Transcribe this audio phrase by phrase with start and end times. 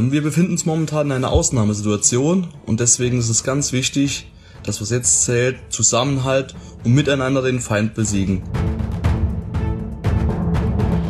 [0.00, 4.26] Ähm, wir befinden uns momentan in einer Ausnahmesituation und deswegen ist es ganz wichtig,
[4.62, 8.42] dass was jetzt zählt, Zusammenhalt und miteinander den Feind besiegen.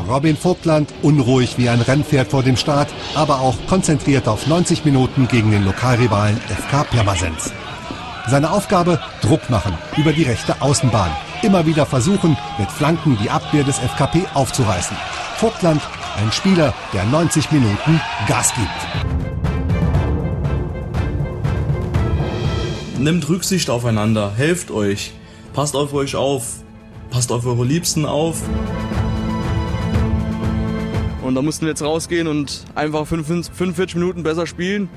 [0.08, 5.28] Robin Vogtland unruhig wie ein Rennpferd vor dem Start, aber auch konzentriert auf 90 Minuten
[5.28, 7.52] gegen den Lokalrivalen FK Pirmasens.
[8.28, 11.10] Seine Aufgabe, Druck machen über die rechte Außenbahn.
[11.42, 14.96] Immer wieder versuchen, mit Flanken die Abwehr des FKP aufzureißen.
[15.36, 15.80] Vogtland,
[16.20, 18.68] ein Spieler, der 90 Minuten Gas gibt.
[22.98, 25.12] Nehmt Rücksicht aufeinander, helft euch,
[25.54, 26.58] passt auf euch auf,
[27.10, 28.42] passt auf eure Liebsten auf.
[31.22, 34.90] Und da mussten wir jetzt rausgehen und einfach 45 Minuten besser spielen.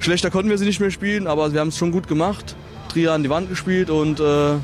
[0.00, 2.56] Schlechter konnten wir sie nicht mehr spielen, aber wir haben es schon gut gemacht.
[2.88, 4.56] Trier an die Wand gespielt und äh,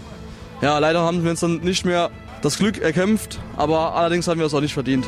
[0.61, 2.11] ja, leider haben wir uns dann nicht mehr
[2.43, 5.07] das Glück erkämpft, aber allerdings haben wir es auch nicht verdient.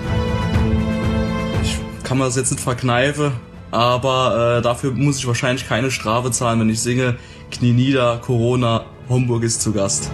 [2.10, 3.30] Kann mir das jetzt nicht verkneifen,
[3.70, 7.16] aber äh, dafür muss ich wahrscheinlich keine Strafe zahlen, wenn ich singe
[7.52, 10.10] Knie nieder, Corona, Homburg ist zu Gast.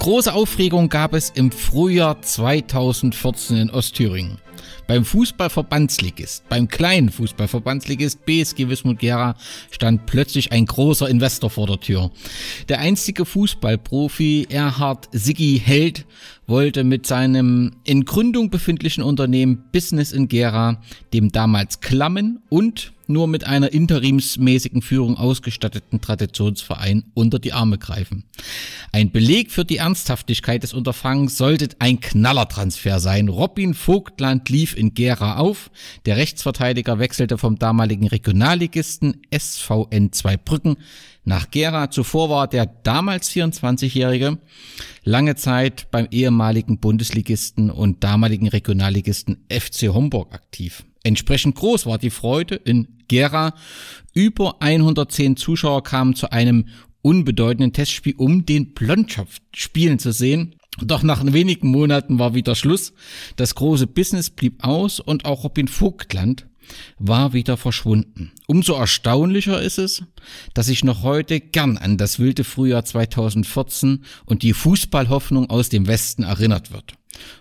[0.00, 4.38] Große Aufregung gab es im Frühjahr 2014 in Ostthüringen.
[4.88, 9.36] Beim Fußballverbandsligist, beim kleinen Fußballverbandsligist BSG Wismut Gera
[9.70, 12.10] stand plötzlich ein großer Investor vor der Tür.
[12.70, 16.06] Der einstige Fußballprofi Erhard Siggi Held
[16.48, 20.80] wollte mit seinem in Gründung befindlichen Unternehmen Business in Gera
[21.12, 28.24] dem damals klammen und nur mit einer interimsmäßigen Führung ausgestatteten Traditionsverein unter die Arme greifen.
[28.92, 33.28] Ein Beleg für die Ernsthaftigkeit des Unterfangens sollte ein Knallertransfer sein.
[33.28, 35.70] Robin Vogtland lief in Gera auf.
[36.06, 40.76] Der Rechtsverteidiger wechselte vom damaligen Regionalligisten SVN Zweibrücken
[41.28, 41.90] nach Gera.
[41.90, 44.38] Zuvor war der damals 24-Jährige
[45.04, 50.84] lange Zeit beim ehemaligen Bundesligisten und damaligen Regionalligisten FC Homburg aktiv.
[51.04, 53.54] Entsprechend groß war die Freude in Gera.
[54.12, 56.66] Über 110 Zuschauer kamen zu einem
[57.02, 60.56] unbedeutenden Testspiel, um den Blondschaft spielen zu sehen.
[60.80, 62.92] Doch nach wenigen Monaten war wieder Schluss.
[63.36, 66.47] Das große Business blieb aus und auch Robin Vogtland
[66.98, 68.32] war wieder verschwunden.
[68.46, 70.02] Umso erstaunlicher ist es,
[70.54, 75.86] dass ich noch heute gern an das wilde Frühjahr 2014 und die Fußballhoffnung aus dem
[75.86, 76.97] Westen erinnert wird.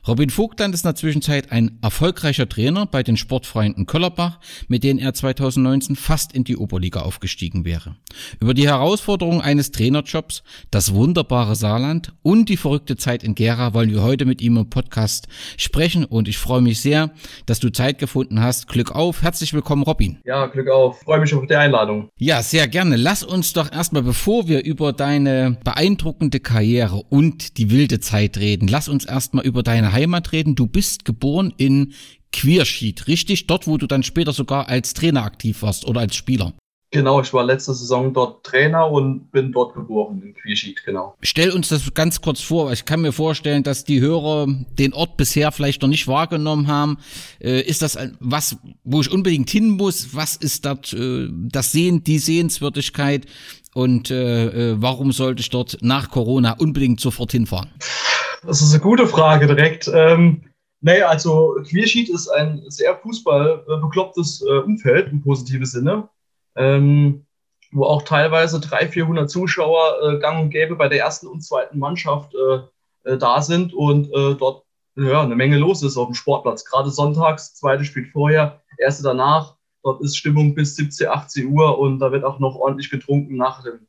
[0.07, 5.00] Robin Vogtland ist in der Zwischenzeit ein erfolgreicher Trainer bei den Sportfreunden Köllerbach, mit denen
[5.00, 7.95] er 2019 fast in die Oberliga aufgestiegen wäre.
[8.39, 13.91] Über die Herausforderungen eines Trainerjobs, das wunderbare Saarland und die verrückte Zeit in Gera wollen
[13.91, 17.11] wir heute mit ihm im Podcast sprechen und ich freue mich sehr,
[17.45, 18.67] dass du Zeit gefunden hast.
[18.67, 20.19] Glück auf, herzlich willkommen Robin.
[20.25, 22.09] Ja, Glück auf, freue mich auf die Einladung.
[22.17, 22.95] Ja, sehr gerne.
[22.95, 28.67] Lass uns doch erstmal, bevor wir über deine beeindruckende Karriere und die wilde Zeit reden,
[28.67, 30.56] lass uns erstmal über deine Heimat reden.
[30.56, 31.94] Du bist geboren in
[32.31, 33.47] Quierschied, richtig?
[33.47, 36.53] Dort, wo du dann später sogar als Trainer aktiv warst oder als Spieler.
[36.91, 41.16] Genau, ich war letzte Saison dort Trainer und bin dort geboren in Quierschied, genau.
[41.22, 42.72] Stell uns das ganz kurz vor.
[42.72, 44.47] Ich kann mir vorstellen, dass die Hörer
[44.79, 46.97] den Ort bisher vielleicht noch nicht wahrgenommen haben.
[47.41, 50.16] Äh, ist das was, wo ich unbedingt hin muss?
[50.16, 53.25] Was ist dort äh, das Sehen, die Sehenswürdigkeit?
[53.77, 57.69] Und äh, äh warum sollte ich dort nach Corona unbedingt sofort hinfahren?
[58.43, 59.88] Das ist eine gute Frage direkt.
[59.93, 60.45] Ähm,
[60.81, 66.09] nee, also Queersheet ist ein sehr fußballbeklopptes äh, Umfeld im positiven Sinne,
[66.55, 67.27] ähm,
[67.71, 71.77] wo auch teilweise 300, 400 Zuschauer äh, gang und gäbe bei der ersten und zweiten
[71.77, 74.63] Mannschaft äh, äh, da sind und äh, dort
[74.95, 76.66] ja, eine Menge los ist auf dem Sportplatz.
[76.66, 79.56] Gerade sonntags, zweite spielt vorher, erste danach.
[79.87, 83.63] Dort ist Stimmung bis 17, 18 Uhr und da wird auch noch ordentlich getrunken nach
[83.63, 83.87] dem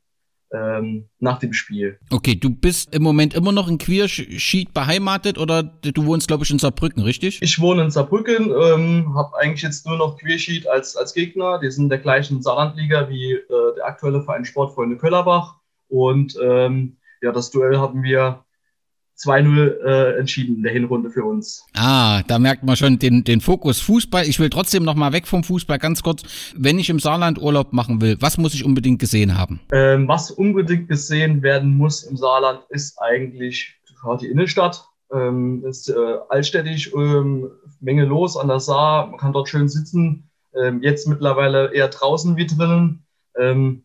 [0.53, 1.99] ähm, nach dem Spiel.
[2.09, 6.51] Okay, du bist im Moment immer noch in Queersheet beheimatet oder du wohnst, glaube ich,
[6.51, 7.41] in Saarbrücken, richtig?
[7.41, 11.59] Ich wohne in Saarbrücken, ähm, habe eigentlich jetzt nur noch Queersheet als, als Gegner.
[11.59, 15.57] Die sind in der gleichen Saarlandliga wie äh, der aktuelle Verein Sportfreunde Köllerbach.
[15.89, 18.45] Und ähm, ja, das Duell haben wir
[19.19, 21.65] 2-0 äh, entschieden in der Hinrunde für uns.
[21.75, 24.25] Ah, da merkt man schon den, den Fokus Fußball.
[24.25, 26.23] Ich will trotzdem noch mal weg vom Fußball ganz kurz.
[26.55, 29.59] Wenn ich im Saarland Urlaub machen will, was muss ich unbedingt gesehen haben?
[29.73, 33.75] Ähm, was unbedingt gesehen werden muss im Saarland ist eigentlich
[34.21, 34.85] die Innenstadt.
[35.11, 37.49] Ähm, ist äh, altstädtisch, ähm,
[37.81, 39.07] Menge los an der Saar.
[39.07, 40.29] Man kann dort schön sitzen.
[40.55, 43.05] Ähm, jetzt mittlerweile eher draußen wie drinnen.
[43.37, 43.83] Ähm,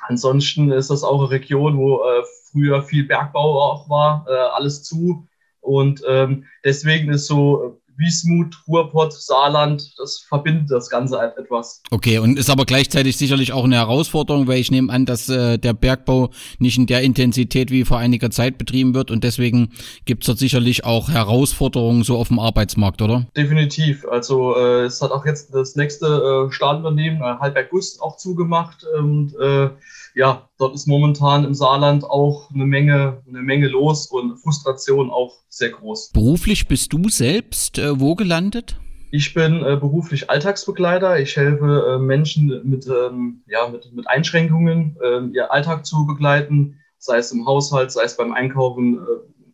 [0.00, 2.22] ansonsten ist das auch eine Region, wo äh,
[2.56, 5.26] früher viel Bergbau auch war, äh, alles zu.
[5.60, 11.82] Und ähm, deswegen ist so Wiesmut, Ruhrpott, Saarland, das verbindet das Ganze halt etwas.
[11.90, 15.58] Okay, und ist aber gleichzeitig sicherlich auch eine Herausforderung, weil ich nehme an, dass äh,
[15.58, 19.70] der Bergbau nicht in der Intensität wie vor einiger Zeit betrieben wird und deswegen
[20.04, 23.26] gibt es dort sicherlich auch Herausforderungen so auf dem Arbeitsmarkt, oder?
[23.36, 24.06] Definitiv.
[24.06, 26.06] Also äh, es hat auch jetzt das nächste
[26.48, 29.70] äh, Stahlunternehmen, äh, Halberg Guss, auch zugemacht und äh,
[30.16, 35.34] ja, dort ist momentan im Saarland auch eine Menge, eine Menge los und Frustration auch
[35.50, 36.12] sehr groß.
[36.12, 38.80] Beruflich bist du selbst äh, wo gelandet?
[39.10, 41.20] Ich bin äh, beruflich Alltagsbegleiter.
[41.20, 46.80] Ich helfe äh, Menschen mit, ähm, ja, mit, mit Einschränkungen, ähm, ihr Alltag zu begleiten,
[46.96, 49.00] sei es im Haushalt, sei es beim Einkaufen, äh,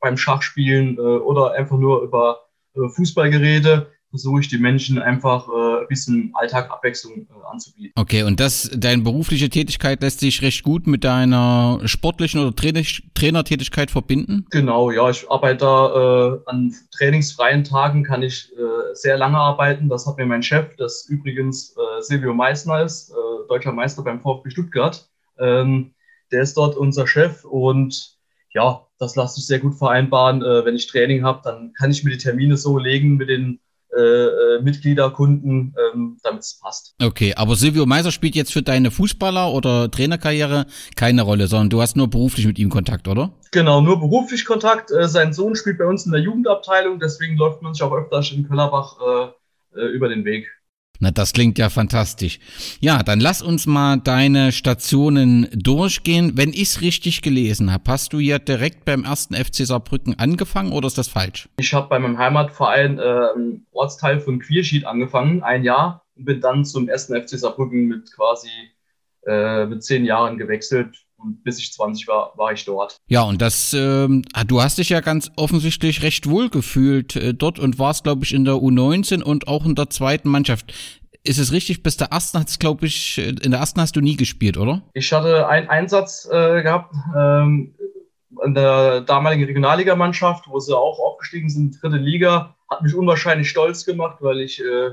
[0.00, 2.38] beim Schachspielen äh, oder einfach nur über
[2.76, 5.48] äh, Fußballgeräte versuche ich die Menschen einfach
[5.82, 7.92] ein bisschen Alltagabwechslung äh, anzubieten.
[7.96, 12.82] Okay, und das, deine berufliche Tätigkeit lässt sich recht gut mit deiner sportlichen oder Trainer
[13.14, 14.46] Trainertätigkeit verbinden?
[14.50, 19.88] Genau, ja, ich arbeite da äh, an trainingsfreien Tagen, kann ich äh, sehr lange arbeiten.
[19.88, 24.20] Das hat mir mein Chef, das übrigens äh, Silvio Meissner ist, äh, deutscher Meister beim
[24.20, 25.08] VfB Stuttgart.
[25.38, 25.94] Ähm,
[26.30, 28.16] der ist dort unser Chef und
[28.54, 30.42] ja, das lässt sich sehr gut vereinbaren.
[30.42, 33.60] Äh, wenn ich Training habe, dann kann ich mir die Termine so legen mit den
[33.94, 36.94] äh, äh, Mitglieder, Kunden, ähm, damit es passt.
[37.02, 40.66] Okay, aber Silvio Meiser spielt jetzt für deine Fußballer- oder Trainerkarriere
[40.96, 43.32] keine Rolle, sondern du hast nur beruflich mit ihm Kontakt, oder?
[43.50, 44.90] Genau, nur beruflich Kontakt.
[44.90, 48.32] Äh, sein Sohn spielt bei uns in der Jugendabteilung, deswegen läuft man sich auch öfters
[48.32, 48.96] in Köllerbach
[49.74, 50.48] äh, äh über den Weg.
[51.02, 52.38] Na, das klingt ja fantastisch.
[52.78, 56.36] Ja, dann lass uns mal deine Stationen durchgehen.
[56.36, 60.70] Wenn ich es richtig gelesen habe, hast du ja direkt beim ersten FC Saarbrücken angefangen
[60.70, 61.48] oder ist das falsch?
[61.56, 63.30] Ich habe bei meinem Heimatverein äh,
[63.72, 68.50] Ortsteil von Quierschied angefangen, ein Jahr, und bin dann zum ersten FC Saarbrücken mit quasi
[69.26, 72.96] äh, mit zehn Jahren gewechselt und bis ich 20 war, war ich dort.
[73.06, 77.34] Ja, und das, ähm, ah, du hast dich ja ganz offensichtlich recht wohl gefühlt äh,
[77.34, 80.72] dort und warst, glaube ich, in der U19 und auch in der zweiten Mannschaft.
[81.24, 84.00] Ist es richtig, bis der ersten hat's, glaube ich, äh, in der ersten hast du
[84.00, 84.82] nie gespielt, oder?
[84.94, 87.74] Ich hatte einen Einsatz äh, gehabt ähm,
[88.44, 92.56] in der damaligen Regionalligamannschaft, wo sie auch aufgestiegen sind, dritte Liga.
[92.68, 94.92] Hat mich unwahrscheinlich stolz gemacht, weil ich äh,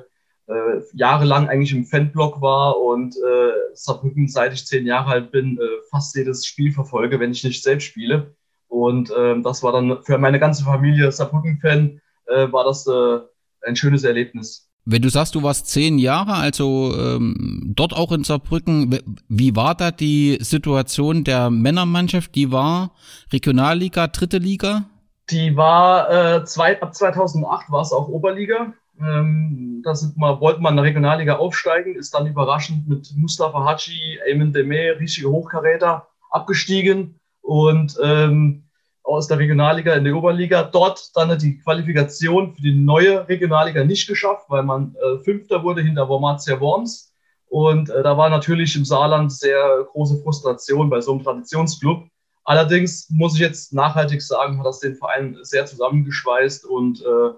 [0.49, 5.57] äh, jahrelang eigentlich im Fanblock war und äh, Saarbrücken, seit ich zehn Jahre alt bin,
[5.57, 8.35] äh, fast jedes Spiel verfolge, wenn ich nicht selbst spiele.
[8.67, 13.19] Und äh, das war dann für meine ganze Familie Saarbrücken-Fan, äh, war das äh,
[13.67, 14.69] ein schönes Erlebnis.
[14.85, 18.97] Wenn du sagst, du warst zehn Jahre, also ähm, dort auch in Saarbrücken,
[19.27, 22.33] wie war da die Situation der Männermannschaft?
[22.33, 22.95] Die war
[23.31, 24.89] Regionalliga, dritte Liga?
[25.29, 28.73] Die war äh, zwei, ab 2008 war es auch Oberliga.
[29.01, 33.63] Ähm, da sind wir, wollten wir in der Regionalliga aufsteigen, ist dann überraschend mit Mustafa
[33.63, 38.63] Haji, Eamon Demir, richtige Hochkaräter, abgestiegen und ähm,
[39.03, 40.63] aus der Regionalliga in die Oberliga.
[40.63, 45.81] Dort dann die Qualifikation für die neue Regionalliga nicht geschafft, weil man äh, Fünfter wurde
[45.81, 47.13] hinter Wormatia Worms.
[47.47, 52.03] Und äh, da war natürlich im Saarland sehr große Frustration bei so einem Traditionsclub.
[52.43, 57.29] Allerdings muss ich jetzt nachhaltig sagen, hat das den Verein sehr zusammengeschweißt und äh,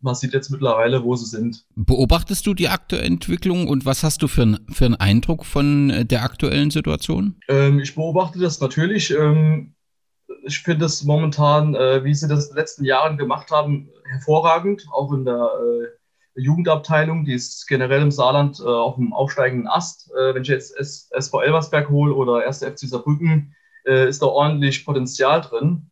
[0.00, 1.64] man sieht jetzt mittlerweile, wo sie sind.
[1.74, 5.90] Beobachtest du die aktuelle Entwicklung und was hast du für, ein, für einen Eindruck von
[5.90, 7.36] äh, der aktuellen Situation?
[7.48, 9.10] Ähm, ich beobachte das natürlich.
[9.10, 9.74] Ähm,
[10.44, 14.86] ich finde es momentan, äh, wie sie das in den letzten Jahren gemacht haben, hervorragend.
[14.92, 20.10] Auch in der äh, Jugendabteilung, die ist generell im Saarland äh, auf dem aufsteigenden Ast.
[20.12, 22.64] Äh, wenn ich jetzt S SV Elversberg hole oder 1.
[22.64, 23.54] FC Saarbrücken,
[23.86, 25.90] äh, ist da ordentlich Potenzial drin.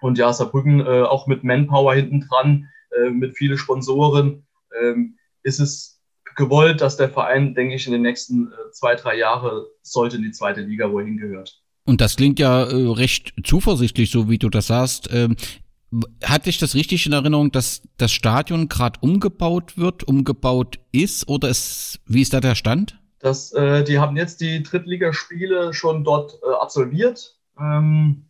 [0.00, 4.46] Und ja, Saarbrücken auch mit Manpower hinten dran äh, mit vielen Sponsoren,
[4.80, 6.00] ähm, ist es
[6.36, 10.22] gewollt, dass der Verein, denke ich, in den nächsten äh, zwei, drei Jahren sollte in
[10.22, 11.60] die zweite Liga, wo er hingehört.
[11.86, 15.08] Und das klingt ja äh, recht zuversichtlich, so wie du das sagst.
[15.12, 15.36] Ähm,
[16.24, 21.48] hatte ich das richtig in Erinnerung, dass das Stadion gerade umgebaut wird, umgebaut ist oder
[21.48, 22.98] ist, wie ist da der Stand?
[23.20, 27.38] Das, äh, die haben jetzt die Drittligaspiele schon dort äh, absolviert.
[27.58, 28.24] Ähm,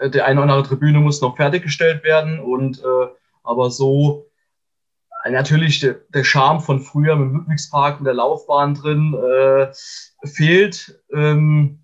[0.00, 3.08] der eine oder andere Tribüne muss noch fertiggestellt werden und äh,
[3.48, 4.26] aber so
[5.24, 9.72] äh, natürlich der, der Charme von früher mit dem Ludwigspark und der Laufbahn drin äh,
[10.26, 11.00] fehlt.
[11.12, 11.80] Ähm,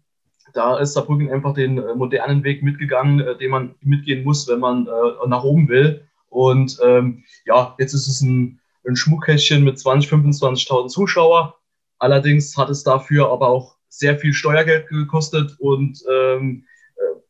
[0.52, 4.61] da ist Saarbrücken einfach den äh, modernen Weg mitgegangen, äh, den man mitgehen muss, wenn
[4.61, 6.06] man äh, nach oben will.
[6.28, 11.56] Und ähm, ja, jetzt ist es ein, ein Schmuckkästchen mit 20, 25.000 Zuschauer.
[11.99, 16.64] Allerdings hat es dafür aber auch sehr viel Steuergeld gekostet und ähm,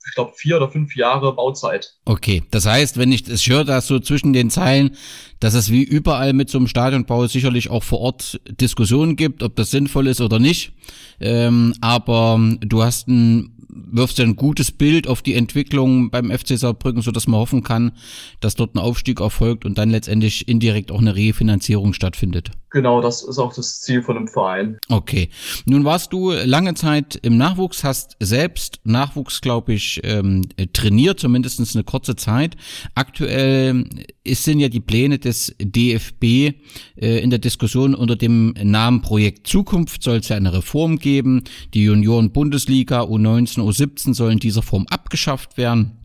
[0.07, 1.95] ich glaube, vier oder fünf Jahre Bauzeit.
[2.05, 4.97] Okay, das heißt, wenn ich es höre, dass so zwischen den Zeilen,
[5.41, 9.57] dass es wie überall mit so einem Stadionbau sicherlich auch vor Ort Diskussionen gibt, ob
[9.57, 10.73] das sinnvoll ist oder nicht.
[11.21, 16.57] Ähm, aber du hast ein wirft ja ein gutes Bild auf die Entwicklung beim FC
[16.59, 17.93] Saarbrücken, so dass man hoffen kann,
[18.41, 22.53] dass dort ein Aufstieg erfolgt und dann letztendlich indirekt auch eine Refinanzierung stattfindet.
[22.75, 24.79] Genau, das ist auch das Ziel von dem Verein.
[24.89, 25.29] Okay.
[25.65, 31.61] Nun warst du lange Zeit im Nachwuchs, hast selbst Nachwuchs, glaube ich, ähm, trainiert, zumindest
[31.77, 32.57] eine kurze Zeit.
[32.97, 33.85] Aktuell
[34.25, 36.53] ist, sind ja die Pläne des DFB äh,
[36.97, 41.45] in der Diskussion unter dem Namen Projekt Zukunft soll es ja eine Reform geben.
[41.75, 46.04] Die Junioren-Bundesliga U19, U17 sollen in dieser Form abgeschafft werden.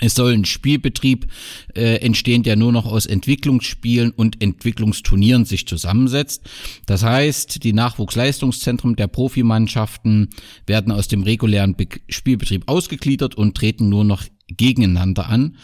[0.00, 1.26] Es soll ein Spielbetrieb
[1.74, 6.42] äh, entstehen, der nur noch aus Entwicklungsspielen und Entwicklungsturnieren sich zusammensetzt.
[6.86, 10.30] Das heißt, die Nachwuchsleistungszentren der Profimannschaften
[10.66, 14.24] werden aus dem regulären Be Spielbetrieb ausgegliedert und treten nur noch
[14.56, 15.56] gegeneinander an,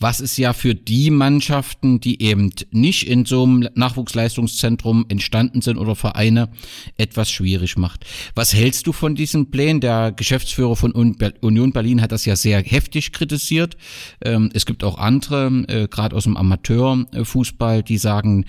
[0.00, 5.78] was es ja für die Mannschaften, die eben nicht in so einem Nachwuchsleistungszentrum entstanden sind
[5.78, 6.48] oder Vereine,
[6.96, 8.04] etwas schwierig macht.
[8.34, 9.80] Was hältst du von diesen Plänen?
[9.80, 13.76] Der Geschäftsführer von Union Berlin hat das ja sehr heftig kritisiert.
[14.24, 18.44] Ähm, es gibt auch andere, äh, gerade aus dem Amateurfußball, die sagen,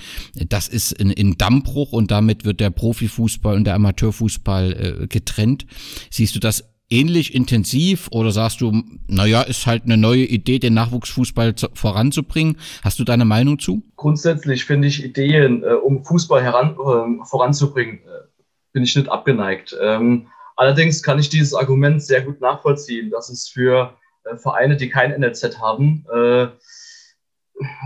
[0.49, 5.65] das ist ein Dammbruch und damit wird der Profifußball und der Amateurfußball äh, getrennt.
[6.09, 10.73] Siehst du das ähnlich intensiv oder sagst du, naja, ist halt eine neue Idee, den
[10.73, 12.57] Nachwuchsfußball zu, voranzubringen?
[12.83, 13.81] Hast du deine Meinung zu?
[13.95, 18.27] Grundsätzlich finde ich Ideen, äh, um Fußball heran, äh, voranzubringen, äh,
[18.73, 19.75] bin ich nicht abgeneigt.
[19.81, 24.89] Ähm, allerdings kann ich dieses Argument sehr gut nachvollziehen, dass es für äh, Vereine, die
[24.89, 26.47] kein NLZ haben, äh,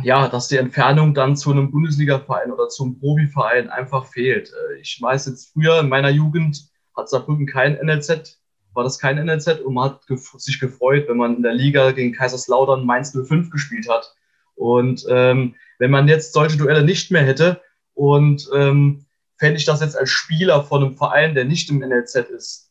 [0.04, 4.50] ja, dass die Entfernung dann zu einem Bundesliga-Verein oder zum Profiverein einfach fehlt.
[4.50, 8.40] Äh, ich weiß jetzt früher in meiner Jugend hat Saarbrücken kein NLZ
[8.80, 10.02] war das kein NLZ und man hat
[10.38, 14.16] sich gefreut, wenn man in der Liga gegen Kaiserslautern Mainz 05 gespielt hat.
[14.56, 17.62] Und ähm, wenn man jetzt solche Duelle nicht mehr hätte
[17.94, 19.06] und ähm,
[19.38, 22.70] fände ich das jetzt als Spieler von einem Verein, der nicht im NLZ ist,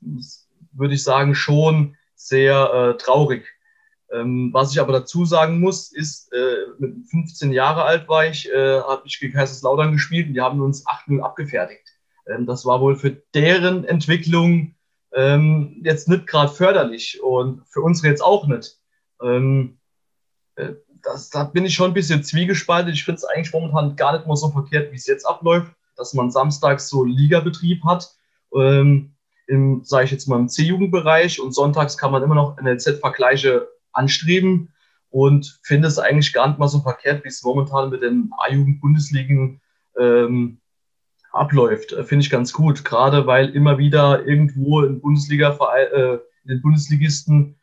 [0.72, 3.44] würde ich sagen, schon sehr äh, traurig.
[4.10, 8.50] Ähm, was ich aber dazu sagen muss, ist, äh, mit 15 Jahre alt war ich,
[8.50, 11.86] äh, habe ich gegen Kaiserslautern gespielt und die haben uns 8-0 abgefertigt.
[12.26, 14.74] Ähm, das war wohl für deren Entwicklung
[15.12, 18.78] ähm, jetzt nicht gerade förderlich und für uns jetzt auch nicht.
[19.22, 19.78] Ähm,
[20.56, 22.92] äh, das, da bin ich schon ein bisschen zwiegespalten.
[22.92, 26.14] Ich finde es eigentlich momentan gar nicht mal so verkehrt, wie es jetzt abläuft, dass
[26.14, 28.14] man samstags so Ligabetrieb hat,
[28.54, 29.14] ähm,
[29.82, 34.72] sage ich jetzt mal, im C-Jugendbereich und sonntags kann man immer noch NLZ-Vergleiche anstreben
[35.10, 39.60] und finde es eigentlich gar nicht mal so verkehrt, wie es momentan mit den A-Jugend-Bundesligen
[39.98, 40.60] ähm,
[41.38, 42.84] abläuft, äh, finde ich ganz gut.
[42.84, 46.14] Gerade weil immer wieder irgendwo in Bundesliga äh,
[46.44, 47.56] in den Bundesligisten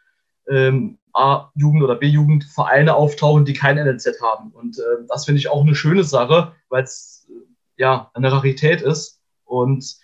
[0.50, 4.52] ähm, A-Jugend oder B-Jugend Vereine auftauchen, die kein NLZ haben.
[4.52, 8.82] Und äh, das finde ich auch eine schöne Sache, weil es äh, ja eine Rarität
[8.82, 9.22] ist.
[9.46, 9.98] Und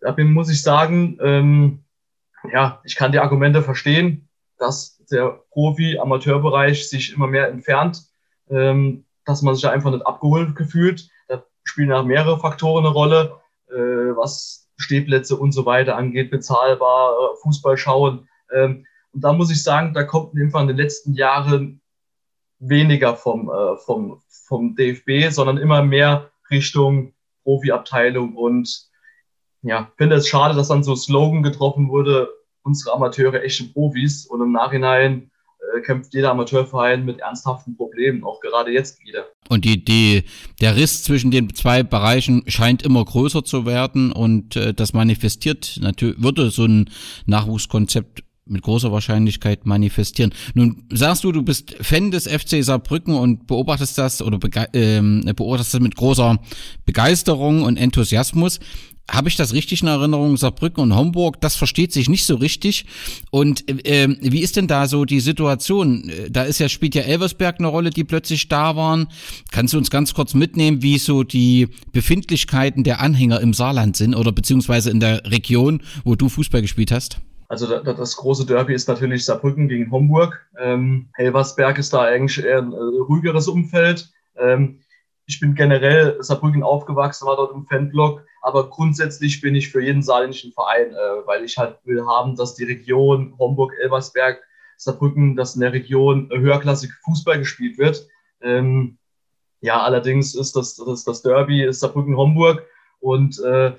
[0.00, 1.84] da muss ich sagen, ähm,
[2.52, 4.28] ja, ich kann die Argumente verstehen,
[4.58, 8.02] dass der Profi-Amateurbereich sich immer mehr entfernt,
[8.48, 11.08] ähm, dass man sich da einfach nicht abgeholt gefühlt
[11.64, 17.36] spielen auch mehrere Faktoren eine Rolle, äh, was Stehplätze und so weiter angeht, bezahlbar, äh,
[17.42, 18.28] Fußball schauen.
[18.54, 21.80] Ähm, und da muss ich sagen, da kommt einfach in den letzten Jahren
[22.58, 27.12] weniger vom, äh, vom, vom DFB, sondern immer mehr Richtung
[27.44, 28.36] Profiabteilung.
[28.36, 28.88] Und
[29.62, 32.28] ja, finde es schade, dass dann so Slogan getroffen wurde,
[32.62, 34.26] unsere Amateure echte Profis.
[34.26, 35.30] Und im Nachhinein
[35.80, 39.26] kämpft jeder Amateurverein mit ernsthaften Problemen, auch gerade jetzt wieder.
[39.48, 40.24] Und die, die,
[40.60, 45.78] der Riss zwischen den zwei Bereichen scheint immer größer zu werden und äh, das manifestiert
[45.80, 46.90] natürlich, würde so ein
[47.26, 50.34] Nachwuchskonzept mit großer Wahrscheinlichkeit manifestieren.
[50.54, 54.38] Nun sagst du, du bist Fan des FC Saarbrücken und beobachtest das oder
[54.74, 56.38] ähm, beobachtest das mit großer
[56.84, 58.60] Begeisterung und Enthusiasmus
[59.10, 60.36] habe ich das richtig in Erinnerung?
[60.36, 62.86] Saarbrücken und Homburg, das versteht sich nicht so richtig.
[63.30, 66.10] Und äh, wie ist denn da so die Situation?
[66.30, 69.08] Da ist ja spielt ja Elversberg eine Rolle, die plötzlich da waren.
[69.50, 74.14] Kannst du uns ganz kurz mitnehmen, wie so die Befindlichkeiten der Anhänger im Saarland sind
[74.14, 77.20] oder beziehungsweise in der Region, wo du Fußball gespielt hast?
[77.48, 80.40] Also das große Derby ist natürlich Saarbrücken gegen Homburg.
[80.58, 84.10] Ähm, Elversberg ist da eigentlich eher ein äh, ruhigeres Umfeld.
[84.36, 84.80] Ähm,
[85.26, 90.02] ich bin generell Saarbrücken aufgewachsen, war dort im Fanblock, aber grundsätzlich bin ich für jeden
[90.02, 94.42] saarländischen Verein, äh, weil ich halt will haben, dass die Region Homburg, Elversberg,
[94.76, 98.06] Saarbrücken, dass in der Region höherklassig Fußball gespielt wird.
[98.42, 98.98] Ähm,
[99.60, 102.66] ja, allerdings ist das, das, das Derby Saarbrücken-Homburg
[103.00, 103.72] und äh,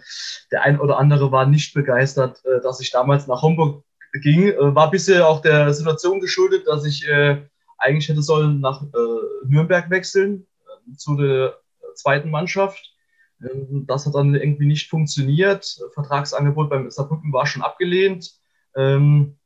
[0.52, 3.84] der ein oder andere war nicht begeistert, äh, dass ich damals nach Homburg
[4.14, 4.48] ging.
[4.48, 7.44] Äh, war bisher auch der Situation geschuldet, dass ich äh,
[7.78, 10.48] eigentlich hätte sollen nach äh, Nürnberg wechseln
[10.96, 11.58] zu der
[11.96, 12.94] zweiten Mannschaft.
[13.42, 15.80] Ähm, das hat dann irgendwie nicht funktioniert.
[15.94, 18.32] Vertragsangebot beim Saarbrücken war schon abgelehnt.
[18.76, 19.38] Ähm,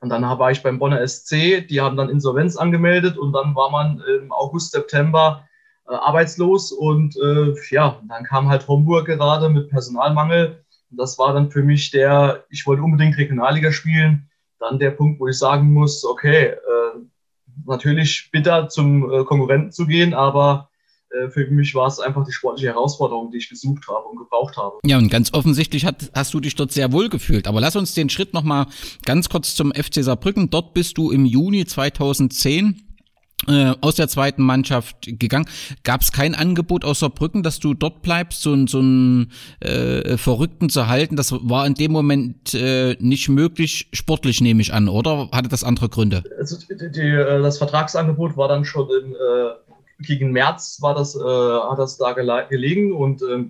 [0.00, 3.70] Und dann war ich beim Bonner SC, die haben dann Insolvenz angemeldet und dann war
[3.70, 5.48] man im August, September
[5.88, 10.62] äh, arbeitslos und äh, ja, dann kam halt Homburg gerade mit Personalmangel.
[10.90, 15.28] Das war dann für mich der, ich wollte unbedingt Regionalliga spielen, dann der Punkt, wo
[15.28, 17.00] ich sagen muss, okay, äh,
[17.64, 20.68] natürlich bitter zum Konkurrenten zu gehen, aber
[21.30, 24.78] für mich war es einfach die sportliche Herausforderung, die ich gesucht habe und gebraucht habe.
[24.84, 27.46] Ja, und ganz offensichtlich hat, hast du dich dort sehr wohl gefühlt.
[27.46, 28.66] Aber lass uns den Schritt nochmal
[29.04, 30.50] ganz kurz zum FC Saarbrücken.
[30.50, 32.84] Dort bist du im Juni 2010
[33.48, 35.46] äh, aus der zweiten Mannschaft gegangen.
[35.82, 40.68] Gab es kein Angebot aus Saarbrücken, dass du dort bleibst, so, so einen äh, Verrückten
[40.68, 41.16] zu halten?
[41.16, 45.28] Das war in dem Moment äh, nicht möglich, sportlich nehme ich an, oder?
[45.32, 46.22] Hatte das andere Gründe?
[46.38, 51.18] Also die, die, äh, das Vertragsangebot war dann schon äh, gegen März war das, äh,
[51.20, 53.44] hat das da gelegen und äh,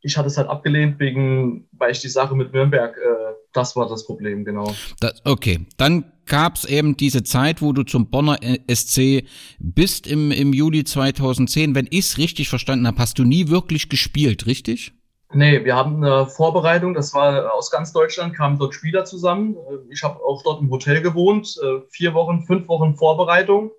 [0.00, 3.88] ich hatte es halt abgelehnt, wegen, weil ich die Sache mit Nürnberg, äh, das war
[3.88, 4.72] das Problem, genau.
[5.00, 8.38] Das, okay, dann gab es eben diese Zeit, wo du zum Bonner
[8.70, 9.24] SC
[9.58, 11.74] bist im, im Juli 2010.
[11.74, 14.92] Wenn ich es richtig verstanden habe, hast du nie wirklich gespielt, richtig?
[15.32, 19.56] Nee, wir haben eine Vorbereitung, das war aus ganz Deutschland, kamen dort Spieler zusammen.
[19.90, 23.70] Ich habe auch dort im Hotel gewohnt, äh, vier Wochen, fünf Wochen Vorbereitung.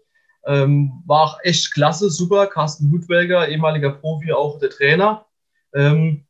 [0.50, 2.48] Ähm, war auch echt klasse, super.
[2.48, 5.27] Carsten Hutwelger, ehemaliger Profi, auch der Trainer.
[5.75, 6.25] Ähm,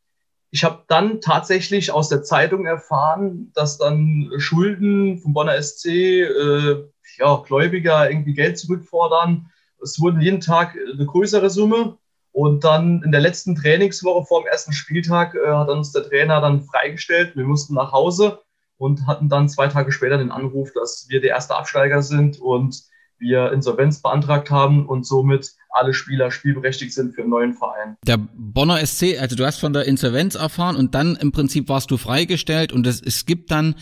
[0.52, 6.84] ich habe dann tatsächlich aus der Zeitung erfahren, dass dann Schulden vom Bonner SC, äh,
[7.18, 9.50] ja, Gläubiger irgendwie Geld zurückfordern.
[9.82, 11.98] Es wurde jeden Tag eine größere Summe.
[12.34, 16.42] Und dann in der letzten Trainingswoche vor dem ersten Spieltag äh, hat uns der Trainer
[16.42, 17.38] dann freigestellt.
[17.38, 18.42] Wir mussten nach Hause
[18.78, 22.84] und hatten dann zwei Tage später den Anruf, dass wir der erste Absteiger sind und
[23.20, 27.98] wir Insolvenz beantragt haben und somit alle Spieler spielberechtigt sind für einen neuen Verein.
[28.06, 31.92] Der Bonner SC, also du hast von der Insolvenz erfahren und dann im Prinzip warst
[31.92, 33.76] du freigestellt und es, es gibt dann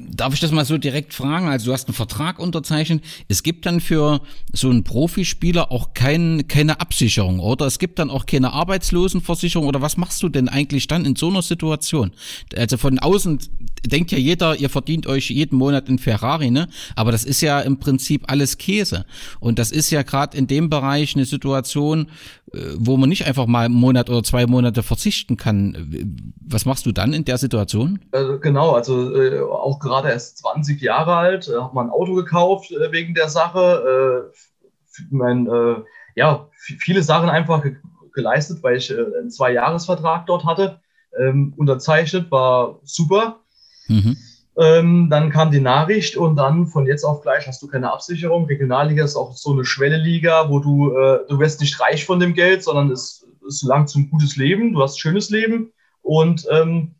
[0.00, 1.48] Darf ich das mal so direkt fragen?
[1.48, 3.02] Also du hast einen Vertrag unterzeichnet.
[3.26, 4.20] Es gibt dann für
[4.52, 7.66] so einen Profispieler auch kein, keine Absicherung, oder?
[7.66, 11.28] Es gibt dann auch keine Arbeitslosenversicherung oder was machst du denn eigentlich dann in so
[11.28, 12.12] einer Situation?
[12.56, 13.40] Also von außen
[13.86, 16.68] denkt ja jeder, ihr verdient euch jeden Monat in Ferrari, ne?
[16.96, 19.04] Aber das ist ja im Prinzip alles Käse.
[19.40, 22.08] Und das ist ja gerade in dem Bereich eine Situation,
[22.52, 26.32] äh, wo man nicht einfach mal einen Monat oder zwei Monate verzichten kann.
[26.46, 28.00] Was machst du dann in der Situation?
[28.12, 32.14] Also genau, also äh, auch gerade erst 20 Jahre alt, äh, habe mal ein Auto
[32.14, 34.30] gekauft äh, wegen der Sache.
[34.32, 35.76] Äh, mein, äh,
[36.16, 37.76] ja, viele Sachen einfach ge
[38.14, 40.80] geleistet, weil ich einen Zwei-Jahres-Vertrag dort hatte.
[41.16, 43.40] Ähm, unterzeichnet, war super.
[43.88, 44.16] Mhm.
[44.56, 48.46] Ähm, dann kam die Nachricht und dann von jetzt auf gleich hast du keine Absicherung.
[48.46, 52.34] Regionalliga ist auch so eine Schwelle-Liga, wo du, äh, du wirst nicht reich von dem
[52.34, 55.72] Geld, sondern es, es langt zum gutes Leben, du hast ein schönes Leben.
[56.02, 56.96] Und ähm,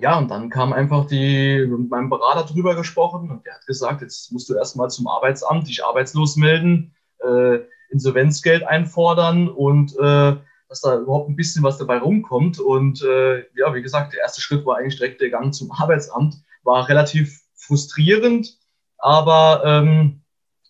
[0.00, 4.02] ja, und dann kam einfach die, mit meinem Berater drüber gesprochen und der hat gesagt,
[4.02, 7.58] jetzt musst du erstmal zum Arbeitsamt dich arbeitslos melden, äh,
[7.90, 10.36] Insolvenzgeld einfordern und äh,
[10.76, 12.58] dass da überhaupt ein bisschen was dabei rumkommt.
[12.60, 16.36] Und äh, ja, wie gesagt, der erste Schritt war eigentlich direkt der Gang zum Arbeitsamt.
[16.64, 18.58] War relativ frustrierend,
[18.98, 20.22] aber ähm,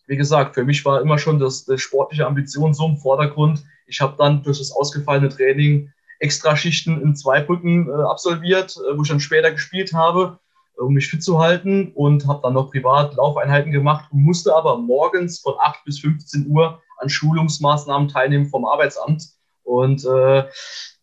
[0.06, 3.64] wie gesagt, für mich war immer schon das, das sportliche Ambition so im Vordergrund.
[3.86, 9.08] Ich habe dann durch das ausgefallene Training Extraschichten in Zweibrücken äh, absolviert, äh, wo ich
[9.08, 10.38] dann später gespielt habe,
[10.76, 14.78] um mich fit zu halten und habe dann noch privat Laufeinheiten gemacht und musste aber
[14.78, 19.35] morgens von 8 bis 15 Uhr an Schulungsmaßnahmen teilnehmen vom Arbeitsamt.
[19.66, 20.44] Und äh,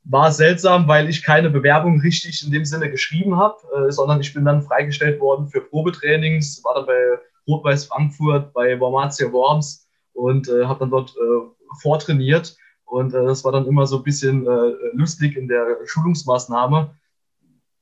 [0.06, 4.34] war seltsam, weil ich keine Bewerbung richtig in dem Sinne geschrieben habe, äh, sondern ich
[4.34, 10.47] bin dann freigestellt worden für Probetrainings, war dann bei Rot-Weiß Frankfurt, bei Wormatia Worms und
[10.47, 12.56] äh, habe dann dort äh, vortrainiert.
[12.86, 16.95] Und äh, das war dann immer so ein bisschen äh, lustig in der Schulungsmaßnahme,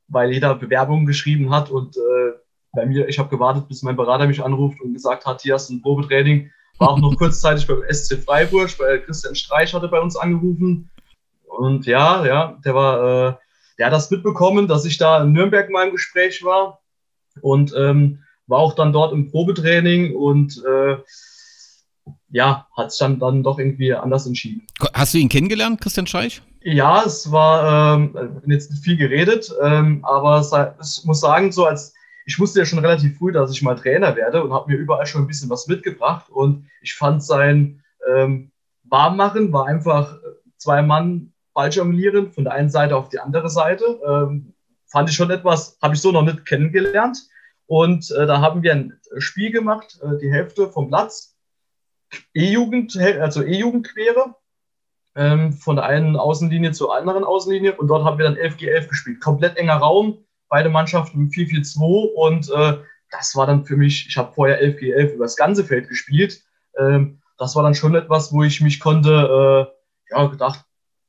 [0.08, 2.34] weil jeder Bewerbungen geschrieben hat und äh,
[2.74, 5.70] bei mir, ich habe gewartet, bis mein Berater mich anruft und gesagt hat, hier hast
[5.70, 10.00] du ein Probetraining, war auch noch kurzzeitig beim SC Freiburg, weil Christian Streich hatte bei
[10.00, 10.90] uns angerufen.
[11.48, 13.34] Und ja, ja, der war, äh,
[13.78, 16.82] der hat das mitbekommen, dass ich da in Nürnberg mal im Gespräch war
[17.42, 20.98] und ähm, war auch dann dort im Probetraining und äh,
[22.32, 24.66] ja, hat sich dann, dann doch irgendwie anders entschieden.
[24.94, 26.42] Hast du ihn kennengelernt, Christian Streich?
[26.62, 31.66] Ja, es war ähm, jetzt nicht viel geredet, ähm, aber es, ich muss sagen, so
[31.66, 31.94] als
[32.26, 35.06] ich wusste ja schon relativ früh, dass ich mal Trainer werde und habe mir überall
[35.06, 36.30] schon ein bisschen was mitgebracht.
[36.30, 38.52] Und ich fand sein ähm,
[38.84, 40.18] Warmmachen war einfach
[40.58, 44.00] zwei Mann Balljonglieren von der einen Seite auf die andere Seite.
[44.08, 44.54] Ähm,
[44.88, 47.18] fand ich schon etwas, habe ich so noch nicht kennengelernt.
[47.66, 51.36] Und äh, da haben wir ein Spiel gemacht, äh, die Hälfte vom Platz.
[52.34, 54.36] E-Jugend, also E-Jugendquere,
[55.16, 57.78] ähm, von der einen Außenlinie zur anderen Außenlinie.
[57.78, 59.22] Und dort haben wir dann 11 g 11 gespielt.
[59.22, 62.78] Komplett enger Raum, beide Mannschaften 4-4-2 und äh,
[63.10, 65.88] das war dann für mich, ich habe vorher 11 gegen 11 über das ganze Feld
[65.88, 66.44] gespielt.
[66.78, 69.10] Ähm, das war dann schon etwas, wo ich mich konnte,
[70.10, 70.66] äh, ja, gedacht,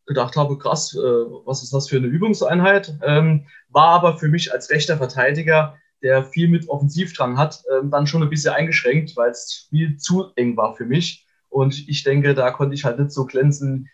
[0.06, 2.96] gedacht habe, krass, äh, was ist das für eine Übungseinheit?
[3.02, 8.06] Ähm, war aber für mich als rechter Verteidiger, der viel mit Offensivdrang hat, ähm, dann
[8.06, 11.26] schon ein bisschen eingeschränkt, weil es viel zu eng war für mich.
[11.48, 13.88] Und ich denke, da konnte ich halt nicht so glänzen,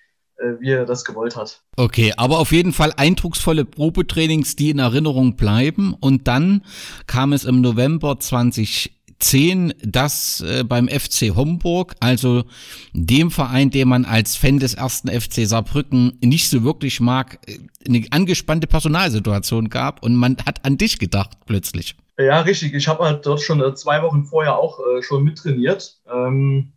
[0.61, 1.61] wie er das gewollt hat.
[1.77, 5.95] Okay, aber auf jeden Fall eindrucksvolle Probetrainings, die in Erinnerung bleiben.
[5.99, 6.63] Und dann
[7.07, 12.45] kam es im November 2010, das äh, beim FC Homburg, also
[12.93, 17.59] dem Verein, den man als Fan des ersten FC Saarbrücken nicht so wirklich mag, äh,
[17.87, 21.97] eine angespannte Personalsituation gab und man hat an dich gedacht plötzlich.
[22.19, 22.75] Ja, richtig.
[22.75, 25.99] Ich habe halt dort schon äh, zwei Wochen vorher auch äh, schon mittrainiert.
[26.13, 26.73] Ähm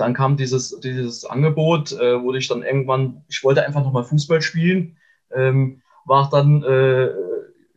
[0.00, 4.40] dann kam dieses, dieses Angebot, äh, wurde ich dann irgendwann, ich wollte einfach nochmal Fußball
[4.40, 4.96] spielen,
[5.34, 7.10] ähm, war dann äh,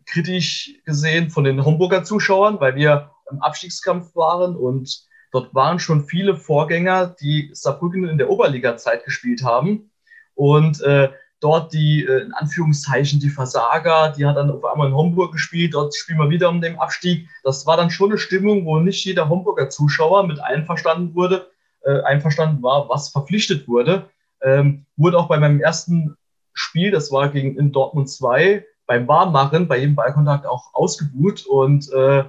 [0.06, 6.06] kritisch gesehen von den Homburger Zuschauern, weil wir im Abstiegskampf waren und dort waren schon
[6.06, 9.92] viele Vorgänger, die Saarbrücken in der Oberliga-Zeit gespielt haben
[10.36, 11.10] und äh,
[11.40, 15.74] dort die, äh, in Anführungszeichen, die Versager, die hat dann auf einmal in Homburg gespielt,
[15.74, 17.28] dort spielen wir wieder um den Abstieg.
[17.44, 21.48] Das war dann schon eine Stimmung, wo nicht jeder Homburger Zuschauer mit einverstanden wurde,
[21.84, 24.10] äh, einverstanden war, was verpflichtet wurde.
[24.42, 26.18] Ähm, wurde auch bei meinem ersten
[26.54, 31.92] Spiel, das war gegen in Dortmund 2, beim Warmmachen, bei jedem Ballkontakt auch ausgebuht und
[31.94, 32.26] äh,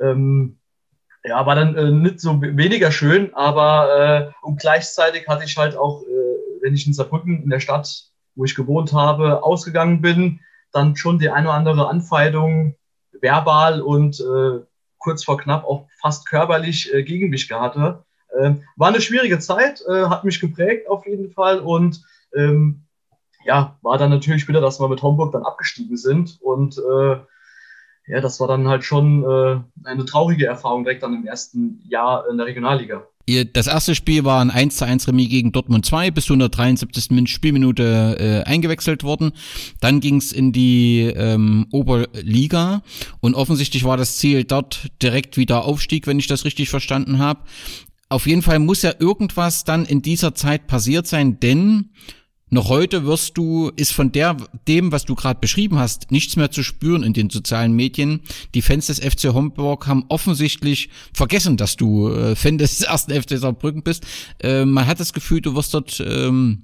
[0.00, 0.58] ähm,
[1.24, 5.76] ja, war dann äh, nicht so weniger schön, aber äh, und gleichzeitig hatte ich halt
[5.76, 10.40] auch, äh, wenn ich in Saarbrücken in der Stadt, wo ich gewohnt habe, ausgegangen bin,
[10.72, 12.76] dann schon die eine oder andere Anfeindung
[13.20, 14.64] verbal und äh,
[14.98, 18.04] kurz vor knapp auch fast körperlich äh, gegen mich hatte.
[18.40, 22.02] Ähm, war eine schwierige Zeit, äh, hat mich geprägt auf jeden Fall und
[22.34, 22.82] ähm,
[23.44, 27.16] ja, war dann natürlich wieder, dass wir mit Homburg dann abgestiegen sind und äh,
[28.06, 32.28] ja, das war dann halt schon äh, eine traurige Erfahrung direkt dann im ersten Jahr
[32.30, 33.06] in der Regionalliga.
[33.54, 37.26] Das erste Spiel war ein 1 zu 1 Remis gegen Dortmund 2, bis zu 173.
[37.26, 39.32] Spielminute äh, eingewechselt worden.
[39.80, 42.82] Dann ging es in die ähm, Oberliga
[43.20, 47.40] und offensichtlich war das Ziel dort direkt wieder Aufstieg, wenn ich das richtig verstanden habe.
[48.14, 51.90] Auf jeden Fall muss ja irgendwas dann in dieser Zeit passiert sein, denn
[52.48, 54.36] noch heute wirst du, ist von der,
[54.68, 58.20] dem, was du gerade beschrieben hast, nichts mehr zu spüren in den sozialen Medien.
[58.54, 63.36] Die Fans des FC Homburg haben offensichtlich vergessen, dass du äh, Fan des ersten FC
[63.36, 64.06] Saarbrücken bist.
[64.40, 66.62] Äh, man hat das Gefühl, du wirst dort ähm,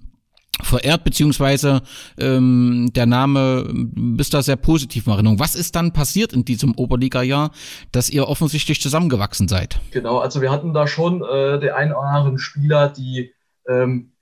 [0.63, 1.83] verehrt, beziehungsweise
[2.19, 5.39] ähm, der Name bist da sehr positiv in Erinnerung.
[5.39, 7.51] Was ist dann passiert in diesem Oberliga-Jahr,
[7.93, 9.81] dass ihr offensichtlich zusammengewachsen seid?
[9.91, 13.33] Genau, also wir hatten da schon äh, der ein oder anderen Spieler, die
[13.69, 14.13] ähm,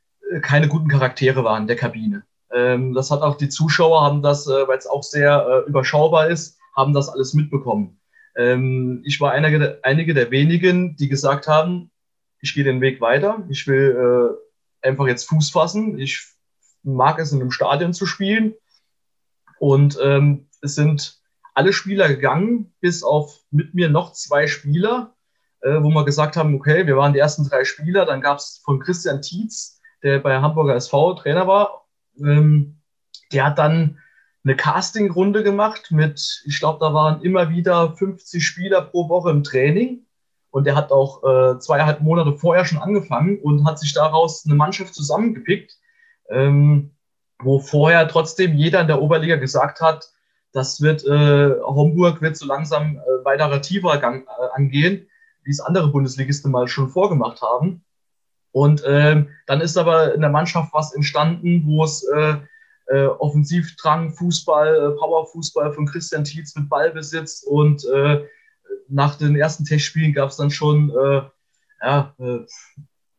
[0.43, 2.25] keine guten Charaktere waren in der Kabine.
[2.53, 6.29] Ähm, das hat auch die Zuschauer haben das, äh, weil es auch sehr äh, überschaubar
[6.29, 8.01] ist, haben das alles mitbekommen.
[8.37, 11.91] Ähm, ich war einige, einige der wenigen, die gesagt haben,
[12.41, 14.48] ich gehe den Weg weiter, ich will äh,
[14.83, 15.99] einfach jetzt Fuß fassen.
[15.99, 16.27] Ich
[16.83, 18.55] mag es, in einem Stadion zu spielen.
[19.59, 21.21] Und ähm, es sind
[21.55, 25.15] alle Spieler gegangen, bis auf mit mir noch zwei Spieler,
[25.61, 28.07] äh, wo wir gesagt haben, okay, wir waren die ersten drei Spieler.
[28.07, 31.87] Dann gab es von Christian Tietz, der bei Hamburger SV Trainer war,
[32.21, 32.81] ähm,
[33.33, 33.99] der hat dann
[34.45, 39.43] eine Casting-Runde gemacht mit, ich glaube, da waren immer wieder 50 Spieler pro Woche im
[39.43, 40.07] Training.
[40.51, 44.55] Und der hat auch äh, zweieinhalb Monate vorher schon angefangen und hat sich daraus eine
[44.55, 45.77] Mannschaft zusammengepickt,
[46.31, 46.93] ähm,
[47.41, 50.11] wo vorher trotzdem jeder in der Oberliga gesagt hat,
[50.53, 55.07] das wird, äh, Homburg wird so langsam äh, weiterer Tiefergang äh, angehen,
[55.45, 57.85] wie es andere Bundesligisten mal schon vorgemacht haben.
[58.53, 62.37] Und ähm, dann ist aber in der Mannschaft was entstanden, wo es äh,
[62.87, 68.25] äh, Offensivdrang, Fußball, äh, Powerfußball von Christian Tietz mit Ballbesitz und äh,
[68.89, 71.23] nach den ersten Testspielen gab es dann schon, äh,
[71.83, 72.39] ja, äh,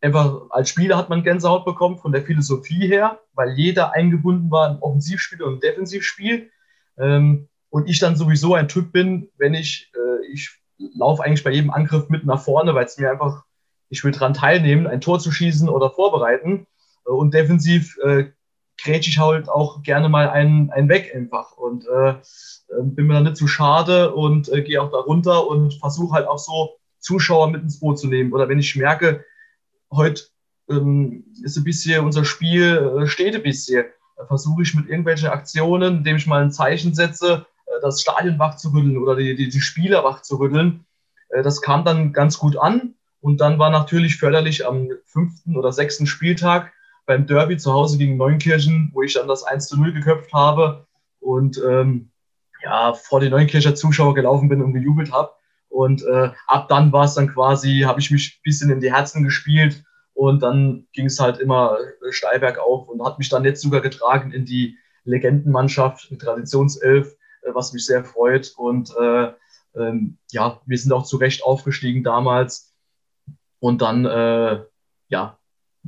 [0.01, 4.69] einfach als Spieler hat man Gänsehaut bekommen von der Philosophie her, weil jeder eingebunden war
[4.69, 6.49] im Offensivspiel und im Defensivspiel.
[6.97, 11.51] Ähm, und ich dann sowieso ein Typ bin, wenn ich, äh, ich laufe eigentlich bei
[11.51, 13.43] jedem Angriff mit nach vorne, weil es mir einfach,
[13.89, 16.65] ich will daran teilnehmen, ein Tor zu schießen oder vorbereiten.
[17.05, 18.31] Äh, und defensiv äh,
[18.81, 21.53] grätsch ich halt auch gerne mal einen, einen weg einfach.
[21.53, 22.15] Und äh,
[22.77, 26.15] ähm, bin mir da nicht zu schade und äh, gehe auch da runter und versuche
[26.15, 28.33] halt auch so Zuschauer mit ins Boot zu nehmen.
[28.33, 29.25] Oder wenn ich merke,
[29.91, 30.23] heute
[30.69, 33.85] ähm, ist ein bisschen unser Spiel, äh, steht ein bisschen,
[34.27, 38.55] versuche ich mit irgendwelchen Aktionen, indem ich mal ein Zeichen setze, äh, das Stadion wach
[38.55, 40.85] zu rütteln oder die, die, die Spieler wach zu rütteln.
[41.29, 42.95] Äh, das kam dann ganz gut an.
[43.21, 46.71] Und dann war natürlich förderlich am fünften oder sechsten Spieltag
[47.09, 50.85] beim Derby zu Hause gegen Neunkirchen, wo ich dann das 1 zu 0 geköpft habe.
[51.19, 52.11] Und ähm,
[52.63, 55.31] ja, vor den Neunkircher Zuschauer gelaufen bin und gejubelt habe.
[55.69, 58.93] Und äh, ab dann war es dann quasi, habe ich mich ein bisschen in die
[58.93, 63.43] Herzen gespielt und dann ging es halt immer äh, steil bergauf und hat mich dann
[63.43, 68.53] jetzt sogar getragen in die Legendenmannschaft, die Traditionself, äh, was mich sehr freut.
[68.55, 69.31] Und äh,
[69.75, 72.71] ähm, ja, wir sind auch zu Recht aufgestiegen damals.
[73.59, 74.63] Und dann, äh,
[75.07, 75.38] ja,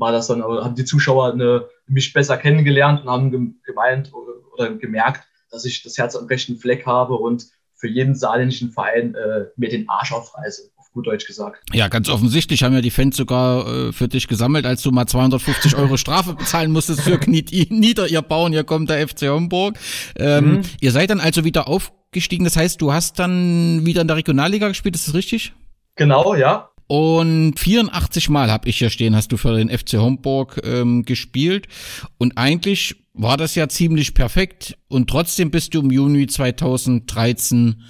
[0.02, 5.24] war das dann, haben die Zuschauer eine, mich besser kennengelernt und haben gemeint oder gemerkt,
[5.50, 9.70] dass ich das Herz am rechten Fleck habe und für jeden saarländischen Verein äh, mir
[9.70, 11.64] den Arsch aufreiße, auf gut Deutsch gesagt.
[11.74, 15.08] Ja, ganz offensichtlich haben ja die Fans sogar äh, für dich gesammelt, als du mal
[15.08, 19.78] 250 Euro Strafe bezahlen musstest für kniet nieder, ihr Bauern, hier kommt der FC Homburg.
[20.16, 20.62] Ähm, mhm.
[20.80, 24.68] Ihr seid dann also wieder aufgestiegen, das heißt, du hast dann wieder in der Regionalliga
[24.68, 25.54] gespielt, ist das richtig?
[25.96, 26.71] Genau, ja.
[26.94, 31.70] Und 84 Mal habe ich hier stehen, hast du für den FC Homburg ähm, gespielt.
[32.18, 34.78] Und eigentlich war das ja ziemlich perfekt.
[34.90, 37.82] Und trotzdem bist du im Juni 2013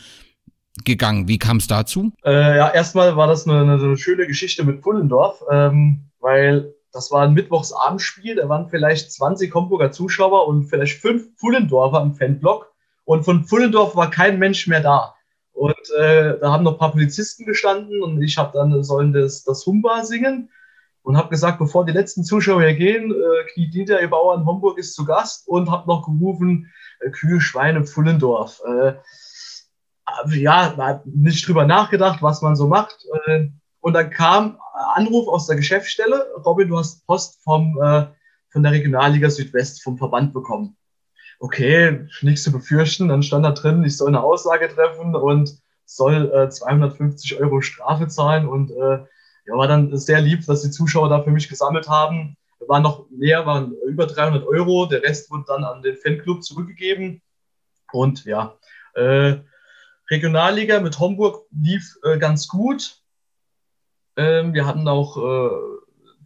[0.86, 1.28] gegangen.
[1.28, 2.12] Wie kam es dazu?
[2.24, 7.24] Äh, ja, erstmal war das eine, eine, schöne Geschichte mit Pullendorf, ähm, weil das war
[7.24, 8.36] ein Mittwochsabendspiel.
[8.36, 12.72] Da waren vielleicht 20 Homburger Zuschauer und vielleicht fünf Pullendorfer im Fanblock.
[13.06, 15.16] Und von Pullendorf war kein Mensch mehr da.
[15.62, 19.44] Und äh, da haben noch ein paar Polizisten gestanden und ich habe dann sollen das,
[19.44, 20.50] das Humba singen
[21.04, 24.80] und habe gesagt, bevor die letzten Zuschauer hier gehen, äh, kniet Dieter, ihr Bauern, Homburg
[24.80, 28.60] ist zu Gast und habe noch gerufen, äh, Kühe, Schweine, Pfullendorf.
[28.66, 28.94] Äh,
[30.36, 33.06] ja, nicht drüber nachgedacht, was man so macht.
[33.28, 33.50] Äh,
[33.82, 34.58] und dann kam
[34.96, 38.08] Anruf aus der Geschäftsstelle, Robin, du hast Post vom, äh,
[38.50, 40.76] von der Regionalliga Südwest vom Verband bekommen
[41.42, 43.10] okay, nichts zu befürchten.
[43.10, 48.08] Dann stand da drin, ich soll eine Aussage treffen und soll äh, 250 Euro Strafe
[48.08, 48.48] zahlen.
[48.48, 49.00] Und äh,
[49.46, 52.38] ja, war dann sehr lieb, dass die Zuschauer da für mich gesammelt haben.
[52.68, 54.86] War noch mehr, waren über 300 Euro.
[54.86, 57.22] Der Rest wurde dann an den Fanclub zurückgegeben.
[57.92, 58.56] Und ja,
[58.94, 59.38] äh,
[60.12, 63.02] Regionalliga mit Homburg lief äh, ganz gut.
[64.16, 65.50] Ähm, wir hatten auch, äh,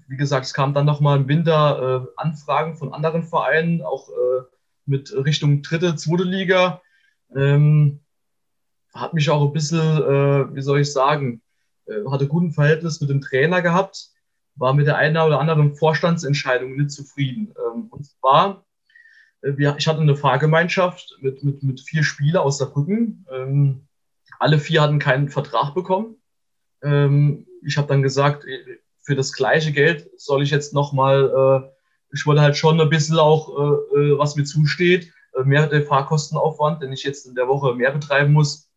[0.07, 4.54] wie gesagt, es kam dann nochmal im Winter äh, Anfragen von anderen Vereinen, auch äh,
[4.85, 6.81] mit Richtung dritte, zweite Liga.
[7.35, 8.01] Ähm,
[8.93, 11.41] hat mich auch ein bisschen, äh, wie soll ich sagen,
[11.85, 14.09] äh, hatte guten Verhältnis mit dem Trainer gehabt,
[14.55, 17.53] war mit der einen oder anderen Vorstandsentscheidung nicht zufrieden.
[17.57, 18.65] Ähm, und zwar,
[19.41, 23.25] äh, wir, ich hatte eine Fahrgemeinschaft mit, mit, mit vier Spielern aus der Brücken.
[23.31, 23.87] Ähm,
[24.39, 26.15] alle vier hatten keinen Vertrag bekommen.
[26.81, 31.74] Ähm, ich habe dann gesagt, äh, für das gleiche Geld soll ich jetzt nochmal äh,
[32.15, 35.83] ich wollte halt schon ein bisschen auch, äh, äh, was mir zusteht, äh, mehr der
[35.83, 38.69] Fahrkostenaufwand, den ich jetzt in der Woche mehr betreiben muss,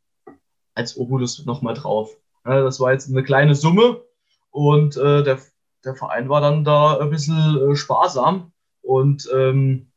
[0.75, 2.11] als Obolus nochmal drauf.
[2.45, 4.03] Ja, das war jetzt eine kleine Summe
[4.51, 5.39] und äh, der,
[5.85, 9.93] der Verein war dann da ein bisschen äh, sparsam und ähm,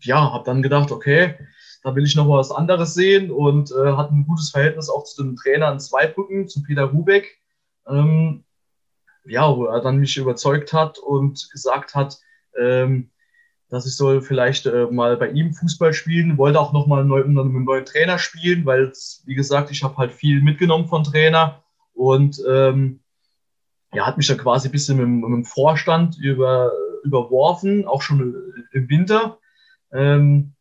[0.00, 1.36] ja, habe dann gedacht, okay,
[1.82, 5.04] da will ich noch mal was anderes sehen und äh, hatte ein gutes Verhältnis auch
[5.04, 7.40] zu dem Trainer in Zweibrücken, zu Peter Rubeck.
[7.86, 8.44] Ähm,
[9.24, 12.18] ja, wo er dann mich überzeugt hat und gesagt hat,
[12.60, 13.10] ähm,
[13.68, 17.24] dass ich soll vielleicht äh, mal bei ihm Fußball spielen, wollte auch noch mal neu,
[17.24, 18.92] mit einem neuen Trainer spielen, weil,
[19.24, 21.62] wie gesagt, ich habe halt viel mitgenommen von Trainer
[21.94, 23.00] und ähm,
[23.94, 26.70] ja, hat mich dann quasi ein bisschen mit, mit dem Vorstand über,
[27.02, 28.34] überworfen, auch schon
[28.72, 29.38] im Winter.
[29.92, 30.52] Ähm,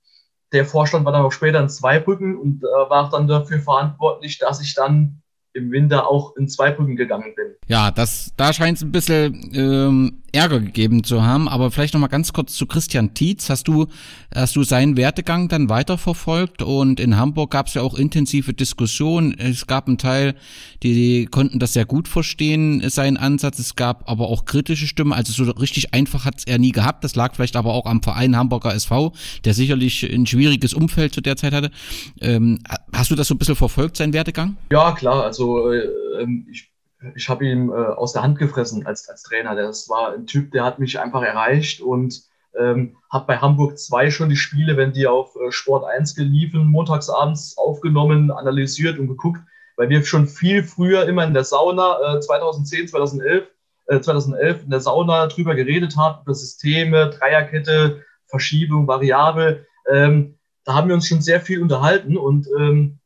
[0.52, 4.62] der Vorstand war dann auch später in Zweibrücken und äh, war dann dafür verantwortlich, dass
[4.62, 5.22] ich dann
[5.54, 7.56] im Winter auch in Zweibrücken gegangen bin.
[7.68, 11.48] Ja, das, da scheint es ein bisschen ähm, Ärger gegeben zu haben.
[11.48, 13.50] Aber vielleicht noch mal ganz kurz zu Christian Tietz.
[13.50, 13.88] Hast du,
[14.34, 16.62] hast du seinen Werdegang dann weiterverfolgt?
[16.62, 19.38] Und in Hamburg gab es ja auch intensive Diskussionen.
[19.38, 20.36] Es gab einen Teil,
[20.84, 23.60] die, die konnten das sehr gut verstehen, seinen Ansatz.
[23.60, 25.14] Es gab aber auch kritische Stimmen.
[25.14, 27.04] Also so richtig einfach hat es er nie gehabt.
[27.04, 29.14] Das lag vielleicht aber auch am Verein Hamburger SV,
[29.46, 31.72] der sicherlich ein schwieriges Umfeld zu der Zeit hatte.
[32.20, 32.60] Ähm,
[32.94, 34.58] hast du das so ein bisschen verfolgt, seinen Werdegang?
[34.72, 35.24] Ja, klar.
[35.24, 35.88] Also äh,
[36.22, 36.71] ähm, ich
[37.16, 39.56] ich habe ihn äh, aus der Hand gefressen als, als Trainer.
[39.56, 42.24] Das war ein Typ, der hat mich einfach erreicht und
[42.58, 46.68] ähm, habe bei Hamburg 2 schon die Spiele, wenn die auf äh, Sport 1 geliefen,
[46.68, 49.42] montagsabends aufgenommen, analysiert und geguckt,
[49.78, 53.48] weil wir schon viel früher immer in der Sauna, äh, 2010, 2011,
[53.88, 59.66] äh, 2011 in der Sauna drüber geredet haben, über Systeme, Dreierkette, Verschiebung, Variable.
[59.90, 63.00] Ähm, da haben wir uns schon sehr viel unterhalten und ähm,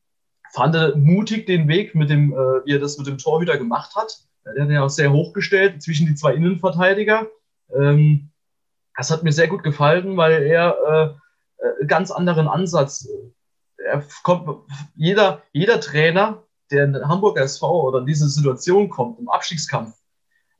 [0.56, 4.20] fand mutig den Weg, mit dem, äh, wie er das mit dem Torhüter gemacht hat.
[4.46, 7.28] Er hat ja auch sehr hochgestellt zwischen die zwei Innenverteidiger.
[7.76, 8.32] Ähm,
[8.96, 11.20] das hat mir sehr gut gefallen, weil er
[11.60, 13.08] äh, äh ganz anderen Ansatz.
[13.78, 14.48] Er kommt,
[14.96, 19.94] jeder, jeder Trainer, der in Hamburger SV oder in diese Situation kommt, im Abstiegskampf,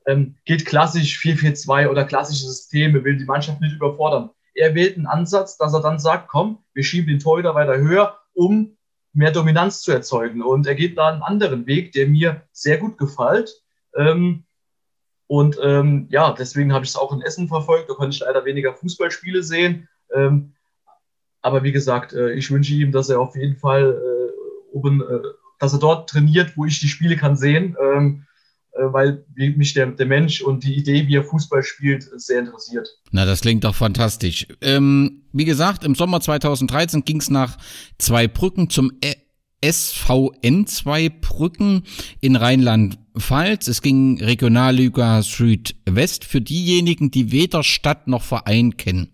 [0.08, 4.30] ähm, geht klassisch 4-4-2 oder klassische Systeme, will die Mannschaft nicht überfordern.
[4.54, 8.18] Er wählt einen Ansatz, dass er dann sagt, komm, wir schieben den Torhüter weiter höher,
[8.34, 8.75] um
[9.16, 10.42] mehr Dominanz zu erzeugen.
[10.42, 13.62] Und er geht da einen anderen Weg, der mir sehr gut gefällt.
[13.96, 14.44] Ähm,
[15.28, 17.90] und ähm, ja, deswegen habe ich es auch in Essen verfolgt.
[17.90, 19.88] Da konnte ich leider weniger Fußballspiele sehen.
[20.14, 20.54] Ähm,
[21.42, 25.20] aber wie gesagt, äh, ich wünsche ihm, dass er auf jeden Fall äh, oben, äh,
[25.60, 27.76] dass er dort trainiert, wo ich die Spiele kann sehen.
[27.82, 28.35] Ähm, äh,
[28.78, 32.88] weil mich der, der Mensch und die Idee, wie er Fußball spielt, sehr interessiert.
[33.12, 34.48] Na, das klingt doch fantastisch.
[34.62, 37.58] Ähm, wie gesagt, im Sommer 2013 ging es nach
[37.98, 38.92] Zweibrücken zum
[39.66, 41.84] e SVN Zweibrücken
[42.22, 43.68] in Rheinland-Pfalz.
[43.68, 49.10] Es ging Regionalliga Südwest für diejenigen, die weder Stadt noch Verein kennen.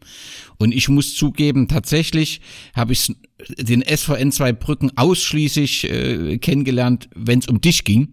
[0.58, 2.42] Und ich muss zugeben, tatsächlich
[2.76, 3.16] habe ich
[3.58, 8.10] den SVN Zweibrücken ausschließlich äh, kennengelernt, wenn es um dich ging,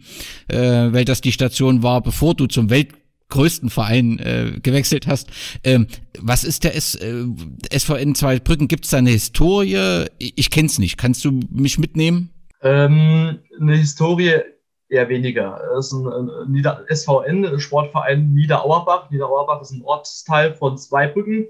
[0.48, 2.88] äh, weil das die Station war, bevor du zum Welt
[3.28, 5.30] größten Verein äh, gewechselt hast.
[5.64, 5.86] Ähm,
[6.18, 7.24] was ist der S, äh,
[7.72, 8.68] SVN Zweibrücken?
[8.68, 10.06] Gibt es da eine Historie?
[10.18, 10.96] Ich, ich kenne es nicht.
[10.96, 12.30] Kannst du mich mitnehmen?
[12.62, 14.40] Ähm, eine Historie
[14.88, 15.60] eher weniger.
[15.78, 19.10] Es ist ein, ein Nieder SVN, Sportverein Niederauerbach.
[19.10, 21.46] Niederauerbach ist ein Ortsteil von Zweibrücken.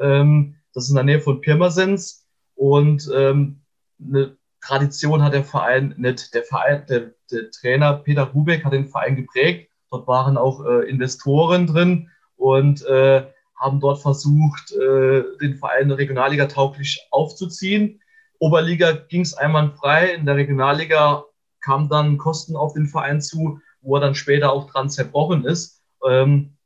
[0.00, 2.26] Ähm, das ist in der Nähe von Pirmasens.
[2.54, 3.62] Und ähm,
[4.06, 6.34] eine Tradition hat der Verein nicht.
[6.34, 10.88] Der Verein, der, der Trainer Peter Rubeck hat den Verein geprägt Dort waren auch äh,
[10.88, 13.26] Investoren drin und äh,
[13.60, 18.00] haben dort versucht, äh, den Verein Regionalliga tauglich aufzuziehen.
[18.38, 20.14] Oberliga ging es einwandfrei.
[20.14, 21.24] In der Regionalliga
[21.60, 25.82] kamen dann Kosten auf den Verein zu, wo er dann später auch dran zerbrochen ist.
[26.08, 26.56] Ähm,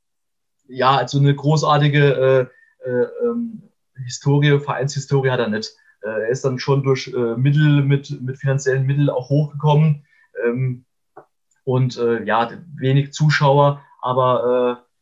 [0.68, 2.48] ja, also eine großartige
[2.84, 3.70] äh, äh, ähm,
[4.04, 5.74] Historie, Vereinshistorie hat er nicht.
[6.02, 10.06] Äh, er ist dann schon durch Mittel, mit, mit finanziellen Mitteln auch hochgekommen.
[10.44, 10.85] Ähm,
[11.66, 14.92] und äh, ja, wenig Zuschauer, aber äh,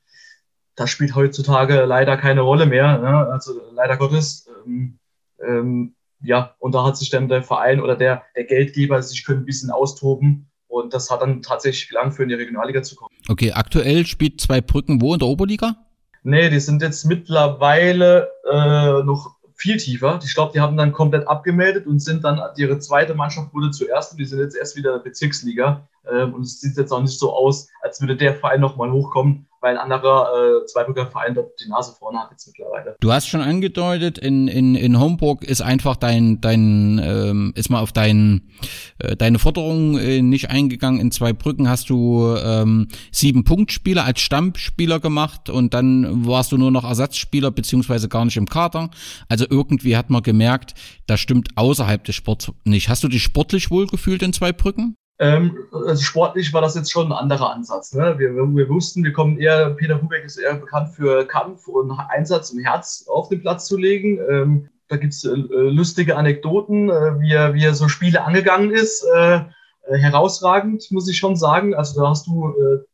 [0.76, 2.98] das spielt heutzutage leider keine Rolle mehr.
[2.98, 3.28] Ne?
[3.30, 4.48] Also leider Gottes.
[4.66, 4.98] Ähm,
[5.46, 9.42] ähm, ja, und da hat sich dann der Verein oder der, der Geldgeber sich können
[9.42, 10.50] ein bisschen austoben.
[10.66, 13.14] Und das hat dann tatsächlich gelangt, für in die Regionalliga zu kommen.
[13.28, 15.76] Okay, aktuell spielt zwei Brücken wo in der Oberliga?
[16.22, 20.20] Nee, die sind jetzt mittlerweile äh, noch viel tiefer.
[20.22, 24.12] Ich glaube, die haben dann komplett abgemeldet und sind dann, ihre zweite Mannschaft wurde zuerst
[24.12, 25.88] und die sind jetzt erst wieder Bezirksliga.
[26.06, 29.46] Ähm, und es sieht jetzt auch nicht so aus, als würde der Verein nochmal hochkommen,
[29.64, 32.96] weil ein anderer äh, Zweibrücker Verein dort die Nase vorne hat jetzt mittlerweile.
[33.00, 37.80] Du hast schon angedeutet, in, in, in Homburg ist einfach dein, dein ähm, ist mal
[37.80, 38.50] auf dein,
[38.98, 41.00] äh, deine Forderung äh, nicht eingegangen.
[41.00, 46.70] In Zweibrücken hast du ähm, sieben Punktspieler als Stammspieler gemacht und dann warst du nur
[46.70, 48.90] noch Ersatzspieler beziehungsweise gar nicht im Kader.
[49.30, 50.74] Also irgendwie hat man gemerkt,
[51.06, 52.90] da stimmt außerhalb des Sports nicht.
[52.90, 54.96] Hast du dich sportlich wohlgefühlt in Zweibrücken?
[55.18, 57.92] Ähm, also sportlich war das jetzt schon ein anderer Ansatz.
[57.92, 58.18] Ne?
[58.18, 62.50] Wir, wir wussten, wir kommen eher, Peter Hubeck ist eher bekannt für Kampf und Einsatz
[62.50, 64.18] im Herz auf den Platz zu legen.
[64.28, 69.04] Ähm, da gibt's äh, lustige Anekdoten, äh, wie, er, wie er so Spiele angegangen ist.
[69.14, 69.40] Äh,
[69.86, 71.74] äh, herausragend, muss ich schon sagen.
[71.74, 72.84] Also da hast du, äh,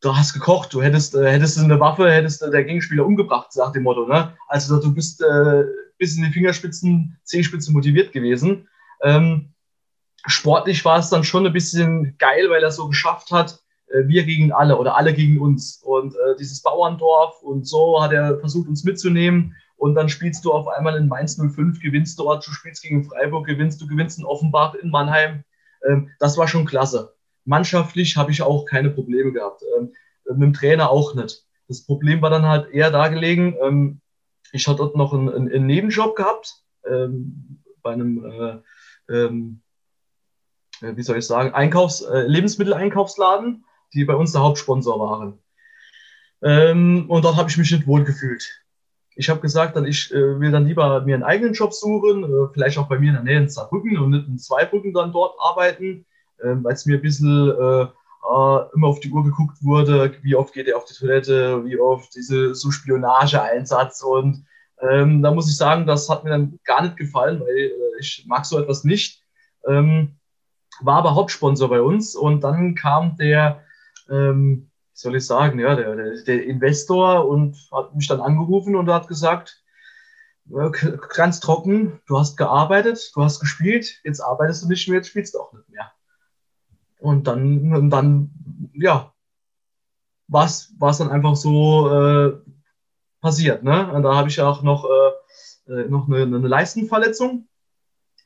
[0.00, 3.84] du hast gekocht, du hättest, äh, hättest eine Waffe, hättest der Gegenspieler umgebracht, nach dem
[3.84, 4.06] Motto.
[4.06, 4.36] Ne?
[4.48, 5.24] Also du bist
[5.98, 8.68] bis in die Fingerspitzen, Zehenspitzen motiviert gewesen.
[9.02, 9.51] Ähm,
[10.26, 14.24] sportlich war es dann schon ein bisschen geil, weil er so geschafft hat, äh, wir
[14.24, 15.82] gegen alle oder alle gegen uns.
[15.82, 19.54] Und äh, dieses Bauerndorf und so hat er versucht, uns mitzunehmen.
[19.76, 23.46] Und dann spielst du auf einmal in Mainz 05, gewinnst dort, du spielst gegen Freiburg,
[23.46, 25.44] gewinnst, du gewinnst in Offenbach, in Mannheim.
[25.88, 27.14] Ähm, das war schon klasse.
[27.44, 29.62] Mannschaftlich habe ich auch keine Probleme gehabt.
[29.76, 29.92] Ähm,
[30.24, 31.44] mit dem Trainer auch nicht.
[31.68, 33.56] Das Problem war dann halt eher da gelegen.
[33.60, 34.00] Ähm,
[34.52, 38.58] ich hatte dort noch einen, einen Nebenjob gehabt ähm, bei einem äh,
[39.12, 39.61] ähm, äh,
[40.82, 43.64] wie soll ich sagen, Einkaufs-, äh, Lebensmitteleinkaufsladen,
[43.94, 45.38] die bei uns der Hauptsponsor waren.
[46.42, 48.62] Ähm, und dort habe ich mich nicht wohl gefühlt.
[49.14, 52.48] Ich habe gesagt, dann ich äh, will dann lieber mir einen eigenen Job suchen, äh,
[52.52, 55.36] vielleicht auch bei mir in der Nähe in Saarbrücken und nicht in Zweibrücken dann dort
[55.38, 56.06] arbeiten,
[56.38, 60.34] äh, weil es mir ein bisschen äh, äh, immer auf die Uhr geguckt wurde, wie
[60.34, 64.44] oft geht er auf die Toilette, wie oft diese so Spionageeinsatz und
[64.82, 68.24] ähm, da muss ich sagen, das hat mir dann gar nicht gefallen, weil äh, ich
[68.26, 69.22] mag so etwas nicht.
[69.66, 70.16] Ähm,
[70.84, 73.64] war aber Hauptsponsor bei uns und dann kam der,
[74.10, 78.88] ähm, wie soll ich sagen, ja, der, der, Investor und hat mich dann angerufen und
[78.90, 79.62] hat gesagt,
[81.14, 85.34] ganz trocken, du hast gearbeitet, du hast gespielt, jetzt arbeitest du nicht mehr, jetzt spielst
[85.34, 85.92] du auch nicht mehr.
[86.98, 88.30] Und dann, und dann
[88.74, 89.12] ja,
[90.28, 92.38] war es dann einfach so äh,
[93.20, 93.62] passiert.
[93.62, 93.90] Ne?
[93.92, 97.48] Und da habe ich auch noch, äh, äh, noch eine, eine Leistenverletzung,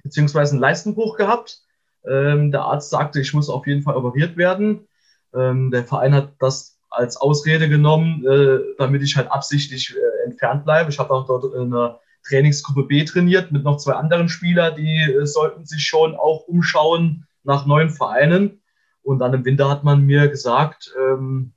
[0.02, 1.62] beziehungsweise einen Leistenbruch gehabt.
[2.08, 4.86] Ähm, der Arzt sagte, ich muss auf jeden Fall operiert werden.
[5.34, 10.64] Ähm, der Verein hat das als Ausrede genommen, äh, damit ich halt absichtlich äh, entfernt
[10.64, 10.90] bleibe.
[10.90, 15.26] Ich habe auch dort eine Trainingsgruppe B trainiert mit noch zwei anderen Spielern, die äh,
[15.26, 18.62] sollten sich schon auch umschauen nach neuen Vereinen.
[19.02, 21.52] Und dann im Winter hat man mir gesagt, ähm,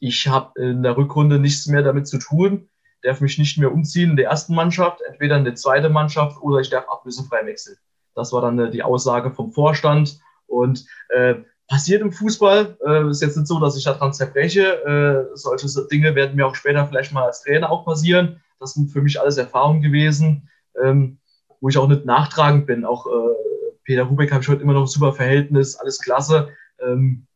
[0.00, 2.68] ich habe in der Rückrunde nichts mehr damit zu tun,
[3.02, 6.60] darf mich nicht mehr umziehen in der ersten Mannschaft, entweder in der zweiten Mannschaft oder
[6.60, 7.76] ich darf ablösefrei wechseln.
[8.14, 10.20] Das war dann äh, die Aussage vom Vorstand.
[10.46, 11.36] Und äh,
[11.68, 12.76] passiert im Fußball.
[12.86, 14.84] Äh, ist jetzt nicht so, dass ich daran zerbreche.
[15.32, 18.40] Äh, solche Dinge werden mir auch später vielleicht mal als Trainer auch passieren.
[18.60, 20.48] Das sind für mich alles Erfahrungen gewesen,
[20.82, 21.18] ähm,
[21.60, 22.84] wo ich auch nicht nachtragend bin.
[22.84, 26.48] Auch äh, Peter Hubeck habe ich heute immer noch ein super Verhältnis, alles klasse.
[26.80, 27.26] Ähm,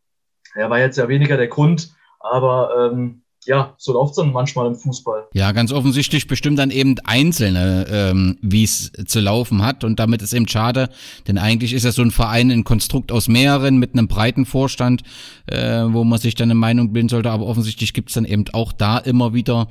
[0.55, 4.67] er war jetzt ja weniger der Grund, aber ähm, ja, so läuft es dann manchmal
[4.67, 5.29] im Fußball.
[5.33, 9.85] Ja, ganz offensichtlich bestimmt dann eben Einzelne, ähm, wie es zu laufen hat.
[9.85, 10.91] Und damit ist eben schade,
[11.27, 15.03] denn eigentlich ist ja so ein Verein ein Konstrukt aus mehreren mit einem breiten Vorstand,
[15.47, 17.31] äh, wo man sich dann eine Meinung bilden sollte.
[17.31, 19.69] Aber offensichtlich gibt es dann eben auch da immer wieder,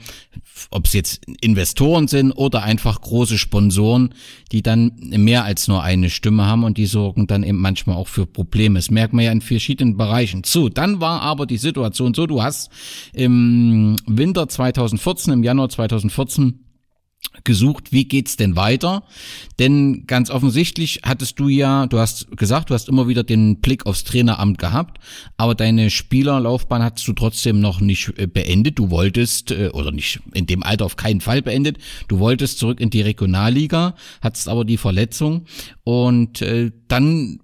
[0.72, 4.16] ob es jetzt Investoren sind oder einfach große Sponsoren,
[4.52, 8.08] die dann mehr als nur eine Stimme haben und die sorgen dann eben manchmal auch
[8.08, 8.80] für Probleme.
[8.80, 10.42] Das merkt man ja in verschiedenen Bereichen.
[10.46, 12.72] So, dann war aber die Situation so, du hast
[13.14, 13.67] im
[14.06, 16.68] Winter 2014, im Januar 2014
[17.44, 19.04] gesucht, wie geht's denn weiter?
[19.60, 23.86] Denn ganz offensichtlich hattest du ja, du hast gesagt, du hast immer wieder den Blick
[23.86, 25.00] aufs Traineramt gehabt,
[25.38, 28.80] aber deine Spielerlaufbahn hattest du trotzdem noch nicht äh, beendet.
[28.80, 32.80] Du wolltest, äh, oder nicht in dem Alter auf keinen Fall beendet, du wolltest zurück
[32.80, 35.46] in die Regionalliga, hattest aber die Verletzung
[35.84, 37.40] und äh, dann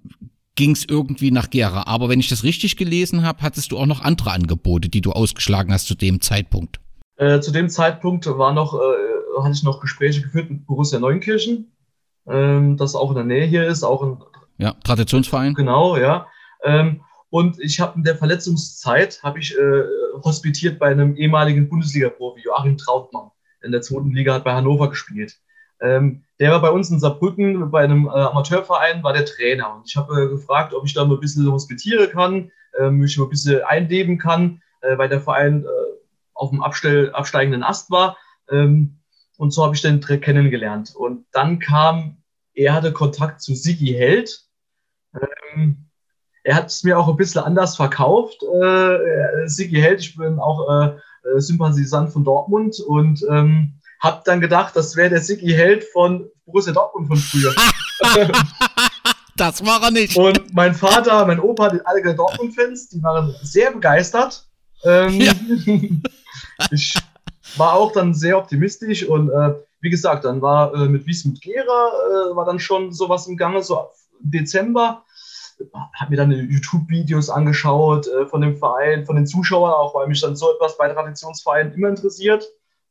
[0.56, 1.84] ging es irgendwie nach Gera.
[1.86, 5.12] Aber wenn ich das richtig gelesen habe, hattest du auch noch andere Angebote, die du
[5.12, 6.80] ausgeschlagen hast zu dem Zeitpunkt.
[7.16, 11.72] Äh, zu dem Zeitpunkt war noch, äh, hatte ich noch Gespräche geführt mit Borussia Neunkirchen,
[12.28, 14.18] ähm, das auch in der Nähe hier ist, auch ein
[14.58, 15.54] ja, Traditionsverein.
[15.54, 16.26] Genau, ja.
[16.62, 19.82] Ähm, und ich habe in der Verletzungszeit habe ich äh,
[20.22, 23.30] hospitiert bei einem ehemaligen Bundesliga-Profi, Joachim Trautmann.
[23.62, 25.40] In der zweiten Liga hat bei Hannover gespielt.
[25.84, 29.74] Ähm, der war bei uns in Saarbrücken bei einem äh, Amateurverein, war der Trainer.
[29.74, 33.18] Und ich habe äh, gefragt, ob ich da mal ein bisschen hospitieren kann, äh, mich
[33.18, 35.68] mal ein bisschen einleben kann, äh, weil der Verein äh,
[36.32, 38.16] auf dem Abstell, absteigenden Ast war.
[38.50, 38.98] Ähm,
[39.36, 40.94] und so habe ich den kennengelernt.
[40.96, 42.16] Und dann kam,
[42.54, 44.44] er hatte Kontakt zu Sigi Held.
[45.54, 45.90] Ähm,
[46.44, 48.42] er hat es mir auch ein bisschen anders verkauft.
[48.42, 50.94] Äh, Sigi Held, ich bin auch
[51.36, 56.72] Sympathisant von Dortmund und ähm, hab dann gedacht, das wäre der Siggi Held von Borussia
[56.72, 57.54] Dortmund von früher.
[59.36, 60.16] das war er nicht.
[60.16, 64.46] Und mein Vater, mein Opa, die alle Dortmund-Fans, die waren sehr begeistert.
[64.84, 65.32] Ähm, ja.
[66.70, 66.94] ich
[67.56, 71.60] war auch dann sehr optimistisch und äh, wie gesagt, dann war äh, mit Wiesmut Gera
[71.62, 73.88] äh, war dann schon sowas im Gange, so
[74.22, 75.04] im Dezember.
[75.94, 80.20] Hab mir dann YouTube-Videos angeschaut äh, von dem Verein, von den Zuschauern, auch weil mich
[80.20, 82.44] dann so etwas bei Traditionsvereinen immer interessiert.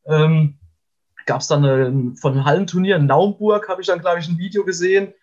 [0.06, 0.60] Ähm,
[1.26, 4.38] gab es dann eine, von einem Hallenturnier in Naumburg, habe ich dann, glaube ich, ein
[4.38, 5.14] Video gesehen,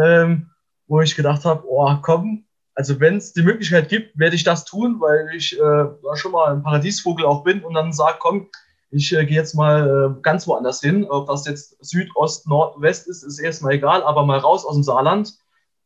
[0.00, 0.50] ähm,
[0.86, 2.44] wo ich gedacht habe, oh komm,
[2.74, 6.52] also wenn es die Möglichkeit gibt, werde ich das tun, weil ich äh, schon mal
[6.52, 8.48] ein Paradiesvogel auch bin und dann sage, komm,
[8.90, 11.04] ich äh, gehe jetzt mal äh, ganz woanders hin.
[11.08, 14.74] Ob das jetzt Süd, Ost, Nord, West ist, ist erstmal egal, aber mal raus aus
[14.74, 15.38] dem Saarland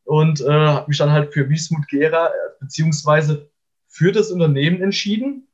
[0.04, 3.50] und äh, habe mich dann halt für Wiesmut Gera äh, beziehungsweise
[3.88, 5.48] für das Unternehmen entschieden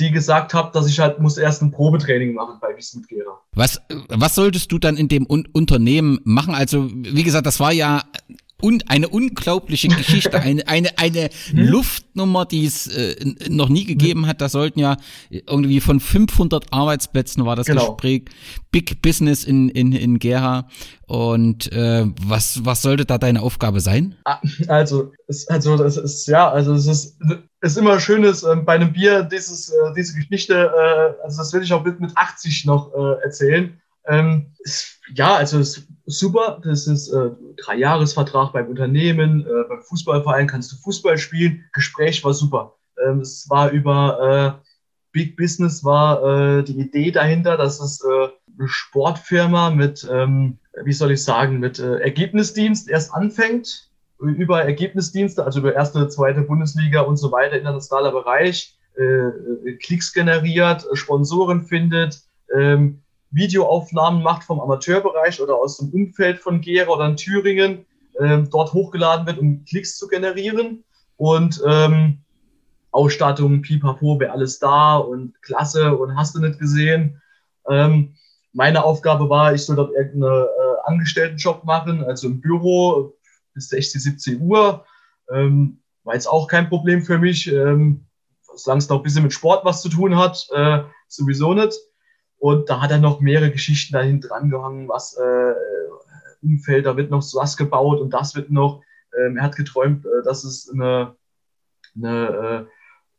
[0.00, 3.38] die gesagt habe, dass ich halt muss erst ein Probetraining machen bei Wismut Gera.
[3.52, 6.54] Was, was solltest du dann in dem Un Unternehmen machen?
[6.54, 8.02] Also, wie gesagt, das war ja
[8.60, 11.68] und eine unglaubliche Geschichte, eine, eine, eine hm?
[11.68, 13.16] Luftnummer, die es äh,
[13.48, 14.40] noch nie gegeben hat.
[14.40, 14.96] Da sollten ja
[15.30, 17.94] irgendwie von 500 Arbeitsplätzen war das genau.
[17.94, 18.24] Gespräch.
[18.70, 20.68] Big Business in, in, in Gera.
[21.06, 24.14] Und äh, was, was sollte da deine Aufgabe sein?
[24.24, 27.18] Ah, also, es, also das ist, ja, also es ist,
[27.60, 31.52] ist immer schön, ist, äh, bei einem Bier dieses, äh, diese Geschichte, äh, also das
[31.52, 33.80] will ich auch mit, mit 80 noch äh, erzählen.
[34.10, 34.52] Ähm,
[35.14, 36.60] ja, also ist super.
[36.62, 41.64] Das ist äh, Dreijahresvertrag beim Unternehmen, äh, beim Fußballverein kannst du Fußball spielen.
[41.72, 42.74] Gespräch war super.
[43.06, 44.70] Ähm, es war über äh,
[45.12, 50.92] Big Business war äh, die Idee dahinter, dass es äh, eine Sportfirma mit, ähm, wie
[50.92, 53.90] soll ich sagen, mit äh, Ergebnisdienst erst anfängt,
[54.20, 60.12] über Ergebnisdienste, also über erste, zweite Bundesliga und so weiter, internationaler Bereich, äh, äh Klicks
[60.12, 62.20] generiert, Sponsoren findet,
[62.54, 63.00] ähm,
[63.30, 67.86] Videoaufnahmen macht vom Amateurbereich oder aus dem Umfeld von Gera oder in Thüringen,
[68.18, 70.84] ähm, dort hochgeladen wird, um Klicks zu generieren.
[71.16, 72.18] Und ähm,
[72.92, 77.20] Ausstattung, pipapo, wäre alles da und klasse und hast du nicht gesehen.
[77.68, 78.14] Ähm,
[78.52, 80.46] meine Aufgabe war, ich soll dort irgendeinen äh,
[80.84, 83.14] Angestelltenjob machen, also im Büro
[83.54, 84.84] bis 16, 17 Uhr.
[85.30, 88.06] Ähm, war jetzt auch kein Problem für mich, ähm,
[88.56, 91.74] solange es noch ein bisschen mit Sport was zu tun hat, äh, sowieso nicht.
[92.40, 95.52] Und da hat er noch mehrere Geschichten dahin dran gehangen, was äh,
[96.42, 98.82] Umfeld, da wird noch was gebaut und das wird noch.
[99.16, 101.14] Ähm, er hat geträumt, äh, dass es eine,
[101.94, 102.66] eine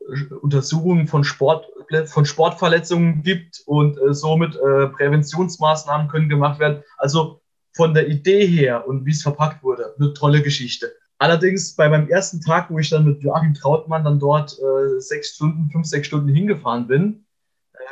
[0.09, 1.67] äh, Untersuchung von, Sport,
[2.05, 6.83] von Sportverletzungen gibt und äh, somit äh, Präventionsmaßnahmen können gemacht werden.
[6.97, 7.41] Also
[7.75, 10.91] von der Idee her und wie es verpackt wurde, eine tolle Geschichte.
[11.19, 15.35] Allerdings bei meinem ersten Tag, wo ich dann mit Joachim Trautmann dann dort äh, sechs
[15.35, 17.23] Stunden, fünf, sechs Stunden hingefahren bin,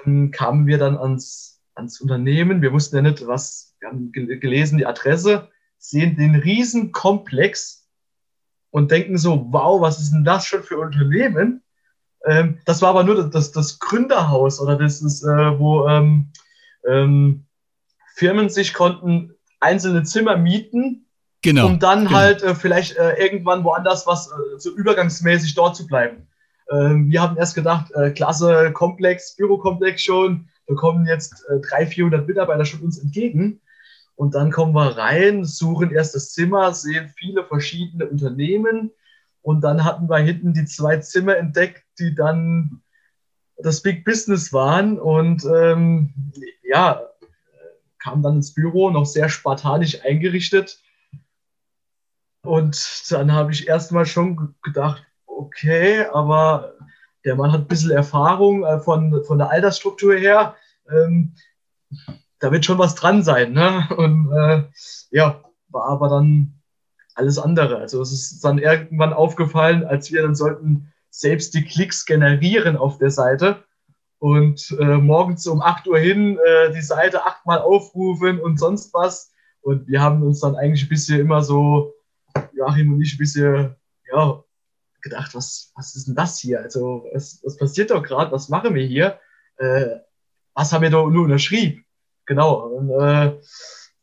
[0.05, 2.61] ähm, kamen wir dann ans, ans Unternehmen.
[2.61, 7.87] Wir wussten ja nicht, was, wir haben gelesen, die Adresse, sehen den riesen Komplex
[8.71, 11.63] und denken so, wow, was ist denn das schon für Unternehmen?
[12.25, 16.31] Ähm, das war aber nur das, das Gründerhaus oder das ist, äh, wo ähm,
[16.87, 17.45] ähm,
[18.15, 21.05] Firmen sich konnten einzelne Zimmer mieten
[21.41, 21.67] Genau.
[21.67, 22.17] Um dann genau.
[22.17, 26.27] halt äh, vielleicht äh, irgendwann woanders was äh, so übergangsmäßig dort zu bleiben.
[26.71, 31.93] Ähm, wir haben erst gedacht, äh, klasse Komplex, Bürokomplex schon, da kommen jetzt äh, 300,
[31.93, 33.61] 400 Mitarbeiter schon uns entgegen.
[34.15, 38.91] Und dann kommen wir rein, suchen erst das Zimmer, sehen viele verschiedene Unternehmen.
[39.41, 42.81] Und dann hatten wir hinten die zwei Zimmer entdeckt, die dann
[43.57, 44.99] das Big Business waren.
[44.99, 46.13] Und ähm,
[46.63, 47.01] ja,
[47.97, 50.79] kam dann ins Büro, noch sehr spartanisch eingerichtet
[52.41, 55.05] und dann habe ich erstmal schon gedacht,
[55.39, 56.73] okay, aber
[57.25, 60.55] der Mann hat ein bisschen Erfahrung äh, von, von der Altersstruktur her.
[60.89, 61.33] Ähm,
[62.39, 63.53] da wird schon was dran sein.
[63.53, 63.87] Ne?
[63.97, 64.63] Und äh,
[65.11, 66.61] ja, war aber dann
[67.15, 67.77] alles andere.
[67.77, 72.97] Also es ist dann irgendwann aufgefallen, als wir dann sollten selbst die Klicks generieren auf
[72.97, 73.63] der Seite
[74.19, 79.33] und äh, morgens um 8 Uhr hin äh, die Seite achtmal aufrufen und sonst was.
[79.61, 81.93] Und wir haben uns dann eigentlich ein bisschen immer so
[82.53, 83.75] Joachim und ich ein bisschen,
[84.11, 84.43] ja,
[85.01, 86.61] gedacht, was, was ist denn das hier?
[86.61, 88.31] Also, was, was passiert doch gerade?
[88.31, 89.19] Was machen wir hier?
[89.57, 89.97] Äh,
[90.53, 91.85] was haben wir da nur unterschrieben?
[92.25, 92.67] Genau.
[92.67, 93.39] Und, äh,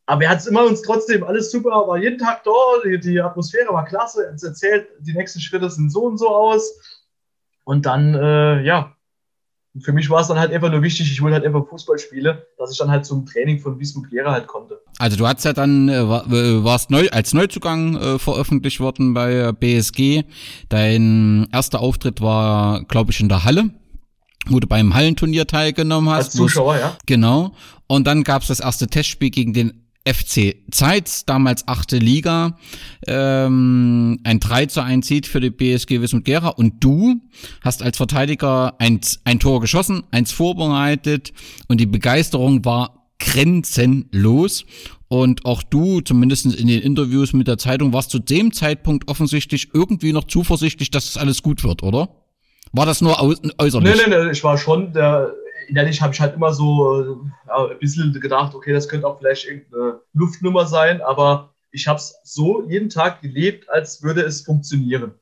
[0.06, 2.50] aber er hat es immer uns trotzdem alles super, war jeden Tag da,
[2.84, 6.80] die, die Atmosphäre war klasse, er erzählt, die nächsten Schritte sind so und so aus.
[7.64, 8.95] Und dann, äh, ja,
[9.80, 12.38] für mich war es dann halt einfach nur wichtig, ich wollte halt einfach Fußball spielen,
[12.58, 14.80] dass ich dann halt zum Training von Wismut Gera halt konnte.
[14.98, 19.52] Also du hast ja dann, äh, äh, warst neu, als Neuzugang äh, veröffentlicht worden bei
[19.52, 20.24] BSG.
[20.68, 23.70] Dein erster Auftritt war, glaube ich, in der Halle
[24.48, 26.26] wo du beim Hallenturnier teilgenommen hast.
[26.26, 26.96] Als Zuschauer, ja.
[27.06, 27.52] Genau.
[27.88, 32.56] Und dann gab es das erste Testspiel gegen den FC Zeitz, damals achte Liga,
[33.06, 37.20] ähm, ein 3 zu 1 Sieg für die BSG Wismut Gera und du
[37.62, 41.32] hast als Verteidiger ein, ein Tor geschossen, eins vorbereitet
[41.68, 44.64] und die Begeisterung war grenzenlos
[45.08, 49.70] und auch du, zumindest in den Interviews mit der Zeitung, warst zu dem Zeitpunkt offensichtlich
[49.72, 52.08] irgendwie noch zuversichtlich, dass es alles gut wird, oder?
[52.72, 53.20] War das nur
[53.58, 53.96] äußerlich?
[53.96, 55.32] Nee, nee, nee, ich war schon der,
[55.68, 59.46] innerlich habe ich halt immer so ja, ein bisschen gedacht, okay, das könnte auch vielleicht
[59.46, 65.14] irgendeine Luftnummer sein, aber ich habe es so jeden Tag gelebt, als würde es funktionieren.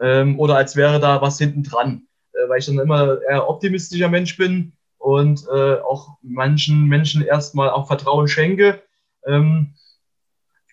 [0.00, 4.08] Ähm, oder als wäre da was hinten dran, äh, weil ich dann immer eher optimistischer
[4.08, 8.82] Mensch bin und äh, auch manchen Menschen erstmal auch Vertrauen schenke.
[9.26, 9.74] Ähm,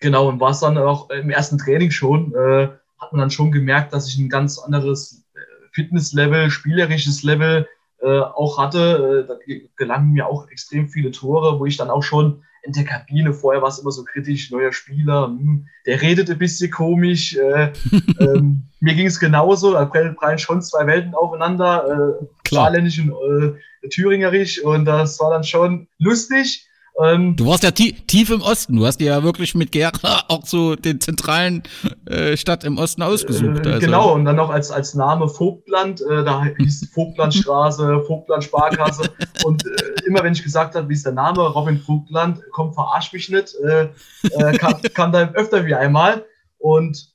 [0.00, 2.68] genau, und war es dann auch im ersten Training schon, äh,
[2.98, 5.38] hat man dann schon gemerkt, dass ich ein ganz anderes äh,
[5.72, 7.66] Fitnesslevel, spielerisches Level
[8.00, 9.24] äh, auch hatte.
[9.24, 9.36] Äh, da
[9.76, 13.62] gelangen mir auch extrem viele Tore, wo ich dann auch schon in der Kabine, vorher
[13.62, 17.36] war es immer so kritisch, neuer Spieler, mh, hm, der redet ein bisschen komisch.
[17.36, 17.72] Äh,
[18.20, 23.88] ähm, mir ging es genauso, da prallen schon zwei Welten aufeinander, äh, saarländisch und äh,
[23.88, 26.67] thüringerisch und das war dann schon lustig.
[27.00, 28.76] Ähm, du warst ja tie tief im Osten.
[28.76, 31.62] Du hast dir ja wirklich mit Gera auch so den zentralen
[32.06, 33.64] äh, Stadt im Osten ausgesucht.
[33.66, 33.86] Äh, also.
[33.86, 36.00] Genau, und dann noch als, als Name Vogtland.
[36.00, 39.10] Äh, da hieß Vogtlandstraße, Vogtland Sparkasse.
[39.44, 43.12] und äh, immer wenn ich gesagt habe, wie ist der Name, Robin Vogtland, komm, verarsch
[43.12, 43.88] mich nicht, äh,
[44.32, 46.24] äh, kam, kam da öfter wie einmal.
[46.58, 47.12] Und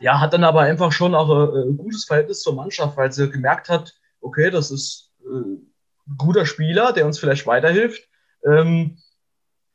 [0.00, 3.30] ja, hat dann aber einfach schon auch äh, ein gutes Verhältnis zur Mannschaft, weil sie
[3.30, 8.08] gemerkt hat, okay, das ist äh, ein guter Spieler, der uns vielleicht weiterhilft.
[8.44, 8.98] Ähm,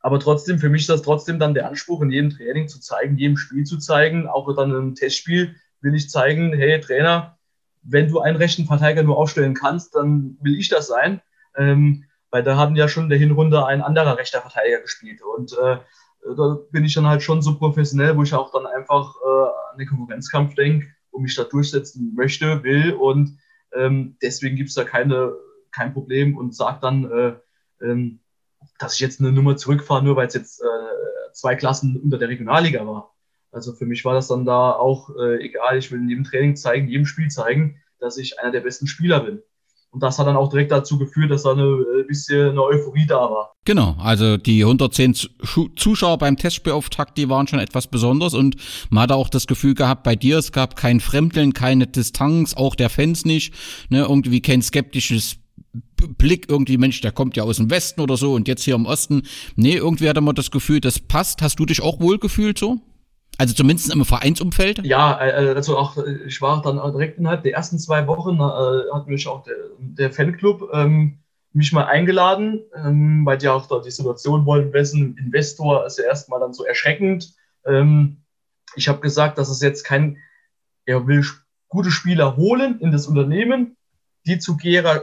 [0.07, 3.17] aber trotzdem, für mich ist das trotzdem dann der Anspruch, in jedem Training zu zeigen,
[3.17, 7.37] jedem Spiel zu zeigen, auch dann im Testspiel will ich zeigen, hey Trainer,
[7.83, 11.19] wenn du einen rechten Verteidiger nur aufstellen kannst, dann will ich das sein.
[11.57, 15.19] Ähm, weil da haben ja schon in der Hinrunde ein anderer rechter Verteidiger gespielt.
[15.21, 15.77] Und äh,
[16.37, 19.77] da bin ich dann halt schon so professionell, wo ich auch dann einfach äh, an
[19.77, 22.93] den Konkurrenzkampf denke und mich da durchsetzen möchte, will.
[22.93, 23.37] Und
[23.73, 25.33] ähm, deswegen gibt es da keine,
[25.71, 27.33] kein Problem und sage dann, äh,
[27.83, 28.21] ähm,
[28.79, 32.29] dass ich jetzt eine Nummer zurückfahre, nur weil es jetzt äh, zwei Klassen unter der
[32.29, 33.13] Regionalliga war.
[33.51, 35.77] Also für mich war das dann da auch äh, egal.
[35.77, 39.21] Ich will in jedem Training zeigen, jedem Spiel zeigen, dass ich einer der besten Spieler
[39.21, 39.41] bin.
[39.91, 43.07] Und das hat dann auch direkt dazu geführt, dass da eine äh, bisschen eine Euphorie
[43.07, 43.53] da war.
[43.65, 45.15] Genau, also die 110
[45.75, 48.55] Zuschauer beim Testspielauftakt, die waren schon etwas besonders und
[48.89, 52.75] man hat auch das Gefühl gehabt, bei dir, es gab kein Fremdeln, keine Distanz, auch
[52.75, 53.53] der Fans nicht,
[53.89, 55.37] ne, irgendwie kein skeptisches
[56.17, 58.85] Blick irgendwie, Mensch, der kommt ja aus dem Westen oder so und jetzt hier im
[58.85, 59.23] Osten.
[59.55, 61.41] Nee, irgendwie hatte man das Gefühl, das passt.
[61.41, 62.79] Hast du dich auch wohl gefühlt so?
[63.37, 64.83] Also zumindest im Vereinsumfeld?
[64.85, 68.93] Ja, äh, also auch, äh, ich war dann direkt innerhalb der ersten zwei Wochen, äh,
[68.93, 71.19] hat mich auch der, der Fanclub ähm,
[71.53, 76.05] mich mal eingeladen, ähm, weil die auch da die Situation wollen, wessen Investor ist ja
[76.05, 77.35] erstmal dann so erschreckend.
[77.65, 78.23] Ähm,
[78.75, 80.17] ich habe gesagt, dass es jetzt kein,
[80.85, 81.23] er will
[81.67, 83.75] gute Spieler holen in das Unternehmen,
[84.25, 85.01] die zu Gera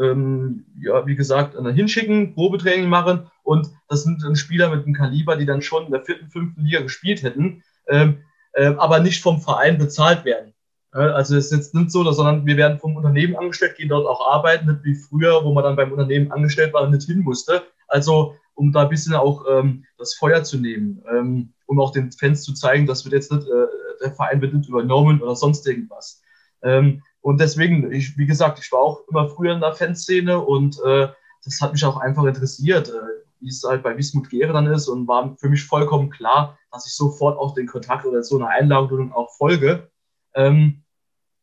[0.00, 4.94] ähm, ja, wie gesagt, dann hinschicken, Probetraining machen und das sind dann Spieler mit einem
[4.94, 8.18] Kaliber, die dann schon in der vierten, fünften Liga gespielt hätten, ähm,
[8.52, 10.54] äh, aber nicht vom Verein bezahlt werden.
[10.90, 14.26] Also es ist jetzt nicht so, sondern wir werden vom Unternehmen angestellt, gehen dort auch
[14.26, 17.62] arbeiten, nicht wie früher, wo man dann beim Unternehmen angestellt war und nicht hin musste.
[17.88, 22.10] Also um da ein bisschen auch ähm, das Feuer zu nehmen, ähm, um auch den
[22.10, 23.66] Fans zu zeigen, dass wird jetzt nicht, äh,
[24.02, 26.22] der Verein wird nicht übernommen oder sonst irgendwas.
[26.62, 30.80] Ähm, und deswegen, ich, wie gesagt, ich war auch immer früher in der Fanszene und
[30.82, 31.08] äh,
[31.44, 32.92] das hat mich auch einfach interessiert, äh,
[33.40, 36.86] wie es halt bei Wismut Gere dann ist und war für mich vollkommen klar, dass
[36.86, 39.90] ich sofort auch den Kontakt oder so eine Einladung auch folge.
[40.34, 40.84] Ähm,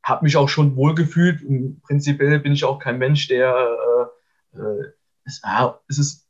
[0.01, 1.43] habe mich auch schon wohlgefühlt.
[1.83, 4.91] Prinzipiell bin ich auch kein Mensch, der äh, äh,
[5.25, 6.27] es, ja, es ist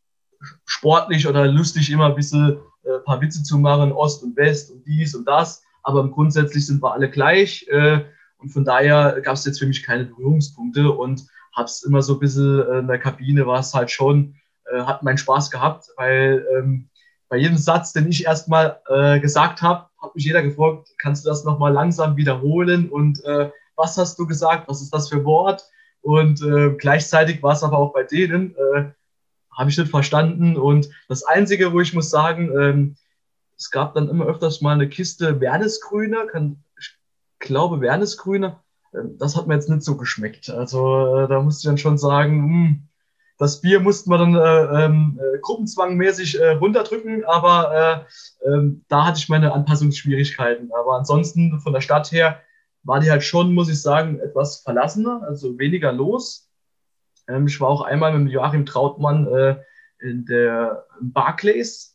[0.66, 4.86] sportlich oder lustig, immer ein bisschen äh, paar Witze zu machen, Ost und West und
[4.86, 5.64] dies und das.
[5.82, 7.66] Aber grundsätzlich sind wir alle gleich.
[7.70, 8.04] Äh,
[8.46, 11.26] und von daher gab es jetzt für mich keine Berührungspunkte und
[11.56, 14.36] habe es immer so ein bisschen äh, in der Kabine, war es halt schon,
[14.72, 16.88] äh, hat meinen Spaß gehabt, weil ähm,
[17.28, 21.30] bei jedem Satz, den ich erstmal äh, gesagt habe, hat mich jeder gefragt, kannst du
[21.30, 25.68] das nochmal langsam wiederholen und äh, was hast du gesagt, was ist das für Wort?
[26.02, 28.92] Und äh, gleichzeitig war es aber auch bei denen, äh,
[29.52, 30.56] habe ich nicht verstanden.
[30.56, 32.96] Und das Einzige, wo ich muss sagen, ähm,
[33.58, 36.64] es gab dann immer öfters mal eine Kiste Werdesgrüner, kann,
[37.40, 38.60] glaube, Wernesgrüne,
[38.94, 40.50] ähm, das hat mir jetzt nicht so geschmeckt.
[40.50, 42.88] Also äh, da musste ich dann schon sagen, hm,
[43.38, 48.06] das Bier mussten wir dann äh, ähm, äh, gruppenzwangmäßig äh, runterdrücken, aber
[48.44, 50.72] äh, äh, da hatte ich meine Anpassungsschwierigkeiten.
[50.72, 52.40] Aber ansonsten von der Stadt her
[52.84, 56.50] war die halt schon, muss ich sagen, etwas verlassener, also weniger los.
[57.28, 59.58] Ähm, ich war auch einmal mit Joachim Trautmann äh,
[60.00, 61.95] in der Barclays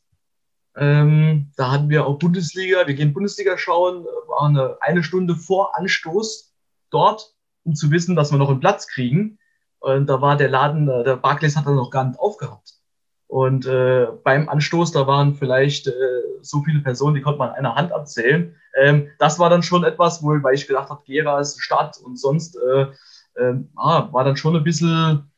[0.80, 5.76] ähm, da hatten wir auch Bundesliga, wir gehen Bundesliga schauen, waren eine, eine Stunde vor
[5.78, 6.54] Anstoß
[6.88, 9.38] dort, um zu wissen, dass wir noch einen Platz kriegen.
[9.78, 12.80] Und da war der Laden, äh, der Barclays hat dann noch gar nicht aufgehabt.
[13.26, 15.92] Und äh, beim Anstoß, da waren vielleicht äh,
[16.40, 18.56] so viele Personen, die konnte man an einer Hand abzählen.
[18.74, 22.18] Ähm, das war dann schon etwas, wo, weil ich gedacht habe, Gera ist Stadt und
[22.18, 22.86] sonst äh,
[23.34, 25.29] äh, war dann schon ein bisschen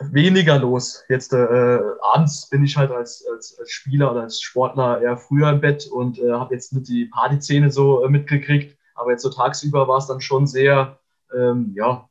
[0.00, 1.04] weniger los.
[1.08, 5.50] Jetzt äh, abends bin ich halt als, als, als, Spieler oder als Sportler eher früher
[5.50, 8.76] im Bett und äh, habe jetzt nicht die Partyszene so äh, mitgekriegt.
[8.94, 10.98] Aber jetzt so tagsüber war es dann schon sehr,
[11.36, 12.08] ähm, ja,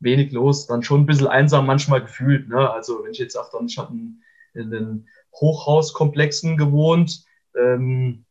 [0.00, 0.66] wenig los.
[0.66, 2.48] Dann schon ein bisschen einsam manchmal gefühlt.
[2.48, 2.70] Ne?
[2.70, 3.92] Also wenn ich jetzt auch dann, ich habe
[4.54, 5.08] in den
[5.40, 7.24] Hochhauskomplexen gewohnt.
[7.56, 8.24] Ähm,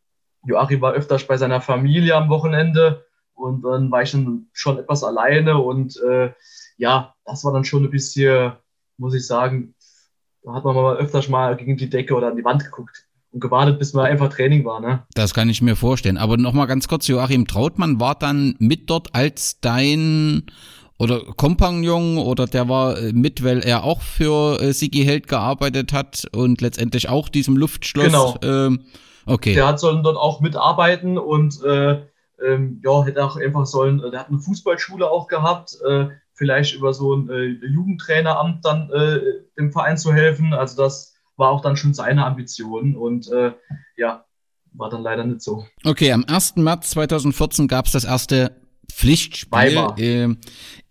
[0.46, 5.04] Joachim war öfters bei seiner Familie am Wochenende und dann war ich dann schon etwas
[5.04, 6.32] alleine und äh,
[6.78, 8.54] ja, das war dann schon ein bisschen,
[8.98, 9.76] muss ich sagen,
[10.44, 13.40] da hat man mal öfters mal gegen die Decke oder an die Wand geguckt und
[13.40, 14.80] gewartet, bis mal einfach Training war.
[14.80, 15.04] Ne?
[15.14, 16.18] Das kann ich mir vorstellen.
[16.18, 20.46] Aber nochmal ganz kurz, Joachim Trautmann war dann mit dort als dein
[20.98, 25.92] oder Kompagnon oder der war äh, mit, weil er auch für äh, Sigi Held gearbeitet
[25.92, 28.06] hat und letztendlich auch diesem Luftschloss.
[28.06, 28.38] Genau.
[28.42, 28.86] Ähm,
[29.26, 29.56] okay.
[29.56, 32.02] Der hat sollen dort auch mitarbeiten und äh,
[32.46, 36.94] ähm, ja, hätte auch einfach sollen, der hat eine Fußballschule auch gehabt, äh, vielleicht über
[36.94, 39.20] so ein äh, Jugendtraineramt dann äh,
[39.58, 40.54] dem Verein zu helfen.
[40.54, 43.54] Also das war auch dann schon seine Ambition und äh,
[43.98, 44.26] ja,
[44.74, 45.66] war dann leider nicht so.
[45.84, 46.58] Okay, am 1.
[46.58, 48.52] März 2014 gab es das erste
[48.92, 50.36] Pflichtspiel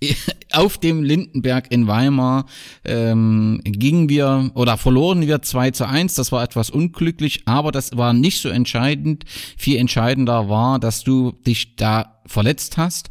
[0.01, 0.15] äh,
[0.53, 2.47] auf dem Lindenberg in Weimar
[2.85, 6.15] ähm, gingen wir oder verloren wir 2 zu 1.
[6.15, 9.25] Das war etwas unglücklich, aber das war nicht so entscheidend.
[9.57, 13.11] Viel entscheidender war, dass du dich da verletzt hast.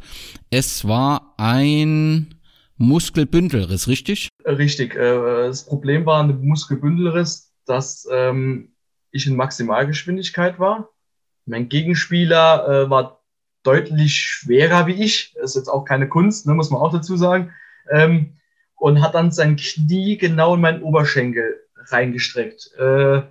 [0.50, 2.34] Es war ein
[2.76, 4.28] Muskelbündelriss, richtig?
[4.44, 4.94] Richtig.
[4.94, 8.72] Äh, das Problem war ein Muskelbündelriss, dass ähm,
[9.10, 10.90] ich in Maximalgeschwindigkeit war.
[11.46, 13.23] Mein Gegenspieler äh, war
[13.64, 15.34] deutlich schwerer wie ich.
[15.36, 17.52] Ist jetzt auch keine Kunst, ne, muss man auch dazu sagen.
[17.90, 18.34] Ähm,
[18.76, 22.70] und hat dann sein Knie genau in meinen Oberschenkel reingestreckt.
[22.78, 23.22] Äh,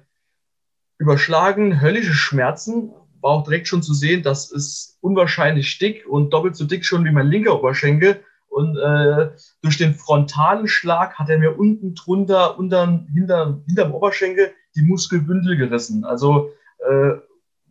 [0.98, 2.92] überschlagen, höllische Schmerzen.
[3.22, 7.06] War auch direkt schon zu sehen, das ist unwahrscheinlich dick und doppelt so dick schon
[7.06, 8.22] wie mein linker Oberschenkel.
[8.50, 9.32] und äh,
[9.62, 15.58] durch den frontalen Schlag hat er mir unten drunter, unterm, hinter, hinterm Oberschenkel, die Muskelbündel
[15.58, 16.06] gerissen.
[16.06, 17.14] Also äh,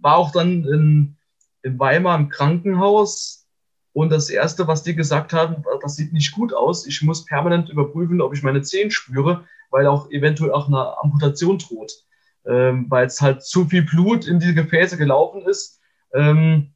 [0.01, 1.17] war auch dann in,
[1.63, 3.47] in Weimar im Krankenhaus
[3.93, 6.87] und das Erste, was die gesagt haben, das sieht nicht gut aus.
[6.87, 11.59] Ich muss permanent überprüfen, ob ich meine Zehen spüre, weil auch eventuell auch eine Amputation
[11.59, 11.93] droht,
[12.47, 15.81] ähm, weil es halt zu viel Blut in die Gefäße gelaufen ist.
[16.15, 16.73] Ähm,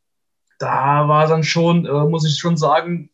[0.58, 3.10] da war dann schon, äh, muss ich schon sagen,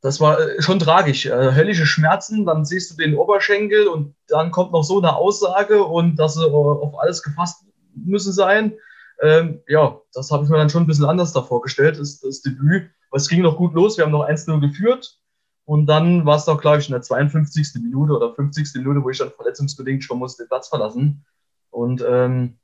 [0.00, 1.26] das war äh, schon tragisch.
[1.26, 5.82] Äh, höllische Schmerzen, dann siehst du den Oberschenkel und dann kommt noch so eine Aussage
[5.82, 7.64] und dass sie äh, auf alles gefasst
[7.94, 8.74] müssen sein.
[9.20, 12.42] Ähm, ja, das habe ich mir dann schon ein bisschen anders da vorgestellt, das, das
[12.42, 12.90] Debüt.
[13.10, 15.18] Aber es ging noch gut los, wir haben noch 1-0 geführt.
[15.64, 17.82] Und dann war es doch, glaube ich, in der 52.
[17.82, 18.68] Minute oder 50.
[18.76, 21.26] Minute, wo ich dann verletzungsbedingt schon musste den Platz verlassen.
[21.70, 22.58] Und ähm,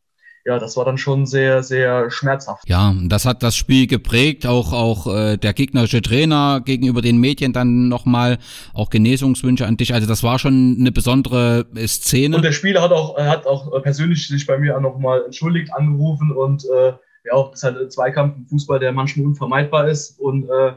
[0.47, 2.69] ja, das war dann schon sehr, sehr schmerzhaft.
[2.69, 7.53] Ja, das hat das Spiel geprägt, auch auch äh, der gegnerische Trainer gegenüber den Medien
[7.53, 8.39] dann nochmal
[8.75, 9.95] auch Genesungswünsche an dich.
[9.95, 12.37] Also das war schon eine besondere äh, Szene.
[12.37, 16.31] Und der Spieler hat auch hat auch persönlich sich bei mir auch nochmal entschuldigt, angerufen
[16.31, 16.93] und äh,
[17.27, 20.73] ja, das ist halt ein Zweikampf im Fußball, der manchmal unvermeidbar ist und äh,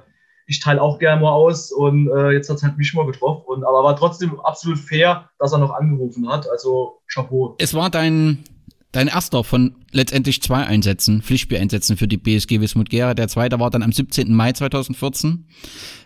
[0.49, 3.43] ich teile auch gerne mal aus und äh, jetzt hat es halt mich mal getroffen.
[3.47, 6.49] Und, aber war trotzdem absolut fair, dass er noch angerufen hat.
[6.49, 7.55] Also Chapeau.
[7.59, 8.45] Es war dein
[8.92, 13.14] dein erster von letztendlich zwei Einsätzen, Pflichtspieleinsätzen für die BSG Wismut Gera.
[13.14, 14.34] Der zweite war dann am 17.
[14.34, 15.46] Mai 2014.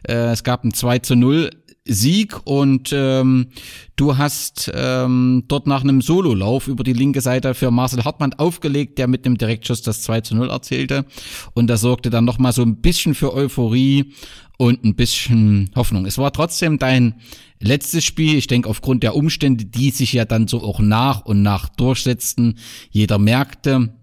[0.08, 1.50] Äh, es gab ein 2 zu 0
[1.86, 3.48] Sieg und ähm,
[3.96, 9.00] du hast ähm, dort nach einem Sololauf über die linke Seite für Marcel Hartmann aufgelegt,
[9.00, 11.06] der mit einem Direktschuss das 2 zu 0 erzählte
[11.54, 14.14] und das sorgte dann nochmal so ein bisschen für Euphorie
[14.58, 16.06] und ein bisschen Hoffnung.
[16.06, 17.16] Es war trotzdem dein
[17.60, 18.38] letztes Spiel.
[18.38, 22.60] Ich denke, aufgrund der Umstände, die sich ja dann so auch nach und nach durchsetzten,
[22.92, 23.96] jeder merkte,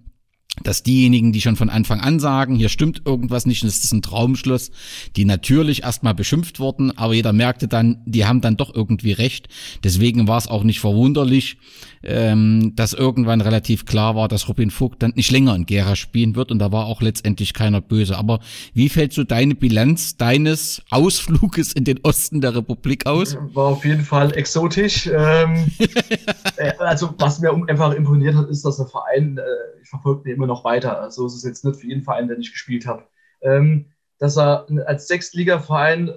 [0.63, 4.03] dass diejenigen, die schon von Anfang an sagen, hier stimmt irgendwas nicht, das ist ein
[4.03, 4.71] Traumschluss,
[5.17, 9.49] die natürlich erstmal beschimpft wurden, aber jeder merkte dann, die haben dann doch irgendwie recht.
[9.85, 11.59] Deswegen war es auch nicht verwunderlich,
[12.03, 16.37] ähm, dass irgendwann relativ klar war, dass Robin Vogt dann nicht länger in Gera spielen
[16.37, 18.17] wird und da war auch letztendlich keiner böse.
[18.17, 18.41] Aber
[18.75, 23.37] wie fällt so deine Bilanz deines Ausfluges in den Osten der Republik aus?
[23.55, 25.07] War auf jeden Fall exotisch.
[25.07, 25.71] Ähm,
[26.57, 29.43] äh, also was mir einfach imponiert hat, ist, dass der Verein, äh,
[29.83, 32.41] ich verfolge den immer noch weiter, also es ist jetzt nicht für jeden Verein, den
[32.41, 33.05] ich gespielt habe,
[33.43, 33.87] ähm,
[34.19, 36.11] dass er als Sechstliga-Verein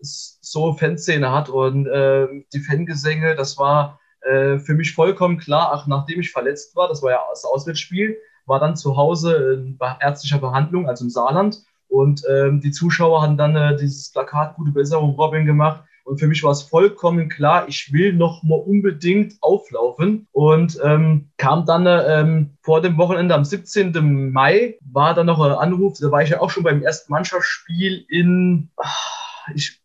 [0.00, 5.86] so Fanszene hat und äh, die Fangesänge, das war äh, für mich vollkommen klar, ach,
[5.86, 8.16] nachdem ich verletzt war, das war ja das Auswärtsspiel,
[8.46, 11.62] war dann zu Hause in ärztlicher Behandlung, also im Saarland.
[11.88, 15.84] Und ähm, die Zuschauer haben dann äh, dieses Plakat Gute Besserung Robin gemacht.
[16.04, 20.26] Und für mich war es vollkommen klar, ich will noch mal unbedingt auflaufen.
[20.32, 24.32] Und ähm, kam dann ähm, vor dem Wochenende am 17.
[24.32, 28.04] Mai, war dann noch ein Anruf, da war ich ja auch schon beim ersten Mannschaftsspiel
[28.08, 29.22] in, ach,
[29.54, 29.81] ich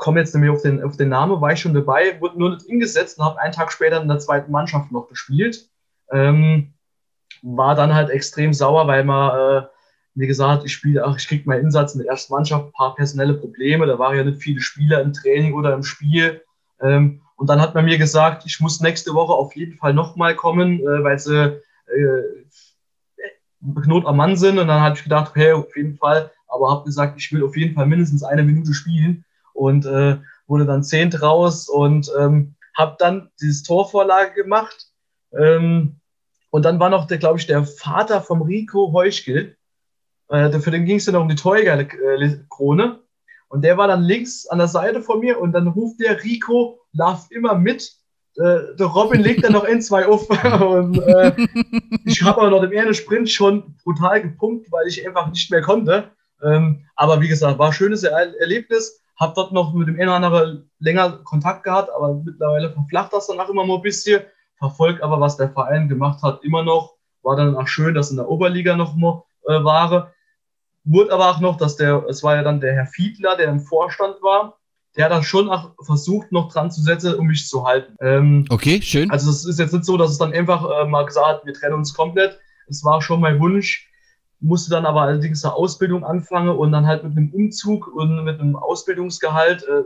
[0.00, 2.66] komme jetzt nämlich auf den, auf den Namen, war ich schon dabei, wurde nur nicht
[2.66, 5.68] hingesetzt und habe einen Tag später in der zweiten Mannschaft noch gespielt.
[6.10, 6.72] Ähm,
[7.42, 9.66] war dann halt extrem sauer, weil man, äh,
[10.14, 12.94] wie gesagt, ich spiele, ach, ich krieg meinen Insatz in der ersten Mannschaft, ein paar
[12.94, 16.42] personelle Probleme, da waren ja nicht viele Spieler im Training oder im Spiel.
[16.80, 20.34] Ähm, und dann hat man mir gesagt, ich muss nächste Woche auf jeden Fall nochmal
[20.34, 21.60] kommen, äh, weil sie
[21.94, 22.22] äh,
[23.60, 24.58] Not am Mann sind.
[24.58, 27.56] Und dann habe ich gedacht, okay, auf jeden Fall, aber habe gesagt, ich will auf
[27.56, 29.24] jeden Fall mindestens eine Minute spielen
[29.54, 34.88] und äh, wurde dann zehnt raus und ähm, habe dann dieses Torvorlage gemacht.
[35.32, 36.00] Ähm,
[36.50, 39.56] und dann war noch, der, glaube ich, der Vater vom Rico Heuschkel.
[40.28, 43.00] Äh, für den ging es ja noch um die Torjäger-Krone.
[43.48, 46.80] Und der war dann links an der Seite von mir und dann ruft der Rico,
[46.92, 47.92] lauf immer mit.
[48.36, 50.28] Äh, der Robin legt dann noch ein, zwei auf.
[50.60, 51.34] und äh,
[52.04, 55.62] ich habe aber noch im ersten Sprint schon brutal gepumpt, weil ich einfach nicht mehr
[55.62, 56.10] konnte.
[56.42, 60.16] Ähm, aber wie gesagt, war ein schönes Erlebnis habe dort noch mit dem einen oder
[60.16, 64.22] anderen länger Kontakt gehabt, aber mittlerweile verflacht das danach immer mal ein bisschen.
[64.56, 66.94] Verfolgt aber, was der Verein gemacht hat, immer noch.
[67.22, 70.12] War dann auch schön, dass in der Oberliga noch mal äh, war.
[70.84, 73.60] Wurde aber auch noch, dass der, es war ja dann der Herr Fiedler, der im
[73.60, 74.56] Vorstand war,
[74.96, 77.94] der hat dann schon auch versucht, noch dran zu setzen, um mich zu halten.
[78.00, 79.10] Ähm, okay, schön.
[79.10, 81.54] Also es ist jetzt nicht so, dass es dann einfach äh, mal gesagt hat, wir
[81.54, 82.38] trennen uns komplett.
[82.68, 83.89] Es war schon mein Wunsch,
[84.40, 88.40] musste dann aber allerdings eine Ausbildung anfangen und dann halt mit einem Umzug und mit
[88.40, 89.82] einem Ausbildungsgehalt äh,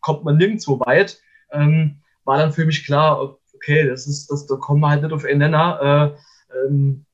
[0.00, 1.20] kommt man nirgendwo weit.
[1.52, 5.12] Ähm, war dann für mich klar, okay, das ist, das, da kommen wir halt nicht
[5.12, 6.16] auf einen Nenner.
[6.52, 7.04] Äh, ähm,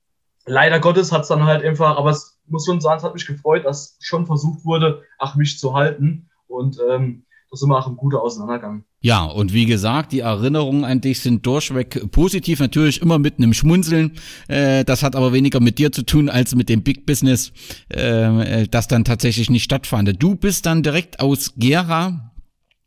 [0.46, 3.26] leider Gottes hat es dann halt einfach, aber es muss schon sagen, es hat mich
[3.26, 6.30] gefreut, dass schon versucht wurde, ach, mich zu halten.
[6.46, 8.84] Und ähm, da sind wir auch im Gute auseinandergegangen.
[9.06, 13.54] Ja, und wie gesagt, die Erinnerungen an dich sind durchweg positiv, natürlich immer mit einem
[13.54, 14.10] Schmunzeln.
[14.48, 17.52] Äh, das hat aber weniger mit dir zu tun als mit dem Big Business,
[17.88, 20.20] äh, das dann tatsächlich nicht stattfand.
[20.20, 22.32] Du bist dann direkt aus Gera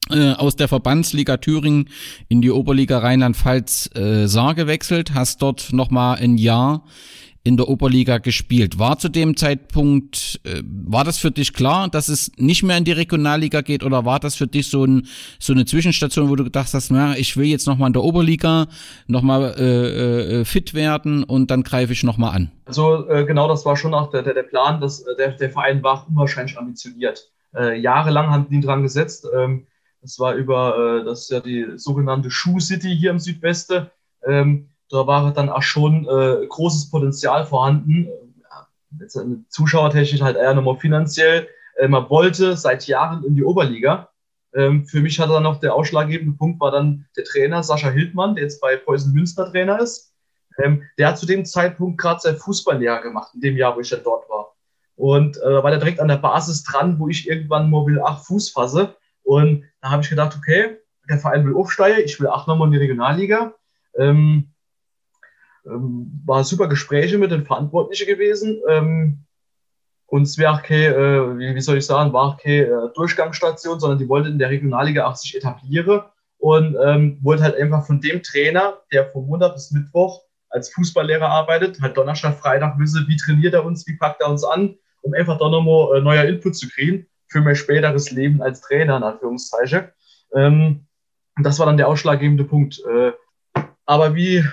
[0.09, 1.87] äh, aus der Verbandsliga Thüringen
[2.27, 6.83] in die Oberliga Rheinland-Pfalz äh, Saar gewechselt, hast dort nochmal ein Jahr
[7.43, 8.79] in der Oberliga gespielt.
[8.79, 12.83] War zu dem Zeitpunkt, äh, war das für dich klar, dass es nicht mehr in
[12.83, 15.07] die Regionalliga geht oder war das für dich so, ein,
[15.39, 18.67] so eine Zwischenstation, wo du gedacht hast, na, ich will jetzt nochmal in der Oberliga
[19.07, 22.51] nochmal äh, äh, fit werden und dann greife ich nochmal an?
[22.65, 25.49] Also äh, genau, das war schon auch der, der, der Plan, dass äh, der, der
[25.49, 27.31] Verein war unwahrscheinlich ambitioniert.
[27.55, 29.27] Äh, jahrelang haben die dran gesetzt.
[29.35, 29.65] Ähm,
[30.01, 33.87] das war über, äh, das ist ja die sogenannte Schuh City hier im Südwesten.
[34.25, 38.09] Ähm, da war dann auch schon äh, großes Potenzial vorhanden.
[38.99, 41.47] Jetzt eine Zuschauertechnik halt eher nochmal finanziell.
[41.77, 44.09] Äh, man wollte seit Jahren in die Oberliga.
[44.53, 48.35] Ähm, für mich hat dann noch der ausschlaggebende Punkt war dann der Trainer Sascha Hildmann,
[48.35, 50.13] der jetzt bei Preußen Münster Trainer ist.
[50.57, 53.89] Ähm, der hat zu dem Zeitpunkt gerade sein Fußballlehrer gemacht, in dem Jahr, wo ich
[53.89, 54.55] dann dort war.
[54.95, 58.49] Und äh, war der direkt an der Basis dran, wo ich irgendwann Mobil 8 Fuß
[58.49, 58.95] fasse.
[59.23, 60.77] Und da habe ich gedacht, okay,
[61.07, 63.53] der Verein will aufsteigen, ich will auch nochmal in die Regionalliga.
[63.95, 64.51] Ähm,
[65.65, 68.61] ähm, war super Gespräche mit den Verantwortlichen gewesen.
[68.67, 69.25] Ähm,
[70.07, 72.93] und es wäre auch keine, äh, wie, wie, soll ich sagen, war auch keine äh,
[72.95, 76.01] Durchgangsstation, sondern die wollten in der Regionalliga auch sich etablieren
[76.39, 81.27] und ähm, wollte halt einfach von dem Trainer, der von Montag bis Mittwoch als Fußballlehrer
[81.27, 85.13] arbeitet, halt Donnerstag, Freitag wissen, wie trainiert er uns, wie packt er uns an, um
[85.13, 89.03] einfach da nochmal äh, neuer Input zu kriegen für mein späteres Leben als Trainer, in
[89.03, 89.89] Anführungszeichen.
[90.33, 90.87] Ähm,
[91.41, 92.81] das war dann der ausschlaggebende Punkt.
[92.89, 93.11] Äh,
[93.85, 94.43] aber wie,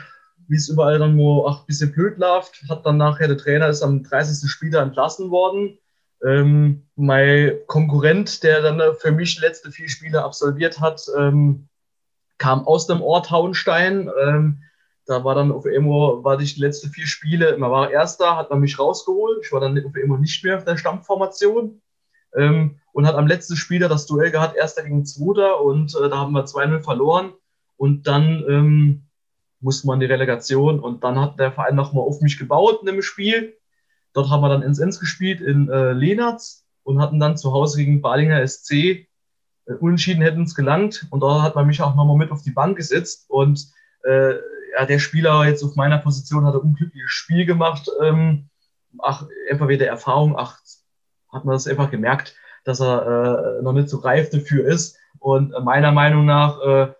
[0.48, 3.68] wie es überall dann nur auch ein bisschen blöd läuft, hat dann nachher der Trainer
[3.68, 4.48] ist am 30.
[4.50, 5.78] Spieltag entlassen worden.
[6.24, 11.68] Ähm, mein Konkurrent, der dann für mich letzte vier Spiele absolviert hat, ähm,
[12.38, 14.10] kam aus dem Ort Hauenstein.
[14.22, 14.62] Ähm,
[15.06, 18.50] da war dann auf Emo, war ich die letzten vier Spiele, man war Erster, hat
[18.50, 19.44] man mich rausgeholt.
[19.44, 21.80] Ich war dann auf Emo nicht mehr auf der Stammformation
[22.34, 26.18] ähm, und hat am letzten Spieler das Duell gehabt, erster gegen zweiter und äh, da
[26.18, 27.32] haben wir 2-0 verloren
[27.76, 29.05] und dann
[29.60, 33.02] musste man die Relegation und dann hat der Verein nochmal auf mich gebaut in dem
[33.02, 33.56] Spiel.
[34.12, 37.78] Dort haben wir dann ins Ins gespielt in äh, Lehnertz und hatten dann zu Hause
[37.78, 39.06] gegen Balinger SC
[39.66, 42.50] äh, unentschieden hätten es gelangt und da hat man mich auch nochmal mit auf die
[42.52, 43.66] Bank gesetzt und
[44.04, 44.34] äh,
[44.72, 47.88] ja, der Spieler jetzt auf meiner Position hat ein unglückliches Spiel gemacht.
[48.02, 48.50] Ähm,
[48.98, 50.60] ach, einfach wieder Erfahrung, ach,
[51.32, 54.98] hat man das einfach gemerkt, dass er äh, noch nicht so reif dafür ist.
[55.18, 56.92] Und meiner Meinung nach äh,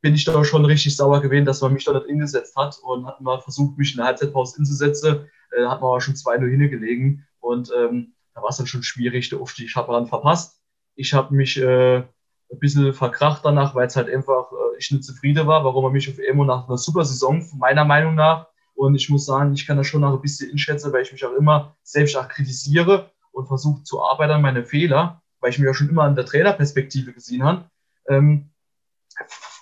[0.00, 3.06] bin ich da schon richtig sauer gewesen, dass man mich da nicht hingesetzt hat und
[3.06, 5.28] hat mal versucht, mich in der Halbzeitpause hinzusetzen.
[5.52, 9.28] Äh, hat man aber schon 2-0 hingelegen und ähm, da war es dann schon schwierig,
[9.30, 9.66] der Aufstieg.
[9.66, 10.60] Ich habe daran verpasst.
[10.94, 15.04] Ich habe mich äh, ein bisschen verkracht danach, weil es halt einfach äh, ich nicht
[15.04, 18.46] zufrieden war, warum er mich auf Emo nach einer super Saison, meiner Meinung nach,
[18.78, 21.24] und ich muss sagen, ich kann das schon noch ein bisschen inschätzen, weil ich mich
[21.24, 25.66] auch immer selbst auch kritisiere und versucht zu arbeiten an meine Fehler, weil ich mich
[25.66, 27.68] ja schon immer an der Trainerperspektive gesehen habe,
[28.08, 28.50] ähm,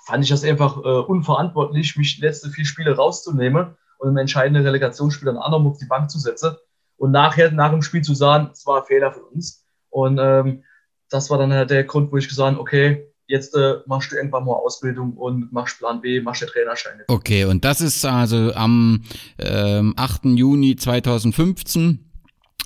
[0.06, 4.64] fand ich das einfach äh, unverantwortlich, mich die letzten vier Spiele rauszunehmen und im entscheidenden
[4.64, 6.56] Relegationsspiel dann anderen auf die Bank zu setzen
[6.96, 9.64] und nachher nach dem Spiel zu sagen, es war ein Fehler für uns.
[9.90, 10.62] Und ähm,
[11.10, 14.16] das war dann halt der Grund, wo ich gesagt habe, okay, jetzt äh, machst du
[14.16, 17.00] irgendwann mal Ausbildung und machst Plan B, machst der Trainerschein.
[17.08, 19.02] Okay, und das ist also am
[19.38, 20.26] ähm, 8.
[20.26, 22.12] Juni 2015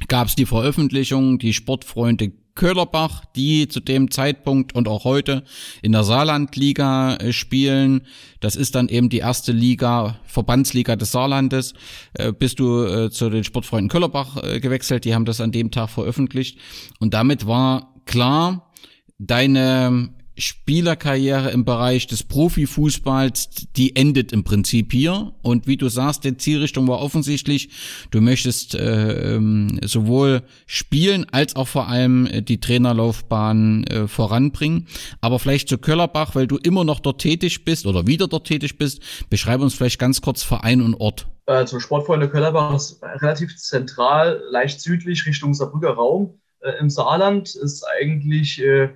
[0.08, 5.44] gab es die Veröffentlichung, die Sportfreunde Köhlerbach, die zu dem Zeitpunkt und auch heute
[5.82, 8.02] in der Saarlandliga äh, spielen.
[8.40, 11.74] Das ist dann eben die erste Liga, Verbandsliga des Saarlandes.
[12.14, 15.90] Äh, bist du äh, zu den Sportfreunden Köhlerbach gewechselt, die haben das an dem Tag
[15.90, 16.58] veröffentlicht.
[16.98, 18.72] Und damit war klar,
[19.18, 20.10] deine
[20.40, 25.32] Spielerkarriere im Bereich des Profifußballs, die endet im Prinzip hier.
[25.42, 27.70] Und wie du sagst, die Zielrichtung war offensichtlich,
[28.10, 34.86] du möchtest äh, ähm, sowohl spielen als auch vor allem äh, die Trainerlaufbahn äh, voranbringen.
[35.20, 38.78] Aber vielleicht zu Köllerbach, weil du immer noch dort tätig bist oder wieder dort tätig
[38.78, 41.26] bist, beschreib uns vielleicht ganz kurz Verein und Ort.
[41.46, 46.40] Also Sportfreunde Köllerbach ist relativ zentral, leicht südlich Richtung Saarbrücker Raum.
[46.60, 48.90] Äh, Im Saarland ist eigentlich äh,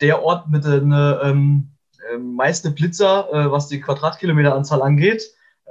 [0.00, 1.70] der Ort mit den ähm,
[2.12, 5.22] ähm, meisten Blitzer, äh, was die Quadratkilometeranzahl angeht.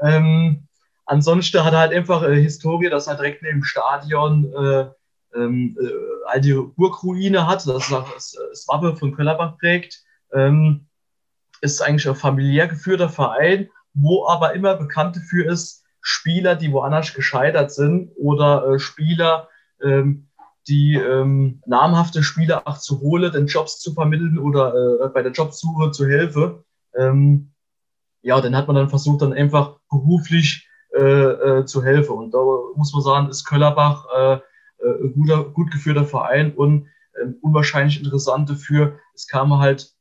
[0.01, 0.67] Ähm,
[1.05, 4.88] ansonsten hat er halt einfach äh, Historie, dass er direkt neben dem Stadion äh,
[5.36, 5.89] ähm, äh,
[6.28, 10.03] all die Burgruine hat, das auch das, das Wappe von Köllerbach prägt.
[10.34, 10.88] Ähm,
[11.61, 17.13] ist eigentlich ein familiär geführter Verein, wo aber immer bekannt dafür ist, Spieler, die woanders
[17.13, 19.49] gescheitert sind oder äh, Spieler,
[19.82, 20.24] ähm,
[20.68, 25.32] die ähm, namhafte Spieler auch zu holen, den Jobs zu vermitteln oder äh, bei der
[25.32, 26.63] Jobsuche zu helfen.
[26.95, 27.51] Ähm,
[28.22, 30.99] ja, dann hat man dann versucht, dann einfach beruflich äh,
[31.59, 32.13] äh, zu helfen.
[32.13, 32.39] Und da
[32.76, 36.88] muss man sagen, ist Köllerbach äh, äh, ein guter, gut geführter Verein und
[37.22, 38.97] ähm, unwahrscheinlich interessant dafür.
[39.13, 39.93] Es kam halt,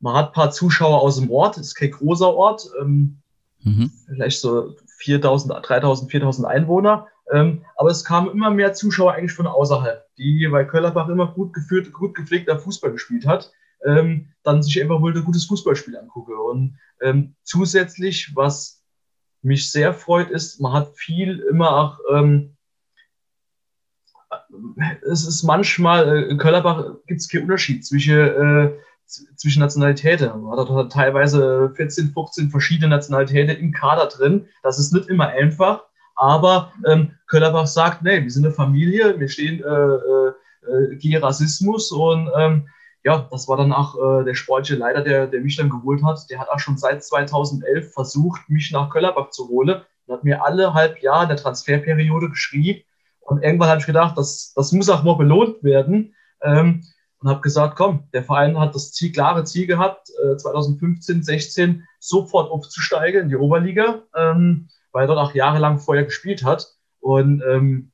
[0.00, 3.22] man hat ein paar Zuschauer aus dem Ort, es ist kein großer Ort, ähm,
[3.62, 3.90] mhm.
[4.06, 7.08] vielleicht so 4000, 3000, 4000 Einwohner.
[7.32, 11.54] Ähm, aber es kamen immer mehr Zuschauer eigentlich von außerhalb, die, weil Köllerbach immer gut
[11.54, 13.50] geführt, gut gepflegter Fußball gespielt hat,
[13.86, 16.36] ähm, dann sich einfach wohl ein gutes Fußballspiel angucke.
[16.36, 18.82] Und ähm, zusätzlich, was
[19.40, 22.56] mich sehr freut, ist, man hat viel immer auch, ähm,
[25.02, 28.72] es ist manchmal, äh, in Köllerbach gibt es keinen Unterschied zwischen, äh,
[29.36, 30.42] zwischen Nationalitäten.
[30.42, 34.48] Man hat teilweise 14, 15 verschiedene Nationalitäten im Kader drin.
[34.62, 35.84] Das ist nicht immer einfach,
[36.16, 40.32] aber ähm, Köllerbach sagt, nee, wir sind eine Familie, wir stehen äh, äh,
[40.92, 42.68] äh gegen Rassismus und ähm,
[43.04, 46.20] ja, das war dann auch äh, der sportliche Leiter, der, der mich dann geholt hat.
[46.30, 50.44] Der hat auch schon seit 2011 versucht, mich nach Köllerbach zu holen und hat mir
[50.44, 52.82] alle halb Jahr in der Transferperiode geschrieben.
[53.20, 56.14] Und irgendwann habe ich gedacht, das, das muss auch mal belohnt werden.
[56.42, 56.82] Ähm,
[57.22, 61.86] und habe gesagt, komm, der Verein hat das Ziel, klare Ziel gehabt, äh, 2015, 16
[62.00, 66.68] sofort aufzusteigen in die Oberliga, ähm, weil er dort auch jahrelang vorher gespielt hat.
[67.00, 67.92] Und ähm,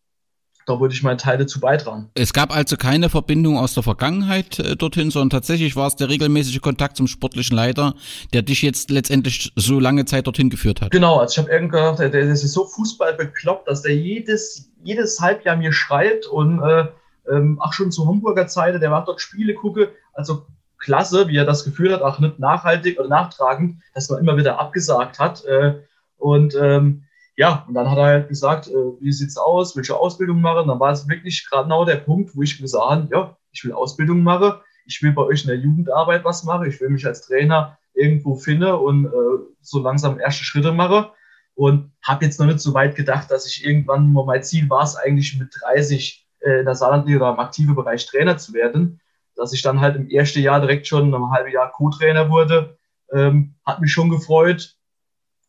[0.69, 2.11] da würde ich meinen Teil dazu beitragen.
[2.15, 6.11] Es gab also keine Verbindung aus der Vergangenheit äh, dorthin, sondern tatsächlich war es der
[6.11, 7.95] regelmäßige Kontakt zum sportlichen Leiter,
[8.35, 10.91] der dich jetzt letztendlich so lange Zeit dorthin geführt hat.
[10.91, 14.71] Genau, also ich habe irgendwie gedacht, der, der ist so Fußball bekloppt, dass der jedes,
[14.85, 16.89] jedes Halbjahr mir schreibt und äh,
[17.31, 20.47] ähm, auch schon zu Hamburger Zeiten, der macht dort Spiele, gucke, also
[20.79, 24.61] klasse, wie er das geführt hat, auch nicht nachhaltig oder nachtragend, dass man immer wieder
[24.61, 25.45] abgesagt hat.
[25.45, 25.81] Äh,
[26.19, 27.05] und ähm,
[27.39, 30.67] ja, und dann hat er halt gesagt, äh, wie sieht's aus, welche Ausbildung machen.
[30.67, 33.73] Dann war es wirklich gerade genau der Punkt, wo ich gesagt habe, ja, ich will
[33.73, 34.55] Ausbildung machen,
[34.87, 38.35] ich will bei euch in der Jugendarbeit was machen, ich will mich als Trainer irgendwo
[38.35, 41.13] finden und äh, so langsam erste Schritte mache.
[41.55, 44.83] Und habe jetzt noch nicht so weit gedacht, dass ich irgendwann mal mein Ziel war
[44.83, 49.01] es eigentlich mit 30 äh, in der Saarlandliga oder im aktiven Bereich Trainer zu werden.
[49.37, 52.77] Dass ich dann halt im ersten Jahr direkt schon ein halbes Jahr Co-Trainer wurde,
[53.13, 54.78] ähm, hat mich schon gefreut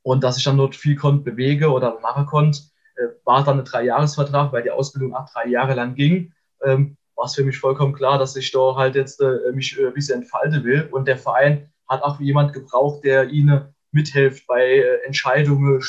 [0.03, 2.59] und dass ich dann dort viel konnte bewege oder machen konnte,
[2.95, 6.33] äh, war dann ein Dreijahresvertrag, weil die Ausbildung auch drei Jahre lang ging.
[6.63, 9.87] Ähm, war es für mich vollkommen klar, dass ich da halt jetzt äh, mich äh,
[9.87, 10.87] ein bisschen entfalten will.
[10.91, 15.79] Und der Verein hat auch jemand gebraucht, der ihnen mithilft bei äh, Entscheidungen.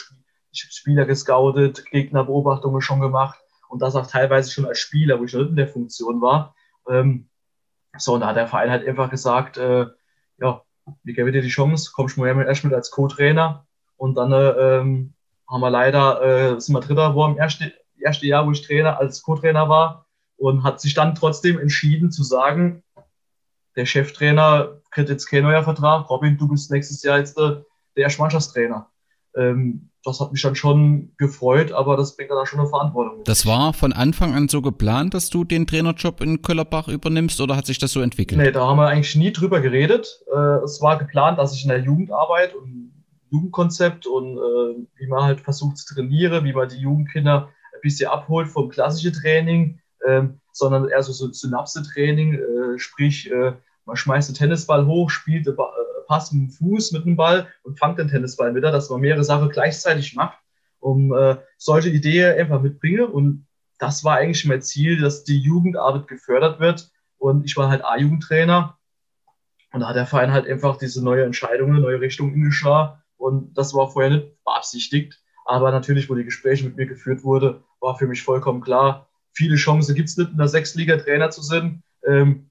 [0.53, 3.39] Ich habe Spieler gescoutet, Gegnerbeobachtungen schon gemacht
[3.69, 6.57] und das auch teilweise schon als Spieler, wo ich noch in der Funktion war.
[6.89, 7.29] Ähm,
[7.97, 9.87] so, und da hat der Verein halt einfach gesagt, äh,
[10.39, 10.63] ja,
[11.05, 13.67] wie gebe dir die Chance, kommst du mal erst mit als Co-Trainer
[14.01, 15.13] und dann ähm,
[15.47, 17.71] haben wir leider, äh, sind wir Dritter geworden im ersten,
[18.01, 20.07] erste Jahr, wo ich Trainer als Co-Trainer war
[20.39, 22.83] und hat sich dann trotzdem entschieden zu sagen,
[23.77, 26.09] der Cheftrainer kriegt jetzt kein neuer Vertrag.
[26.09, 28.89] Robin, du bist nächstes Jahr jetzt der, der erste Mannschaftstrainer.
[29.37, 33.23] Ähm, das hat mich dann schon gefreut, aber das bringt dann auch schon eine Verantwortung.
[33.25, 37.55] Das war von Anfang an so geplant, dass du den Trainerjob in Köllerbach übernimmst oder
[37.55, 38.41] hat sich das so entwickelt?
[38.41, 40.23] Nee, da haben wir eigentlich nie drüber geredet.
[40.35, 43.00] Äh, es war geplant, dass ich in der Jugendarbeit und
[43.31, 48.11] Jugendkonzept und äh, wie man halt versucht zu trainieren, wie man die Jugendkinder ein bisschen
[48.11, 53.53] abholt vom klassischen Training, ähm, sondern eher so, so Synapse-Training, äh, sprich, äh,
[53.85, 57.17] man schmeißt den Tennisball hoch, spielt den ba äh, Pass mit dem Fuß mit dem
[57.17, 60.39] Ball und fangt den Tennisball wieder, dass man mehrere Sachen gleichzeitig macht,
[60.81, 63.07] um äh, solche Ideen einfach mitbringen.
[63.07, 63.47] Und
[63.79, 66.91] das war eigentlich mein Ziel, dass die Jugendarbeit gefördert wird.
[67.19, 68.77] Und ich war halt A-Jugendtrainer.
[69.73, 73.75] Und da hat der Verein halt einfach diese neue Entscheidungen, neue Richtungen eingeschlagen und das
[73.75, 75.21] war vorher nicht beabsichtigt.
[75.45, 79.57] Aber natürlich, wo die Gespräche mit mir geführt wurde, war für mich vollkommen klar, viele
[79.57, 81.83] Chancen gibt es nicht, in der Sechsliga Trainer zu sein.
[82.07, 82.51] Ähm,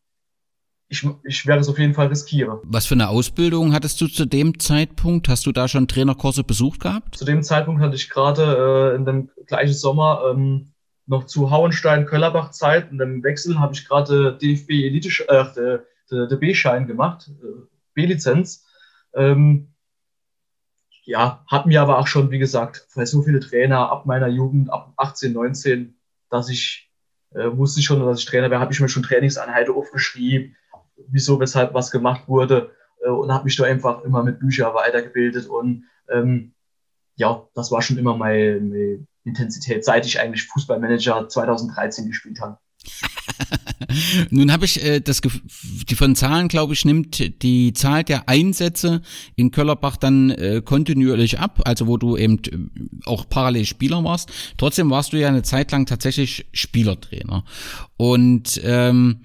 [0.89, 2.59] ich, ich werde es auf jeden Fall riskieren.
[2.63, 5.29] Was für eine Ausbildung hattest du zu dem Zeitpunkt?
[5.29, 7.15] Hast du da schon Trainerkurse besucht gehabt?
[7.15, 10.71] Zu dem Zeitpunkt hatte ich gerade äh, in dem gleichen Sommer ähm,
[11.05, 12.91] noch zu Hauenstein-Köllerbach Zeit.
[12.91, 15.79] In dem Wechsel habe ich gerade DFB Elite, äh,
[16.11, 17.61] der B-Schein gemacht, äh,
[17.93, 18.65] B-Lizenz.
[19.13, 19.73] Ähm,
[21.09, 24.71] ja, hat mir aber auch schon, wie gesagt, weil so viele Trainer ab meiner Jugend,
[24.71, 25.97] ab 18, 19,
[26.29, 26.91] dass ich
[27.31, 30.55] äh, wusste schon, dass ich Trainer wäre, habe ich mir schon Trainingseinheiten aufgeschrieben,
[31.07, 35.47] wieso, weshalb was gemacht wurde äh, und habe mich da einfach immer mit Büchern weitergebildet
[35.47, 36.53] und ähm,
[37.15, 42.59] ja, das war schon immer meine, meine Intensität, seit ich eigentlich Fußballmanager 2013 gespielt habe.
[44.29, 49.01] Nun habe ich äh, das die von Zahlen, glaube ich, nimmt die Zahl der Einsätze
[49.35, 54.29] in Köllerbach dann äh, kontinuierlich ab, also wo du eben äh, auch parallel Spieler warst.
[54.57, 57.43] Trotzdem warst du ja eine Zeit lang tatsächlich Spielertrainer.
[57.97, 59.21] Und ähm,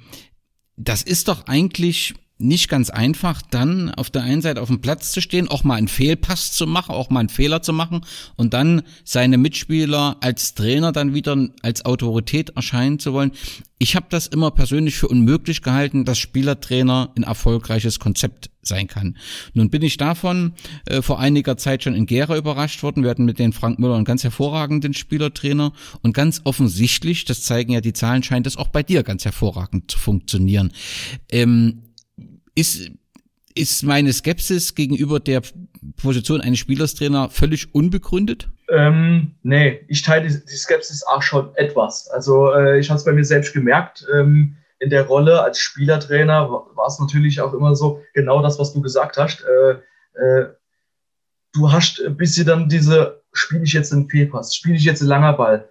[0.76, 5.12] das ist doch eigentlich nicht ganz einfach, dann auf der einen Seite auf dem Platz
[5.12, 8.00] zu stehen, auch mal einen Fehlpass zu machen, auch mal einen Fehler zu machen
[8.36, 13.30] und dann seine Mitspieler als Trainer dann wieder als Autorität erscheinen zu wollen.
[13.78, 19.16] Ich habe das immer persönlich für unmöglich gehalten, dass Spielertrainer ein erfolgreiches Konzept sein kann.
[19.52, 20.54] Nun bin ich davon
[20.86, 23.02] äh, vor einiger Zeit schon in Gera überrascht worden.
[23.02, 25.72] Wir hatten mit den Frank Müller einen ganz hervorragenden Spielertrainer
[26.02, 29.90] und ganz offensichtlich, das zeigen ja die Zahlen, scheint es auch bei dir ganz hervorragend
[29.90, 30.72] zu funktionieren.
[31.30, 31.83] Ähm,
[32.54, 32.90] ist,
[33.54, 35.42] ist meine Skepsis gegenüber der
[35.96, 38.48] Position eines Spielerstrainer völlig unbegründet?
[38.68, 42.08] Ähm, nee, ich teile die, die Skepsis auch schon etwas.
[42.08, 44.06] Also äh, ich habe es bei mir selbst gemerkt.
[44.12, 48.72] Ähm, in der Rolle als Spielertrainer war es natürlich auch immer so, genau das, was
[48.72, 49.44] du gesagt hast.
[49.44, 50.48] Äh, äh,
[51.52, 55.10] du hast bis sie dann diese, spiele ich jetzt einen Fehlpass, spiele ich jetzt einen
[55.10, 55.70] langer Ball.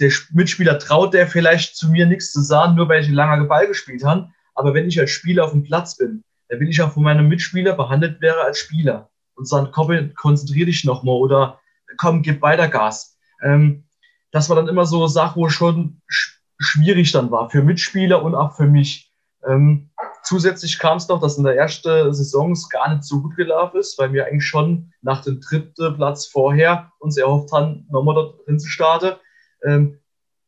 [0.00, 3.48] Der Mitspieler traut der vielleicht zu mir nichts zu sagen, nur weil ich einen langen
[3.48, 4.28] Ball gespielt habe.
[4.54, 7.28] Aber wenn ich als Spieler auf dem Platz bin, dann will ich auch von meinem
[7.28, 9.08] Mitspieler behandelt werden als Spieler.
[9.34, 11.58] Und sagen, komm, konzentrier dich nochmal oder
[11.96, 13.18] komm, gib weiter Gas.
[13.42, 13.84] Ähm,
[14.30, 18.22] das war dann immer so eine Sache, wo schon sch schwierig dann war für Mitspieler
[18.22, 19.10] und auch für mich.
[19.44, 19.90] Ähm,
[20.22, 23.80] zusätzlich kam es noch, dass in der ersten Saison es gar nicht so gut gelaufen
[23.80, 28.46] ist, weil wir eigentlich schon nach dem dritten Platz vorher uns erhofft haben, nochmal dort
[28.46, 29.16] drin zu starten.
[29.64, 29.98] Ähm,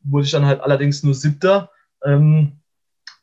[0.05, 1.71] wurde ich dann halt allerdings nur siebter.
[2.05, 2.61] Ähm,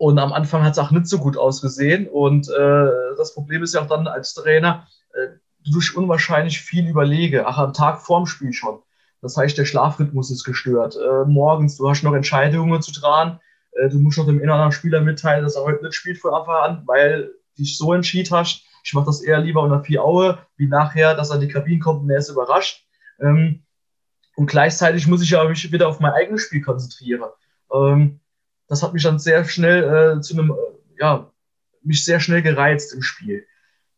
[0.01, 2.07] und am Anfang hat es auch nicht so gut ausgesehen.
[2.07, 2.87] Und äh,
[3.17, 7.59] das Problem ist ja auch dann als Trainer, äh, du durch unwahrscheinlich viel überlege, ach,
[7.59, 8.79] am Tag vorm Spiel schon.
[9.21, 10.95] Das heißt, der Schlafrhythmus ist gestört.
[10.95, 13.39] Äh, morgens, du hast noch Entscheidungen zu tragen.
[13.73, 16.55] Äh, du musst noch dem inneren Spieler mitteilen, dass er heute nicht spielt von Anfang
[16.55, 17.29] an, weil
[17.59, 18.63] dich so entschieden hast.
[18.83, 21.77] Ich mache das eher lieber unter vier Aue, wie nachher, dass er in die Kabine
[21.77, 22.87] kommt und er ist überrascht.
[23.19, 23.65] Ähm,
[24.35, 27.29] und gleichzeitig muss ich ja mich wieder auf mein eigenes Spiel konzentrieren.
[27.71, 28.20] Ähm,
[28.71, 30.55] das hat mich dann sehr schnell äh, zu einem, äh,
[30.97, 31.29] ja,
[31.83, 33.45] mich sehr schnell gereizt im Spiel.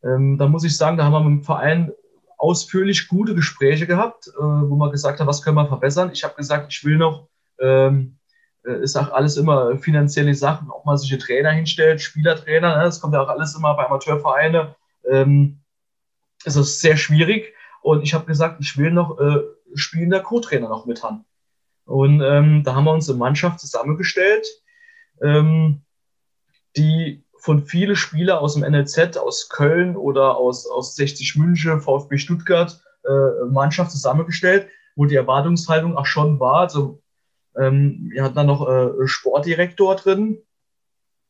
[0.03, 1.91] Ähm, da muss ich sagen, da haben wir mit dem Verein
[2.39, 6.09] ausführlich gute Gespräche gehabt, äh, wo man gesagt hat, was können wir verbessern.
[6.11, 7.27] Ich habe gesagt, ich will noch,
[7.59, 8.17] ähm,
[8.65, 12.83] äh, ist auch alles immer finanzielle Sachen, ob man sich einen Trainer hinstellt, Spielertrainer, ne,
[12.85, 14.69] das kommt ja auch alles immer bei Amateurvereinen.
[15.07, 15.59] Ähm,
[16.45, 17.53] ist das sehr schwierig.
[17.83, 19.37] Und ich habe gesagt, ich will noch äh,
[19.75, 21.25] spielender Co-Trainer noch mit haben.
[21.85, 24.47] Und ähm, da haben wir uns eine Mannschaft zusammengestellt,
[25.23, 25.81] ähm,
[26.75, 32.17] die von vielen Spielern aus dem NLZ, aus Köln oder aus, aus 60 München, VfB
[32.17, 36.61] Stuttgart, äh, Mannschaft zusammengestellt, wo die Erwartungshaltung auch schon war.
[36.61, 37.01] Also,
[37.57, 40.37] ähm, wir hatten dann noch äh, Sportdirektor drin,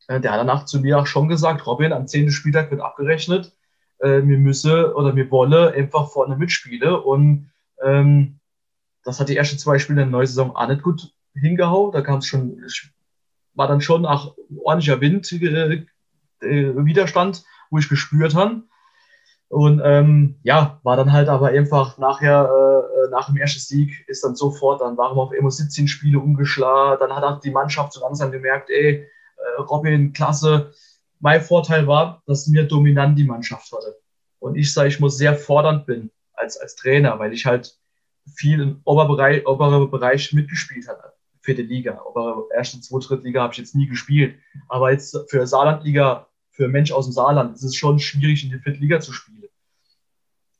[0.08, 2.30] äh, der hat danach zu mir auch schon gesagt, Robin, am 10.
[2.30, 3.56] Spieltag wird abgerechnet,
[3.98, 7.50] äh, wir müssen oder wir wollen einfach vorne mitspielen und
[7.82, 8.38] ähm,
[9.02, 11.92] das hat die ersten zwei Spiele in der neuen Saison auch nicht gut hingehauen.
[11.92, 12.62] Da kam es schon,
[13.54, 15.86] war dann schon auch ordentlicher Wind, äh,
[16.40, 18.62] Widerstand, wo ich gespürt habe.
[19.48, 24.24] Und ähm, ja, war dann halt aber einfach nachher, äh, nach dem ersten Sieg, ist
[24.24, 26.98] dann sofort, dann waren wir auf immer 17 Spiele umgeschlagen.
[26.98, 30.72] Dann hat auch die Mannschaft so langsam gemerkt, ey, äh, Robin, klasse.
[31.20, 33.96] Mein Vorteil war, dass mir dominant die Mannschaft hatte.
[34.40, 37.78] Und ich sage, ich muss sehr fordernd bin als, als Trainer, weil ich halt
[38.34, 41.13] viel im Oberbereich, obere Bereich mitgespielt hat
[41.44, 42.02] vierte Liga.
[42.06, 44.36] Aber erste, zweite, dritte Liga habe ich jetzt nie gespielt.
[44.68, 48.58] Aber jetzt für Saarlandliga, für Mensch aus dem Saarland, ist es schon schwierig, in die
[48.58, 49.44] vierte Liga zu spielen.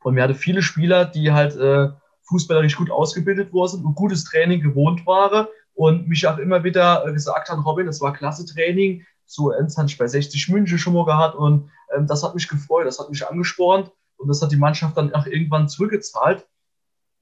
[0.03, 1.89] Und wir hatten viele Spieler, die halt äh,
[2.29, 7.49] fußballerisch gut ausgebildet wurden und gutes Training gewohnt waren und mich auch immer wieder gesagt
[7.49, 11.07] haben, Robin, das war klasse Training, so eins habe ich bei 60 München schon mal
[11.07, 14.57] gehabt und ähm, das hat mich gefreut, das hat mich angespornt und das hat die
[14.57, 16.47] Mannschaft dann auch irgendwann zurückgezahlt.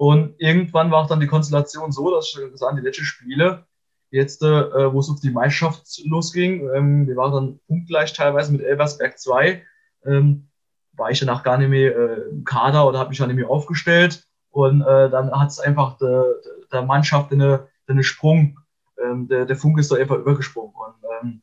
[0.02, 3.66] Und irgendwann war auch dann die Konstellation so, dass ich gesagt die letzten Spiele,
[4.10, 8.62] jetzt, äh, wo es auf die Meisterschaft losging, ähm, wir waren dann punktgleich teilweise mit
[8.62, 9.62] Elversberg 2,
[10.06, 10.48] ähm,
[10.94, 13.48] war ich danach gar nicht mehr äh, im Kader oder habe mich dann nicht mehr
[13.48, 14.26] aufgestellt.
[14.50, 16.24] Und äh, dann hat es einfach der,
[16.72, 18.58] der Mannschaft eine, eine Sprung,
[19.00, 20.74] ähm, der, der Funk ist da einfach übergesprungen.
[20.74, 21.42] Und ähm,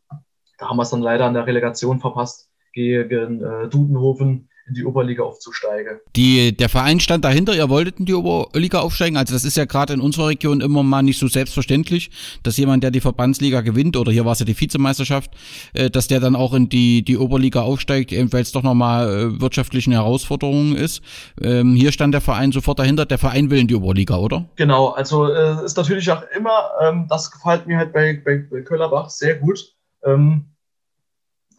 [0.57, 4.85] da haben wir es dann leider an der Relegation verpasst gegen äh, Dudenhofen in die
[4.85, 5.99] Oberliga aufzusteigen.
[6.15, 9.17] Die, der Verein stand dahinter, ihr wolltet in die Oberliga aufsteigen.
[9.17, 12.11] Also das ist ja gerade in unserer Region immer mal nicht so selbstverständlich,
[12.43, 15.31] dass jemand, der die Verbandsliga gewinnt, oder hier war es ja die Vizemeisterschaft,
[15.73, 19.41] äh, dass der dann auch in die, die Oberliga aufsteigt, weil es doch nochmal äh,
[19.41, 21.01] wirtschaftlichen Herausforderungen ist.
[21.41, 24.45] Ähm, hier stand der Verein sofort dahinter, der Verein will in die Oberliga, oder?
[24.55, 28.61] Genau, also äh, ist natürlich auch immer, ähm, das gefällt mir halt bei, bei, bei
[28.61, 29.75] Köllerbach sehr gut.
[30.05, 30.45] Ähm,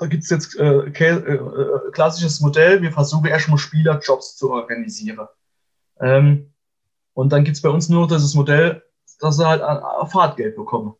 [0.00, 5.28] da gibt es jetzt äh, äh, klassisches Modell, wir versuchen erstmal Spielerjobs zu organisieren.
[6.00, 6.54] Ähm,
[7.12, 8.82] und dann gibt es bei uns nur dieses Modell,
[9.20, 10.94] dass sie halt ein Fahrtgeld bekommen.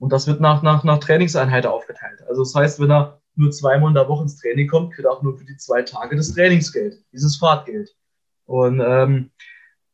[0.00, 2.22] Und das wird nach, nach, nach Trainingseinheiten aufgeteilt.
[2.28, 5.12] Also das heißt, wenn er nur zweimal in der Woche ins Training kommt, kriegt er
[5.12, 7.94] auch nur für die zwei Tage das Trainingsgeld, dieses Fahrtgeld.
[8.46, 9.30] Und ähm,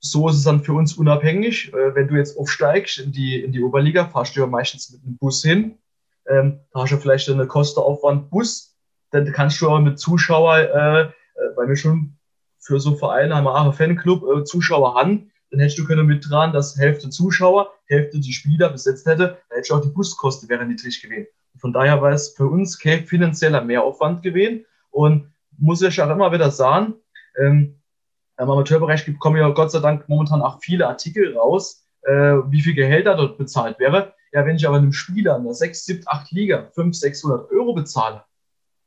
[0.00, 1.74] so ist es dann für uns unabhängig.
[1.74, 5.02] Äh, wenn du jetzt aufsteigst in die, in die Oberliga, fahrst du ja meistens mit
[5.04, 5.76] einem Bus hin.
[6.28, 8.76] Ähm, da hast du vielleicht eine Kostenaufwand Bus.
[9.10, 11.10] Dann kannst du aber mit Zuschauer, äh, äh,
[11.56, 12.16] weil wir schon
[12.58, 16.28] für so Vereine haben wir auch Fanclub, äh, Zuschauer haben, dann hättest du können mit
[16.28, 20.48] dran, dass Hälfte Zuschauer, Hälfte die Spieler besetzt hätte, dann hättest du auch die Buskosten
[20.48, 21.28] wären niedrig gewesen.
[21.58, 26.32] Von daher war es für uns kein finanzieller Mehraufwand gewesen und muss ich auch immer
[26.32, 26.94] wieder sagen,
[27.38, 27.80] ähm,
[28.38, 32.74] im Amateurbereich kommen ja Gott sei Dank momentan auch viele Artikel raus, äh, wie viel
[32.74, 34.12] Gehälter dort bezahlt wäre.
[34.36, 37.72] Ja, wenn ich aber einem Spieler in der 6, 7, 8 Liga 500, 600 Euro
[37.72, 38.22] bezahle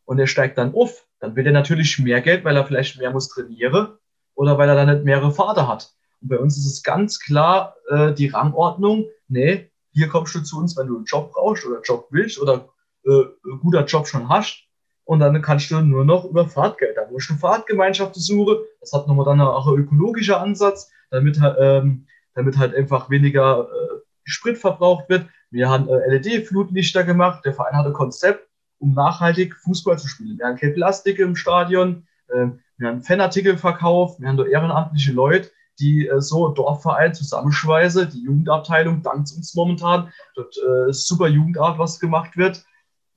[0.05, 3.09] und er steigt dann auf, dann wird er natürlich mehr Geld, weil er vielleicht mehr
[3.09, 3.97] muss trainieren
[4.35, 5.91] oder weil er dann nicht mehrere Vater hat.
[6.21, 10.59] Und bei uns ist es ganz klar äh, die Rangordnung, nee, hier kommst du zu
[10.59, 12.69] uns, wenn du einen Job brauchst oder einen Job willst oder
[13.05, 14.67] äh, einen guter Job schon hast.
[15.03, 18.57] Und dann kannst du nur noch über Fahrtgeld, da musst du Fahrtgemeinschaften suchen.
[18.81, 22.05] Das hat nochmal dann auch ein ökologischer Ansatz, damit, ähm,
[22.35, 23.99] damit halt einfach weniger äh,
[24.30, 25.26] Sprit verbraucht wird.
[25.51, 27.43] Wir haben äh, LED-Flutlichter gemacht.
[27.45, 28.47] Der Verein hatte Konzept,
[28.80, 30.38] um nachhaltig Fußball zu spielen.
[30.38, 32.07] Wir haben kein Plastik im Stadion.
[32.30, 32.47] Äh,
[32.77, 34.19] wir haben Fanartikel verkauft.
[34.19, 40.11] Wir haben da ehrenamtliche Leute, die äh, so Dorfverein zusammenschweiße, die Jugendabteilung dankt uns momentan.
[40.35, 42.65] Dort äh, super Jugendart, was gemacht wird.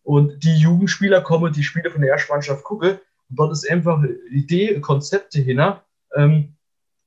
[0.02, 2.98] Und die Jugendspieler kommen, die Spiele von der Erstmannschaft gucken.
[3.30, 5.40] Und dort ist einfach Idee, Konzepte
[6.16, 6.56] ähm,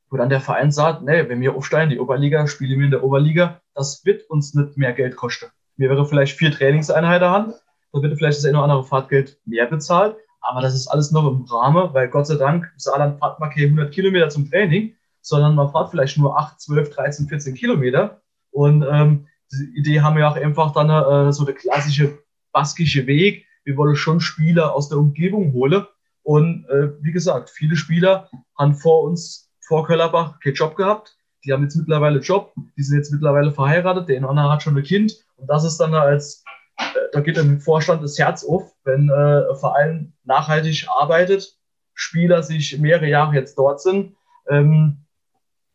[0.09, 3.03] wo dann der Verein sagt, nee, wenn wir aufsteigen, die Oberliga, spielen wir in der
[3.03, 5.47] Oberliga, das wird uns nicht mehr Geld kosten.
[5.77, 7.53] Wir wäre vielleicht vier Trainingseinheiten haben,
[7.91, 11.27] dann wird vielleicht das eine oder andere Fahrtgeld mehr bezahlt, aber das ist alles noch
[11.27, 15.55] im Rahmen, weil Gott sei Dank, Saarland fahrt man keine 100 Kilometer zum Training, sondern
[15.55, 18.21] man fährt vielleicht nur 8, 12, 13, 14 Kilometer.
[18.51, 22.19] Und ähm, die Idee haben wir auch einfach dann äh, so der klassische
[22.51, 23.45] baskische Weg.
[23.63, 25.85] Wir wollen schon Spieler aus der Umgebung holen.
[26.21, 31.17] Und äh, wie gesagt, viele Spieler haben vor uns, vor Köllerbach, keinen Job gehabt.
[31.43, 34.83] Die haben jetzt mittlerweile Job, die sind jetzt mittlerweile verheiratet, der andere hat schon ein
[34.83, 35.13] Kind.
[35.37, 36.43] Und das ist dann als,
[36.77, 41.57] äh, da geht im Vorstand das Herz auf, wenn äh, ein Verein nachhaltig arbeitet,
[41.93, 44.15] Spieler sich mehrere Jahre jetzt dort sind.
[44.49, 45.05] Ähm,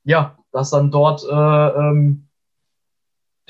[0.04, 2.28] ja, dass dann dort, äh, ähm,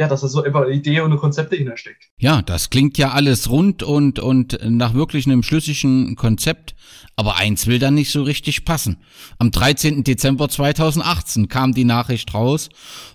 [0.00, 2.08] ja, dass da so einfach eine Idee und eine Konzepte hintersteckt.
[2.16, 6.74] Ja, das klingt ja alles rund und, und nach wirklich einem schlüssigen Konzept.
[7.16, 8.96] Aber eins will dann nicht so richtig passen.
[9.38, 10.02] Am 13.
[10.02, 12.70] Dezember 2018 kam die Nachricht raus,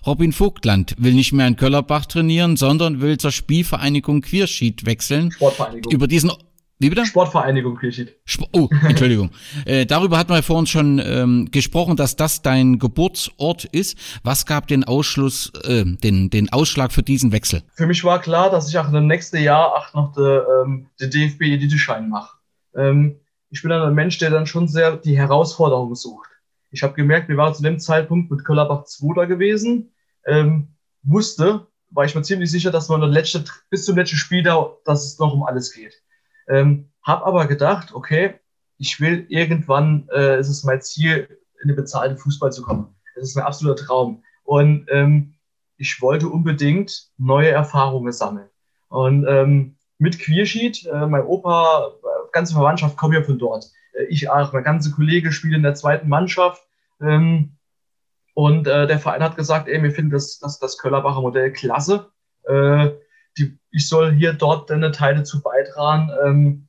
[0.06, 5.32] Robin Vogtland will nicht mehr in Köllerbach trainieren, sondern will zur Spielvereinigung Queersheet wechseln.
[5.32, 5.92] Sportvereinigung.
[5.92, 6.30] Über diesen
[6.78, 7.06] wie bitte?
[7.06, 8.20] Sportvereinigung Queersheet.
[8.28, 9.30] Sp oh, Entschuldigung.
[9.64, 13.96] äh, darüber hatten wir vor uns schon ähm, gesprochen, dass das dein Geburtsort ist.
[14.24, 17.62] Was gab den Ausschluss, äh, den, den Ausschlag für diesen Wechsel?
[17.74, 21.08] Für mich war klar, dass ich auch im nächsten Jahr auch noch den ähm, de
[21.08, 22.36] DFB-Elite-Schein mache.
[22.74, 26.28] Ähm, ich bin dann ein Mensch, der dann schon sehr die Herausforderung sucht.
[26.70, 29.94] Ich habe gemerkt, wir waren zu dem Zeitpunkt mit Köllerbach 2 da gewesen,
[30.26, 34.72] ähm, wusste, war ich mir ziemlich sicher, dass man letzte, bis zum letzten Spiel da,
[34.84, 36.02] dass es noch um alles geht
[36.48, 38.34] ähm, habe aber gedacht, okay,
[38.78, 41.28] ich will irgendwann, äh, es ist mein Ziel,
[41.62, 42.94] in den bezahlten Fußball zu kommen.
[43.14, 44.22] Das ist mein absoluter Traum.
[44.44, 45.34] Und ähm,
[45.76, 48.48] ich wollte unbedingt neue Erfahrungen sammeln.
[48.88, 53.70] Und ähm, mit Queersheet, äh, mein Opa, äh, ganze Verwandtschaft kommen ja von dort.
[53.94, 56.62] Äh, ich auch, mein ganzer Kollege spielt in der zweiten Mannschaft.
[57.00, 57.56] Ähm,
[58.34, 62.10] und äh, der Verein hat gesagt, ey, wir finden das, das, das Köllerbacher Modell klasse.
[62.44, 62.90] Äh,
[63.38, 66.10] die, ich soll hier dort deine Teile zu beitragen.
[66.24, 66.68] Ähm,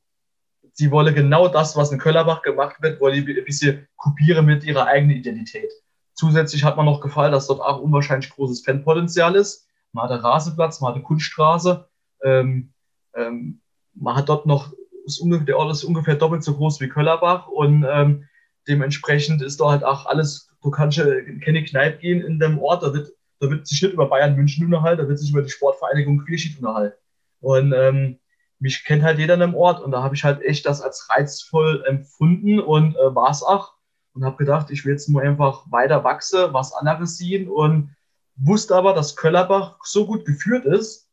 [0.72, 4.86] sie wolle genau das, was in Köllerbach gemacht wird, wolle ein bisschen kopieren mit ihrer
[4.86, 5.70] eigenen Identität.
[6.14, 9.66] Zusätzlich hat man noch gefallen, dass dort auch unwahrscheinlich großes Fanpotenzial ist.
[9.92, 11.88] Man hat einen Rasenplatz, man hat eine Kunststraße.
[12.22, 12.72] Ähm,
[13.14, 13.60] ähm,
[13.94, 14.72] man hat dort noch,
[15.04, 18.28] ist ungefähr, der Ort ist ungefähr doppelt so groß wie Köllerbach und ähm,
[18.68, 22.82] dementsprechend ist dort halt auch alles, du kannst in keine Kneipe gehen in dem Ort,
[22.82, 25.50] da wird da wird sich nicht über Bayern München unterhalten, da wird sich über die
[25.50, 26.96] Sportvereinigung Queersheet unterhalten.
[27.40, 28.18] Und ähm,
[28.58, 31.08] mich kennt halt jeder in dem Ort und da habe ich halt echt das als
[31.10, 33.74] reizvoll empfunden und äh, war es auch.
[34.14, 37.94] Und habe gedacht, ich will jetzt nur einfach weiter wachsen, was anderes sehen und
[38.34, 41.08] wusste aber, dass Köllerbach so gut geführt ist,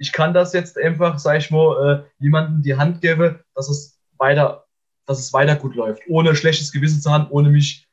[0.00, 4.00] ich kann das jetzt einfach, sag ich mal, äh, jemandem die Hand geben, dass es
[4.16, 4.66] weiter,
[5.06, 7.89] dass es weiter gut läuft, ohne schlechtes Gewissen zu haben, ohne mich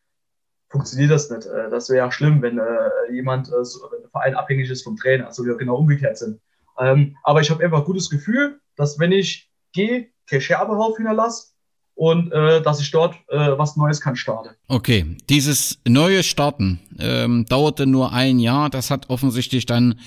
[0.69, 1.45] funktioniert das nicht.
[1.45, 4.84] Äh, das wäre ja schlimm, wenn äh, jemand, äh, so, wenn der Verein abhängig ist
[4.84, 6.39] vom Trainer, also wir genau umgekehrt sind.
[6.80, 11.53] Ähm, aber ich habe einfach ein gutes Gefühl dass wenn ich gehe, kein Scherbehauf hinterlasse
[11.98, 14.49] und äh, dass ich dort äh, was Neues kann starten.
[14.68, 18.69] Okay, dieses neue Starten ähm, dauerte nur ein Jahr.
[18.69, 19.99] Das hat offensichtlich dann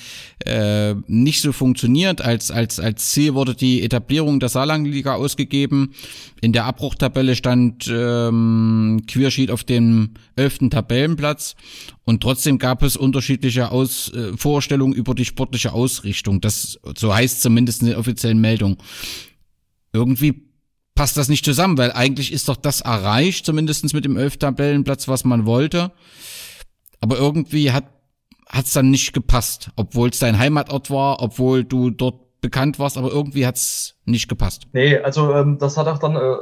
[0.47, 2.23] äh, nicht so funktioniert.
[2.23, 5.93] Als, als, als Ziel wurde die Etablierung der Saarlandliga ausgegeben.
[6.41, 11.57] In der Abbruchtabelle stand ähm, Queersheet auf dem elften Tabellenplatz
[12.05, 16.41] und trotzdem gab es unterschiedliche Aus, äh, Vorstellungen über die sportliche Ausrichtung.
[16.41, 18.77] Das so heißt zumindest in der offiziellen Meldung.
[19.93, 20.50] Irgendwie
[21.01, 25.09] passt das nicht zusammen, weil eigentlich ist doch das erreicht, zumindest mit dem elf Tabellenplatz,
[25.09, 25.93] was man wollte.
[27.01, 27.87] Aber irgendwie hat
[28.53, 33.11] es dann nicht gepasst, obwohl es dein Heimatort war, obwohl du dort bekannt warst, aber
[33.11, 34.65] irgendwie hat es nicht gepasst.
[34.75, 36.37] Nee, also ähm, das hat auch dann äh,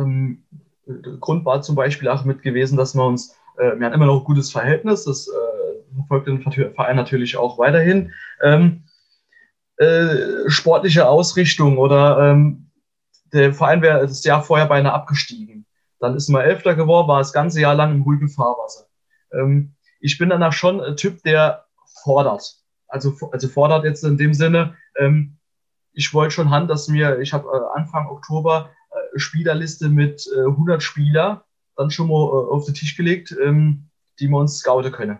[0.00, 0.44] ähm,
[1.18, 4.20] Grund war zum Beispiel auch mit gewesen, dass wir uns, äh, wir haben immer noch
[4.20, 6.42] ein gutes Verhältnis, das äh, verfolgt den
[6.74, 8.12] Verein natürlich auch weiterhin.
[8.40, 8.84] Ähm,
[9.78, 12.69] äh, sportliche Ausrichtung oder ähm,
[13.32, 15.66] der Verein wäre das Jahr vorher beinahe abgestiegen.
[15.98, 18.86] Dann ist man Elfter geworden, war das ganze Jahr lang im ruhigen Fahrwasser.
[19.32, 21.66] Ähm, ich bin danach schon ein Typ, der
[22.02, 22.56] fordert.
[22.88, 25.36] Also, also fordert jetzt in dem Sinne, ähm,
[25.92, 30.40] ich wollte schon Hand, dass mir, ich habe äh, Anfang Oktober äh, Spielerliste mit äh,
[30.40, 31.44] 100 Spieler
[31.76, 35.18] dann schon mal äh, auf den Tisch gelegt, ähm, die wir uns scouten können.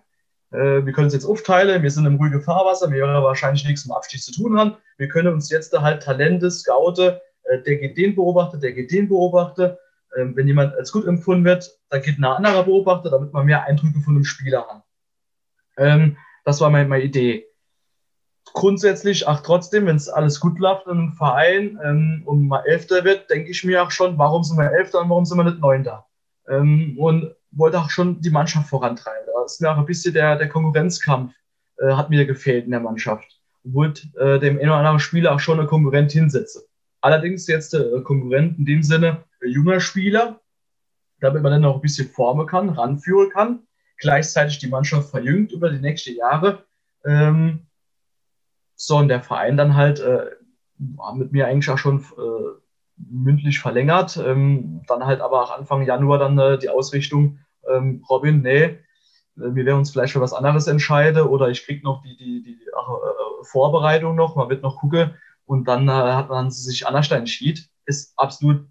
[0.53, 3.87] Äh, wir können es jetzt aufteilen, wir sind im ruhigen Fahrwasser, wir werden wahrscheinlich nichts
[3.87, 4.77] mit Abstieg zu tun haben.
[4.99, 7.19] Wir können uns jetzt halt Talente scouten, äh,
[7.59, 9.79] der geht den Beobachter, der geht den Beobachter.
[10.17, 13.65] Ähm, wenn jemand als gut empfunden wird, dann geht ein anderer Beobachter, damit man mehr
[13.65, 14.83] Eindrücke von einem Spieler hat.
[15.77, 17.47] Ähm, das war meine, meine Idee.
[18.53, 23.05] Grundsätzlich, ach trotzdem, wenn es alles gut läuft in einem Verein ähm, und mal Elfter
[23.05, 25.61] wird, denke ich mir auch schon, warum sind wir Elfter und warum sind wir nicht
[25.61, 26.07] Neunter?
[26.47, 29.29] Und wollte auch schon die Mannschaft vorantreiben.
[29.33, 31.33] Da ist mir auch ein bisschen der, der Konkurrenzkampf,
[31.79, 33.41] äh, hat mir gefehlt in der Mannschaft.
[33.65, 36.63] Wollte äh, dem einen oder anderen Spieler auch schon eine Konkurrent hinsetzen.
[37.01, 40.41] Allerdings jetzt der äh, Konkurrent in dem Sinne junger Spieler,
[41.21, 43.61] damit man dann noch ein bisschen formen kann, ranführen kann,
[43.99, 46.65] gleichzeitig die Mannschaft verjüngt über die nächsten Jahre.
[47.05, 47.67] Ähm,
[48.75, 50.27] so, und der Verein dann halt äh,
[51.15, 52.61] mit mir eigentlich auch schon äh,
[52.97, 54.17] mündlich verlängert.
[54.17, 58.79] Ähm, dann halt aber auch Anfang Januar dann äh, die Ausrichtung, ähm, Robin, nee, äh,
[59.37, 62.59] wir werden uns vielleicht für was anderes entscheiden oder ich kriege noch die, die, die
[62.77, 65.15] ach, äh, Vorbereitung noch, man wird noch gucken,
[65.51, 67.65] und dann äh, hat man sich anders entschieden.
[67.85, 68.69] Ist absolut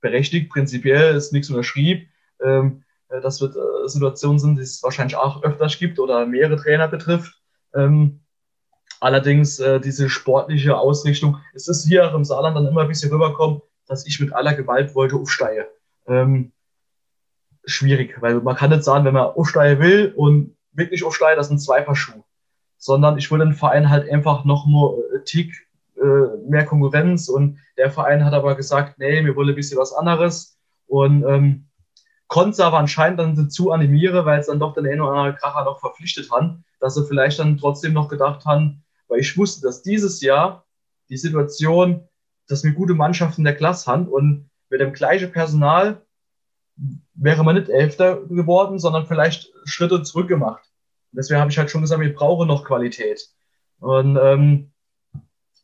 [0.00, 2.08] berechtigt, prinzipiell ist nichts unterschrieben.
[2.42, 6.56] Ähm, äh, das wird äh, Situationen sind, die es wahrscheinlich auch öfters gibt oder mehrere
[6.56, 7.38] Trainer betrifft.
[7.74, 8.20] Ähm,
[9.00, 13.12] allerdings äh, diese sportliche Ausrichtung, es ist hier auch im Saarland dann immer ein bisschen
[13.12, 15.66] rüberkommen, dass ich mit aller Gewalt wollte aufsteigen.
[16.06, 16.52] Ähm,
[17.66, 21.58] schwierig, weil man kann nicht sagen, wenn man aufsteigen will und wirklich aufsteigen, das sind
[21.58, 22.24] zwei Paar Schuhe.
[22.78, 25.67] Sondern ich will den Verein halt einfach noch mal äh, Tick
[26.00, 29.92] äh, mehr Konkurrenz und der Verein hat aber gesagt, nee, wir wollen ein bisschen was
[29.92, 31.68] anderes und ähm,
[32.28, 35.64] konnte aber anscheinend dann dazu animieren, weil es dann doch den einen oder anderen Kracher
[35.64, 39.82] noch verpflichtet haben, dass sie vielleicht dann trotzdem noch gedacht haben, weil ich wusste, dass
[39.82, 40.64] dieses Jahr
[41.08, 42.06] die Situation,
[42.46, 46.02] dass wir gute Mannschaften der Klasse haben und mit dem gleichen Personal
[47.14, 50.62] wäre man nicht Elfter geworden, sondern vielleicht Schritte zurück gemacht.
[51.12, 53.28] Deswegen habe ich halt schon gesagt, wir brauchen noch Qualität.
[53.80, 54.70] Und ähm,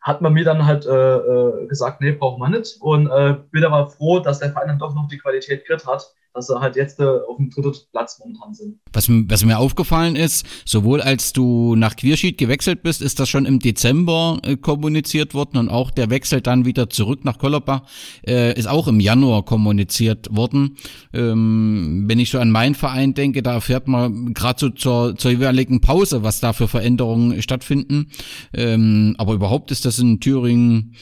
[0.04, 2.76] hat man mir dann halt äh, äh, gesagt, nee, braucht man nicht.
[2.80, 6.14] Und äh, bin aber froh, dass der Verein dann doch noch die Qualität gekriegt hat,
[6.34, 8.78] dass sie halt jetzt äh, auf dem dritten Platz momentan sind.
[8.92, 13.46] Was, was mir aufgefallen ist, sowohl als du nach Queersheet gewechselt bist, ist das schon
[13.46, 17.82] im Dezember äh, kommuniziert worden und auch der Wechsel dann wieder zurück nach Kollerbach
[18.26, 20.76] äh, ist auch im Januar kommuniziert worden.
[21.12, 25.30] Ähm, wenn ich so an meinen Verein denke, da erfährt man gerade so zur, zur
[25.30, 28.08] jeweiligen Pause, was da für Veränderungen stattfinden.
[28.52, 30.94] Ähm, aber überhaupt ist das in Thüringen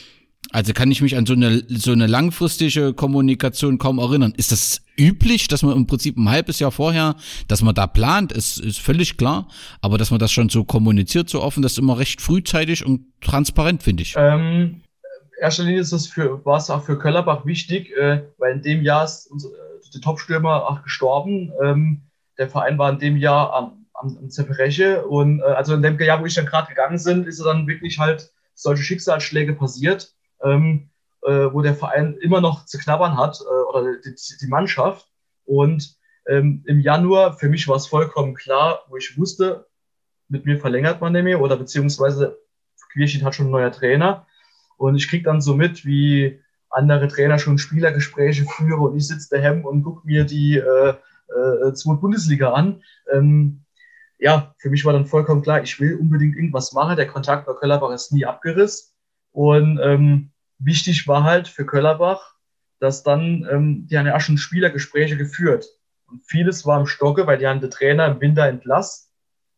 [0.52, 4.34] also kann ich mich an so eine, so eine langfristige Kommunikation kaum erinnern.
[4.36, 7.16] Ist das üblich, dass man im Prinzip ein halbes Jahr vorher,
[7.48, 9.48] dass man da plant, ist, ist völlig klar.
[9.80, 13.06] Aber dass man das schon so kommuniziert, so offen, das ist immer recht frühzeitig und
[13.22, 14.14] transparent, finde ich.
[14.16, 14.82] Ähm,
[15.40, 18.82] erster Linie ist es für, war es auch für Köllerbach wichtig, äh, weil in dem
[18.82, 19.48] Jahr ist unser,
[19.94, 21.50] der Topstürmer auch gestorben.
[21.62, 22.02] Ähm,
[22.38, 25.98] der Verein war in dem Jahr am, am, am Zerbrechen und äh, also in dem
[25.98, 30.14] Jahr, wo ich dann gerade gegangen bin, ist er dann wirklich halt solche Schicksalsschläge passiert
[30.43, 30.90] ähm,
[31.23, 35.09] äh, wo der Verein immer noch zu knabbern hat äh, oder die, die, Mannschaft.
[35.44, 35.97] Und
[36.27, 39.66] ähm, im Januar, für mich war es vollkommen klar, wo ich wusste,
[40.28, 42.39] mit mir verlängert man mehr oder beziehungsweise
[42.93, 44.27] Quierschied hat schon einen neuer Trainer.
[44.77, 46.40] Und ich kriege dann so mit, wie
[46.70, 50.94] andere Trainer schon Spielergespräche führen und ich sitze daheim und gucke mir die äh,
[51.28, 52.82] äh, zweite Bundesliga an.
[53.12, 53.64] Ähm,
[54.19, 56.97] ja, für mich war dann vollkommen klar, ich will unbedingt irgendwas machen.
[56.97, 58.93] Der Kontakt bei Köllerbach ist nie abgerissen.
[59.32, 60.31] Und ähm,
[60.64, 62.34] wichtig war halt für Köllerbach,
[62.78, 65.66] dass dann, ähm, die haben ja schon Spielergespräche geführt.
[66.06, 69.09] Und vieles war im Stocke, weil die haben den Trainer im Winter entlassen,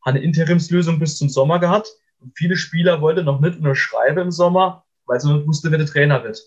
[0.04, 1.88] haben eine Interimslösung bis zum Sommer gehabt.
[2.18, 5.86] Und viele Spieler wollten noch nicht unterschreiben im Sommer, weil sie nicht wussten, wer der
[5.86, 6.40] Trainer wird.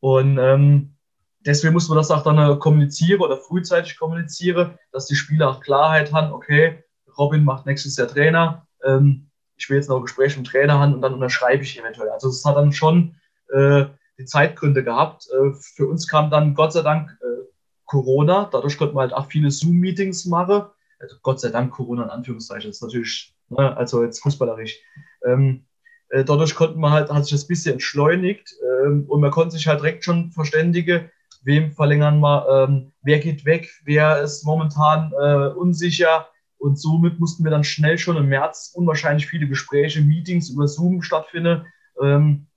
[0.00, 0.96] Und ähm,
[1.40, 5.60] deswegen muss man das auch dann äh, kommunizieren oder frühzeitig kommunizieren, dass die Spieler auch
[5.60, 6.84] Klarheit haben, okay,
[7.16, 10.78] Robin macht nächstes Jahr Trainer, ähm, ich will jetzt noch ein Gespräch mit dem Trainer
[10.78, 12.10] haben und dann unterschreibe ich eventuell.
[12.10, 13.16] Also es hat dann schon
[13.52, 13.86] äh,
[14.18, 15.28] die Zeitgründe gehabt.
[15.30, 17.44] Äh, für uns kam dann Gott sei Dank äh,
[17.84, 20.64] Corona, dadurch konnten wir halt auch viele Zoom-Meetings machen.
[20.98, 24.78] Also Gott sei Dank Corona in Anführungszeichen, das ist natürlich, ne, also jetzt fußballerisch.
[25.24, 25.64] Ähm,
[26.10, 28.54] äh, dadurch konnten wir halt, hat sich das ein bisschen entschleunigt
[28.84, 31.10] ähm, und man konnte sich halt direkt schon verständigen,
[31.42, 36.26] wem verlängern wir, ähm, wer geht weg, wer ist momentan äh, unsicher,
[36.58, 41.02] und somit mussten wir dann schnell schon im März unwahrscheinlich viele Gespräche, Meetings über Zoom
[41.02, 41.64] stattfinden.
[42.02, 42.47] Ähm,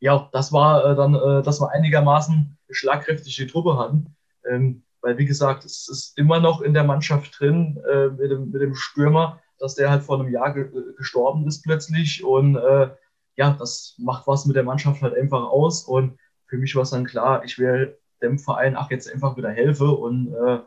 [0.00, 4.16] ja, das war äh, dann, äh, dass wir einigermaßen schlagkräftige Truppe hatten.
[4.50, 8.50] Ähm, weil, wie gesagt, es ist immer noch in der Mannschaft drin äh, mit, dem,
[8.50, 12.24] mit dem Stürmer, dass der halt vor einem Jahr ge gestorben ist plötzlich.
[12.24, 12.90] Und äh,
[13.36, 15.84] ja, das macht was mit der Mannschaft halt einfach aus.
[15.84, 19.50] Und für mich war es dann klar, ich will dem Verein ach jetzt einfach wieder
[19.50, 20.58] helfen und äh,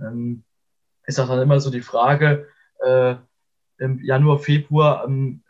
[0.00, 0.44] ähm,
[1.04, 2.46] ist auch dann immer so die Frage,
[2.84, 3.16] äh,
[3.78, 5.42] im Januar, Februar, ähm,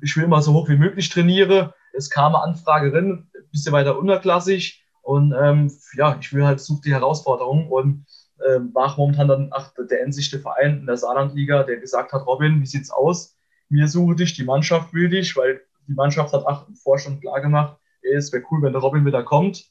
[0.00, 1.74] ich will immer so hoch wie möglich trainiere.
[1.92, 6.60] Es kam eine Anfrage rein, ein bisschen weiter unterklassig und ähm, ja, ich will halt
[6.60, 8.06] suche die Herausforderung und
[8.38, 12.60] äh, war momentan dann ach, der endsichte Verein in der Saarlandliga, der gesagt hat, Robin,
[12.60, 13.36] wie sieht's aus?
[13.68, 17.40] Wir suchen dich, die Mannschaft will dich, weil die Mannschaft hat ach, im Vorstand klar
[17.40, 19.64] gemacht, es wäre cool, wenn der Robin wieder kommt.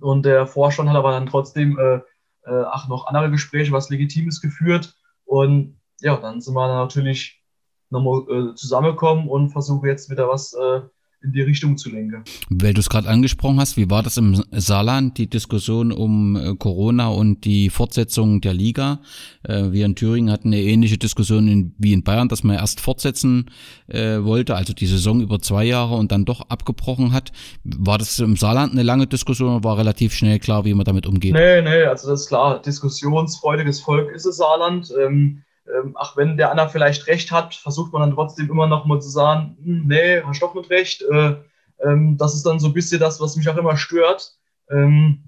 [0.00, 2.00] Und der Vorstand hat aber dann trotzdem äh,
[2.44, 4.94] äh, ach, noch andere Gespräche, was Legitimes geführt.
[5.24, 7.42] Und ja, dann sind wir natürlich
[7.90, 10.80] nochmal äh, zusammengekommen und versuchen jetzt wieder was äh,
[11.22, 12.24] in die Richtung zu lenken.
[12.50, 16.54] Weil du es gerade angesprochen hast, wie war das im Saarland, die Diskussion um äh,
[16.56, 19.00] Corona und die Fortsetzung der Liga?
[19.42, 23.50] Äh, wir in Thüringen hatten eine ähnliche Diskussion wie in Bayern, dass man erst fortsetzen
[23.88, 27.32] äh, wollte, also die Saison über zwei Jahre und dann doch abgebrochen hat.
[27.64, 31.06] War das im Saarland eine lange Diskussion oder war relativ schnell klar, wie man damit
[31.06, 31.34] umgeht?
[31.34, 32.60] Nee, nee, also das ist klar.
[32.60, 34.92] Diskussionsfreudiges Volk ist es Saarland.
[35.00, 38.84] Ähm, ähm, ach, wenn der Anna vielleicht recht hat, versucht man dann trotzdem immer noch
[38.84, 41.02] mal zu sagen, hm, nee, hast doch nicht recht.
[41.02, 41.36] Äh,
[41.80, 44.36] ähm, das ist dann so ein bisschen das, was mich auch immer stört.
[44.70, 45.24] Ähm,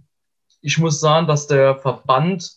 [0.61, 2.51] ich muss sagen, dass der Verband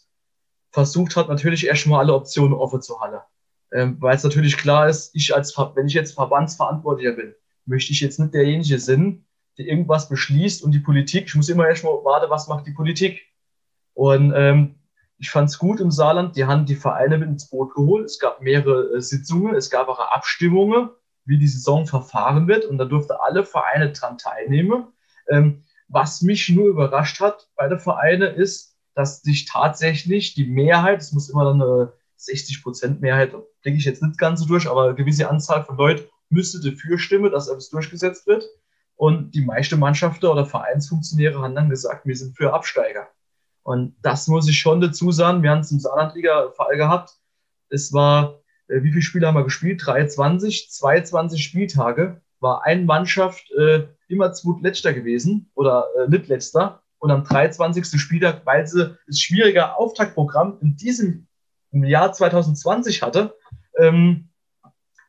[0.71, 3.21] versucht hat, natürlich erstmal alle Optionen offen zu halten.
[3.71, 7.33] Ähm, weil es natürlich klar ist, ich als, wenn ich jetzt Verbandsverantwortlicher bin,
[7.65, 9.25] möchte ich jetzt nicht derjenige sein,
[9.57, 13.21] der irgendwas beschließt und die Politik, ich muss immer erstmal warten, was macht die Politik.
[13.93, 14.75] Und ähm,
[15.19, 18.05] ich fand es gut im Saarland, die haben die Vereine mit ins Boot geholt.
[18.05, 20.89] Es gab mehrere äh, Sitzungen, es gab auch Abstimmungen,
[21.25, 22.65] wie die Saison verfahren wird.
[22.65, 24.87] Und da durften alle Vereine dran teilnehmen.
[25.29, 31.01] Ähm, was mich nur überrascht hat bei den Vereinen ist, dass sich tatsächlich die Mehrheit,
[31.01, 33.33] es muss immer dann eine 60 Prozent Mehrheit,
[33.63, 36.97] denke ich jetzt nicht ganz so durch, aber eine gewisse Anzahl von Leuten müsste dafür
[36.97, 38.43] stimmen, dass etwas durchgesetzt wird.
[38.95, 43.07] Und die meisten Mannschaften oder Vereinsfunktionäre haben dann gesagt, wir sind für Absteiger.
[43.67, 45.43] Und das muss ich schon dazu sagen.
[45.43, 47.17] Wir haben es im Saarlandliga-Fall gehabt.
[47.67, 48.39] Es war,
[48.69, 49.85] äh, wie viele Spiele haben wir gespielt?
[49.85, 52.21] 23, 22 Spieltage.
[52.39, 56.81] War eine Mannschaft äh, immer zweitletzter gewesen oder äh, nicht letzter.
[56.99, 57.99] Und am 23.
[57.99, 61.27] Spieltag, weil sie das schwierige Auftaktprogramm in diesem
[61.73, 63.35] Jahr 2020 hatte,
[63.77, 64.29] ähm,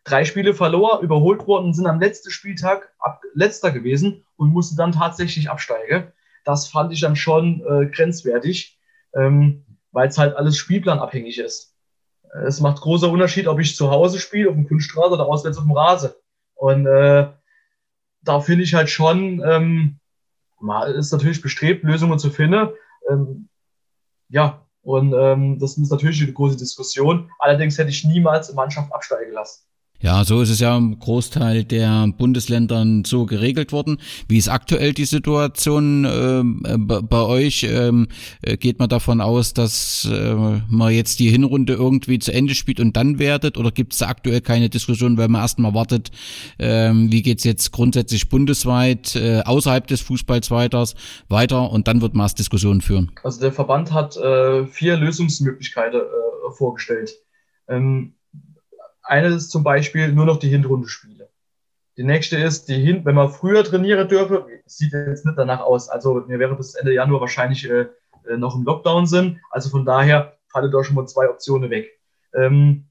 [0.02, 4.90] drei Spiele verloren, überholt worden, sind am letzten Spieltag ab, letzter gewesen und musste dann
[4.90, 6.12] tatsächlich absteigen
[6.48, 8.78] das fand ich dann schon äh, grenzwertig,
[9.14, 11.76] ähm, weil es halt alles spielplanabhängig ist.
[12.46, 15.64] Es macht großer Unterschied, ob ich zu Hause spiele, auf dem Kunststraße oder auswärts auf
[15.64, 16.16] dem Rase.
[16.54, 17.28] Und äh,
[18.22, 20.00] da finde ich halt schon, ähm,
[20.58, 22.70] man ist natürlich bestrebt, Lösungen zu finden.
[23.10, 23.50] Ähm,
[24.30, 27.30] ja, und ähm, das ist natürlich eine große Diskussion.
[27.40, 29.67] Allerdings hätte ich niemals eine Mannschaft absteigen lassen.
[30.00, 33.98] Ja, so ist es ja im Großteil der Bundesländern so geregelt worden.
[34.28, 37.66] Wie ist aktuell die Situation äh, bei euch?
[37.68, 38.06] Ähm,
[38.42, 42.78] äh, geht man davon aus, dass äh, man jetzt die Hinrunde irgendwie zu Ende spielt
[42.78, 43.58] und dann wertet?
[43.58, 46.12] Oder gibt es aktuell keine Diskussion, weil man erstmal wartet,
[46.58, 50.86] äh, wie geht's jetzt grundsätzlich bundesweit, äh, außerhalb des Fußballs weiter,
[51.28, 53.10] weiter und dann wird man erst Diskussionen führen?
[53.24, 57.10] Also der Verband hat äh, vier Lösungsmöglichkeiten äh, vorgestellt.
[57.68, 58.14] Ähm,
[59.08, 61.28] eine ist zum Beispiel nur noch die Hinrundenspiele.
[61.96, 65.88] Die nächste ist, die Hin wenn man früher trainieren dürfe, sieht jetzt nicht danach aus.
[65.88, 67.86] Also mir wäre bis Ende Januar wahrscheinlich äh,
[68.28, 69.40] äh, noch im Lockdown sind.
[69.50, 71.98] Also von daher fallen da schon mal zwei Optionen weg.
[72.34, 72.88] Ähm,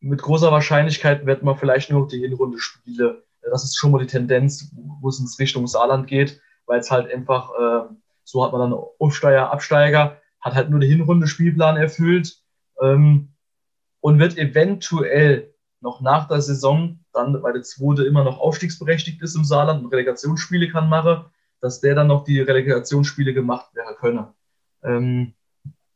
[0.00, 4.06] mit großer Wahrscheinlichkeit wird man vielleicht nur noch die Hinrunde-Spiele das ist schon mal die
[4.06, 7.94] Tendenz, wo es ins Richtung Saarland geht, weil es halt einfach, äh,
[8.24, 12.42] so hat man dann Aufsteiger, Absteiger, hat halt nur den Hinrunde-Spielplan erfüllt
[12.80, 13.34] ähm,
[14.00, 19.34] und wird eventuell noch nach der Saison, dann, weil der zweite immer noch aufstiegsberechtigt ist
[19.34, 21.24] im Saarland und Relegationsspiele kann machen,
[21.60, 24.34] dass der dann noch die Relegationsspiele gemacht werden könne.
[24.82, 25.34] Ähm,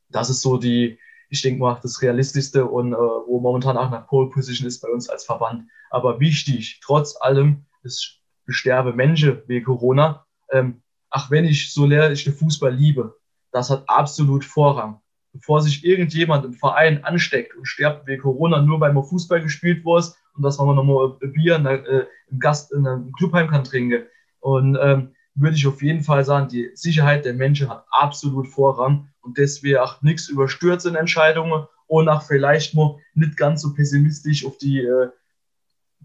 [0.08, 0.98] das ist so die,
[1.28, 4.88] ich denke mal, das Realistischste und äh, wo momentan auch nach Pole Position ist bei
[4.88, 5.68] uns als Verband.
[5.90, 10.26] Aber wichtig, trotz allem, es sterbe Menschen wegen Corona.
[10.50, 13.18] Ähm, ach, wenn ich so leer ich den Fußball liebe,
[13.52, 15.00] das hat absolut Vorrang.
[15.34, 19.84] Bevor sich irgendjemand im Verein ansteckt und stirbt wegen Corona, nur weil man Fußball gespielt
[19.84, 23.64] wurde und dass man nochmal Bier in der, äh, im Gast in einem Clubheim kann
[23.64, 24.04] trinken.
[24.40, 29.08] Und ähm, würde ich auf jeden Fall sagen, die Sicherheit der Menschen hat absolut Vorrang
[29.22, 34.46] und deswegen auch nichts überstürzt in Entscheidungen und auch vielleicht mal nicht ganz so pessimistisch
[34.46, 35.08] auf die äh,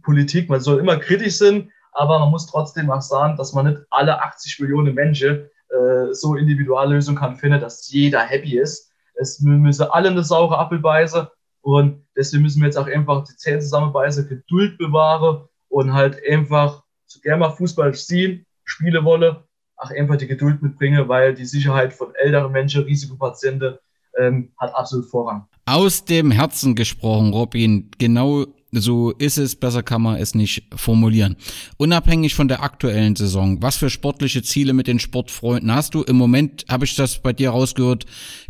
[0.02, 0.50] Politik.
[0.50, 4.22] Man soll immer kritisch sein, aber man muss trotzdem auch sagen, dass man nicht alle
[4.22, 8.89] 80 Millionen Menschen äh, so Individuallösungen kann finden, dass jeder happy ist.
[9.20, 11.28] Es müssen alle eine saure Apfel beißen
[11.62, 16.84] und deswegen müssen wir jetzt auch einfach die Zähne zusammenbeißen, Geduld bewahren und halt einfach
[17.06, 19.44] so gerne mal Fußball ziehen, Spiele wolle,
[19.78, 23.78] auch einfach die Geduld mitbringe, weil die Sicherheit von älteren Menschen, Risikopatienten,
[24.18, 25.48] ähm, hat absolut Vorrang.
[25.66, 31.36] Aus dem Herzen gesprochen, Robin, genau so ist es, besser kann man es nicht formulieren.
[31.78, 36.04] Unabhängig von der aktuellen Saison, was für sportliche Ziele mit den Sportfreunden hast du?
[36.04, 38.06] Im Moment habe ich das bei dir rausgehört,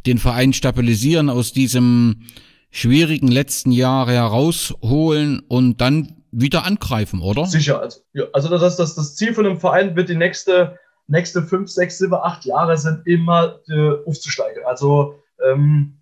[0.05, 2.23] den Verein stabilisieren, aus diesem
[2.71, 7.45] schwierigen letzten Jahr herausholen und dann wieder angreifen, oder?
[7.45, 7.79] Sicher.
[7.81, 10.77] Also, ja, also das, das, das Ziel von einem Verein wird die nächste,
[11.07, 14.63] nächste fünf, sechs, sieben, acht Jahre sind immer äh, aufzusteigen.
[14.65, 15.98] Also ähm,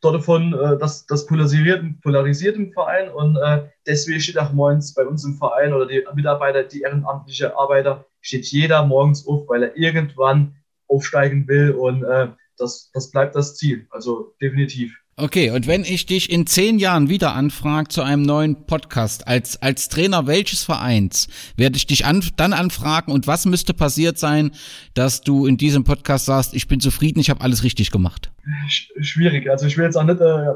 [0.00, 4.94] dort davon, äh, das, das polarisiert, polarisiert im Verein und äh, deswegen steht auch morgens
[4.94, 9.62] bei uns im Verein oder die Mitarbeiter, die ehrenamtliche Arbeiter, steht jeder morgens auf, weil
[9.62, 10.56] er irgendwann
[10.86, 13.86] aufsteigen will und äh, das, das bleibt das Ziel.
[13.90, 14.96] Also definitiv.
[15.20, 19.60] Okay, und wenn ich dich in zehn Jahren wieder anfrage zu einem neuen Podcast als,
[19.60, 21.26] als Trainer welches Vereins,
[21.56, 24.52] werde ich dich an, dann anfragen und was müsste passiert sein,
[24.94, 28.30] dass du in diesem Podcast sagst, ich bin zufrieden, ich habe alles richtig gemacht?
[28.68, 30.54] Schwierig, also ich will jetzt auch nicht, äh,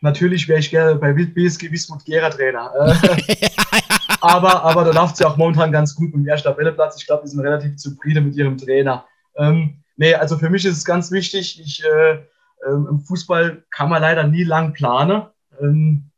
[0.00, 2.72] natürlich wäre ich gerne bei BSG Wismut Gera Trainer.
[2.78, 3.48] Äh,
[4.20, 7.00] aber, aber da läuft es ja auch momentan ganz gut mit dem ersten Tabelleplatz.
[7.00, 9.04] Ich glaube, die sind relativ zufrieden mit ihrem Trainer.
[9.36, 11.82] Ähm, nee, also für mich ist es ganz wichtig, ich...
[11.84, 12.24] Äh,
[12.66, 15.24] ähm, Im Fußball kann man leider nie lang planen.
[15.60, 16.10] Ähm,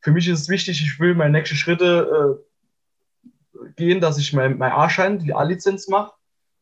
[0.00, 2.40] für mich ist es wichtig, ich will meine nächsten Schritte
[3.54, 6.12] äh, gehen, dass ich mein, mein A-Schein, die A-Lizenz mache.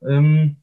[0.03, 0.57] Ähm,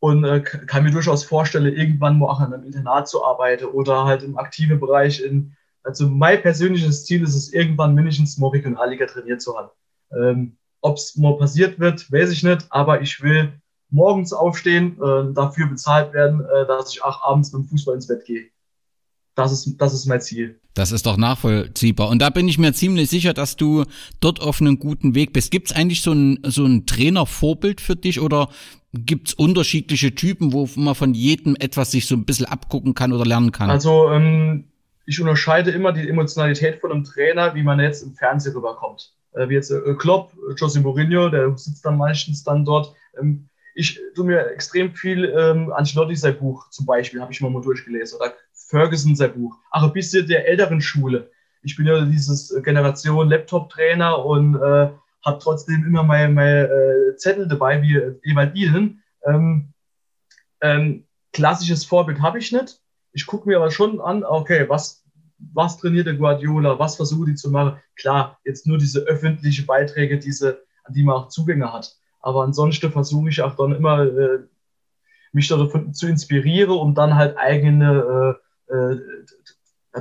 [0.00, 4.04] und äh, kann mir durchaus vorstellen, irgendwann mal auch an einem Internat zu arbeiten oder
[4.04, 5.22] halt im aktiven Bereich.
[5.22, 9.70] In, also mein persönliches Ziel ist es, irgendwann mindestens mal Regionalliga trainiert zu haben.
[10.12, 13.52] Ähm, Ob es mal passiert wird, weiß ich nicht, aber ich will
[13.90, 18.06] morgens aufstehen, äh, dafür bezahlt werden, äh, dass ich auch abends mit dem Fußball ins
[18.06, 18.48] Bett gehe.
[19.34, 20.59] Das ist, das ist mein Ziel.
[20.74, 22.08] Das ist doch nachvollziehbar.
[22.08, 23.84] Und da bin ich mir ziemlich sicher, dass du
[24.20, 25.50] dort auf einem guten Weg bist.
[25.50, 28.48] Gibt es eigentlich so ein, so ein Trainervorbild für dich oder
[28.92, 33.12] gibt es unterschiedliche Typen, wo man von jedem etwas sich so ein bisschen abgucken kann
[33.12, 33.70] oder lernen kann?
[33.70, 34.64] Also ähm,
[35.06, 39.12] ich unterscheide immer die Emotionalität von einem Trainer, wie man jetzt im Fernsehen rüberkommt.
[39.32, 42.94] Äh, wie jetzt äh, Klopp, Jose Mourinho, der sitzt dann meistens dann dort.
[43.20, 47.50] Ähm, ich tue mir extrem viel, ähm, Ancelotti sein Buch zum Beispiel, habe ich mal,
[47.50, 48.34] mal durchgelesen, oder
[48.70, 49.58] Ferguson sein Buch.
[49.70, 51.30] Ach, ein bisschen der älteren Schule.
[51.62, 54.90] Ich bin ja dieses Generation Laptop-Trainer und äh,
[55.24, 57.96] habe trotzdem immer meine, meine äh, Zettel dabei, wie
[58.30, 59.02] Ewald Ihnen.
[59.26, 59.74] Ähm,
[60.62, 62.80] ähm, klassisches Vorbild habe ich nicht.
[63.12, 65.04] Ich gucke mir aber schon an, okay, was,
[65.52, 67.78] was trainiert der Guardiola, was versucht die zu machen.
[67.96, 71.96] Klar, jetzt nur diese öffentlichen Beiträge, diese, an die man auch Zugänge hat.
[72.22, 74.38] Aber ansonsten versuche ich auch dann immer, äh,
[75.32, 78.49] mich davon zu inspirieren, um dann halt eigene äh,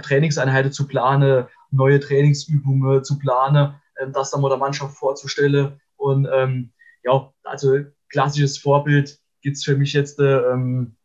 [0.02, 5.80] Trainingseinheiten zu planen, neue Trainingsübungen zu planen, äh, das dann mal der Mannschaft vorzustellen.
[5.98, 6.72] Und ähm,
[7.04, 7.80] ja, also
[8.10, 10.96] klassisches Vorbild gibt's für mich jetzt, äh, ähm,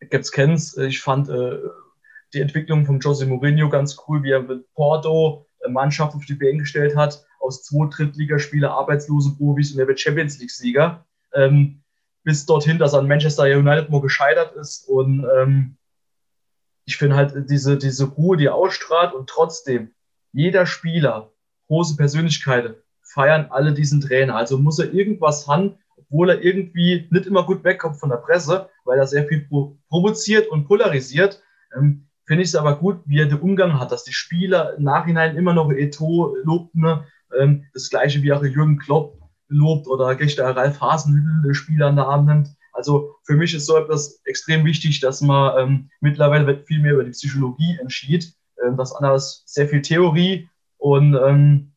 [0.00, 0.76] gibt's Kens.
[0.76, 1.58] Ich fand äh,
[2.32, 6.58] die Entwicklung von Jose Mourinho ganz cool, wie er mit Porto Mannschaft auf die Beine
[6.58, 11.04] gestellt hat aus zwei Drittligaspieler arbeitslose Profis und er wird Champions League-Sieger.
[11.34, 11.82] Ähm,
[12.22, 14.86] bis dorthin, dass er an Manchester United nur gescheitert ist.
[14.88, 15.76] Und ähm,
[16.90, 19.92] ich finde halt diese, diese Ruhe, die ausstrahlt und trotzdem
[20.32, 21.30] jeder Spieler,
[21.68, 24.34] große Persönlichkeiten, feiern alle diesen Trainer.
[24.34, 28.68] Also muss er irgendwas haben, obwohl er irgendwie nicht immer gut wegkommt von der Presse,
[28.84, 29.48] weil er sehr viel
[29.88, 31.40] provoziert und polarisiert.
[31.76, 34.82] Ähm, Finde ich es aber gut, wie er den Umgang hat, dass die Spieler im
[34.82, 37.04] Nachhinein immer noch Eto lobt, ne?
[37.40, 42.06] ähm, das gleiche wie auch Jürgen Klopp lobt oder gestern Ralf Hasenhüttl Spieler an der
[42.06, 42.48] Arm nimmt.
[42.72, 47.04] Also für mich ist so etwas extrem wichtig, dass man ähm, mittlerweile viel mehr über
[47.04, 48.34] die Psychologie entschied.
[48.64, 50.48] Ähm, das andere ist sehr viel Theorie
[50.78, 51.72] und ähm,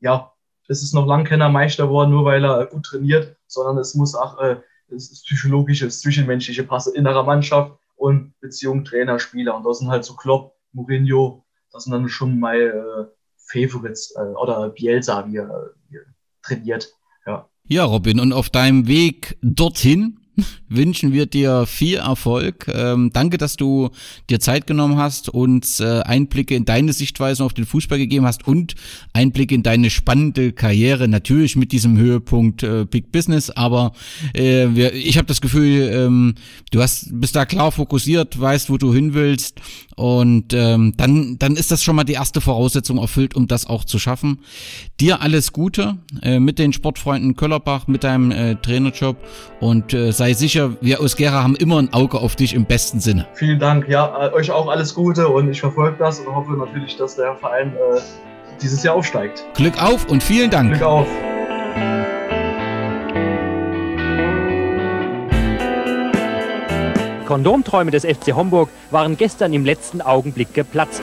[0.00, 0.32] ja,
[0.68, 4.14] es ist noch lange keiner Meister geworden, nur weil er gut trainiert, sondern es muss
[4.14, 9.56] auch äh, das psychologische, das zwischenmenschliche passen, innerer Mannschaft und Beziehung Trainer, Spieler.
[9.56, 13.06] Und das sind halt so Klopp, Mourinho, das sind dann schon meine äh,
[13.36, 16.04] Favorites äh, oder Bielsa, wie er, wie er
[16.42, 16.94] trainiert.
[17.68, 17.84] Ja.
[17.84, 20.17] Robin, und auf deinem Weg dorthin
[20.68, 22.66] wünschen wir dir viel Erfolg.
[22.72, 23.90] Ähm, danke, dass du
[24.30, 28.46] dir Zeit genommen hast, uns äh, Einblicke in deine Sichtweisen auf den Fußball gegeben hast
[28.46, 28.74] und
[29.12, 31.08] Einblicke in deine spannende Karriere.
[31.08, 33.92] Natürlich mit diesem Höhepunkt äh, Big Business, aber
[34.34, 36.34] äh, wir, ich habe das Gefühl, ähm,
[36.70, 39.60] du hast bist da klar fokussiert, weißt, wo du hin willst
[39.96, 43.84] und ähm, dann dann ist das schon mal die erste Voraussetzung erfüllt, um das auch
[43.84, 44.38] zu schaffen.
[45.00, 49.16] Dir alles Gute äh, mit den Sportfreunden Köllerbach, mit deinem äh, Trainerjob
[49.60, 52.66] und äh, sei sei sicher, wir aus Gera haben immer ein Auge auf dich im
[52.66, 53.26] besten Sinne.
[53.32, 53.88] Vielen Dank.
[53.88, 57.34] Ja, äh, euch auch alles Gute und ich verfolge das und hoffe natürlich, dass der
[57.36, 58.00] Verein äh,
[58.60, 59.46] dieses Jahr aufsteigt.
[59.54, 60.72] Glück auf und vielen Dank.
[60.72, 61.06] Glück auf.
[67.26, 71.02] Kondomträume des FC Homburg waren gestern im letzten Augenblick geplatzt.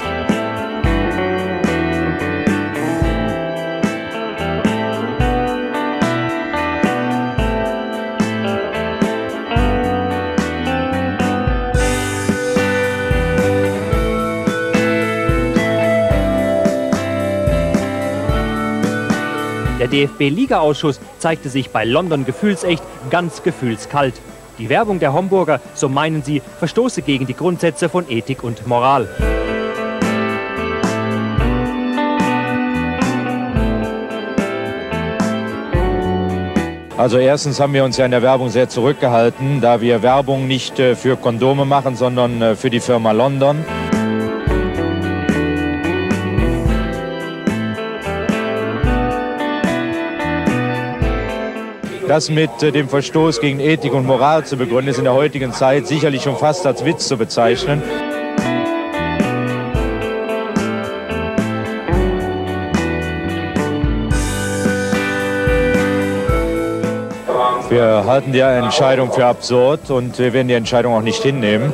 [19.85, 22.81] Der DFB-Liga-Ausschuss zeigte sich bei London gefühlsecht,
[23.11, 24.15] ganz gefühlskalt.
[24.57, 29.07] Die Werbung der Homburger, so meinen sie, verstoße gegen die Grundsätze von Ethik und Moral.
[36.97, 40.79] Also erstens haben wir uns ja in der Werbung sehr zurückgehalten, da wir Werbung nicht
[40.79, 43.63] äh, für Kondome machen, sondern äh, für die Firma London.
[52.07, 55.51] Das mit äh, dem Verstoß gegen Ethik und Moral zu begründen, ist in der heutigen
[55.53, 57.81] Zeit sicherlich schon fast als Witz zu bezeichnen.
[67.69, 71.73] Wir halten die Entscheidung für absurd und wir werden die Entscheidung auch nicht hinnehmen.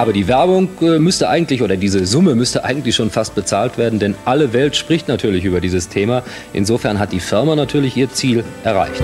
[0.00, 3.98] Aber die Werbung äh, müsste eigentlich oder diese Summe müsste eigentlich schon fast bezahlt werden,
[3.98, 6.22] denn alle Welt spricht natürlich über dieses Thema.
[6.54, 9.02] Insofern hat die Firma natürlich ihr Ziel erreicht.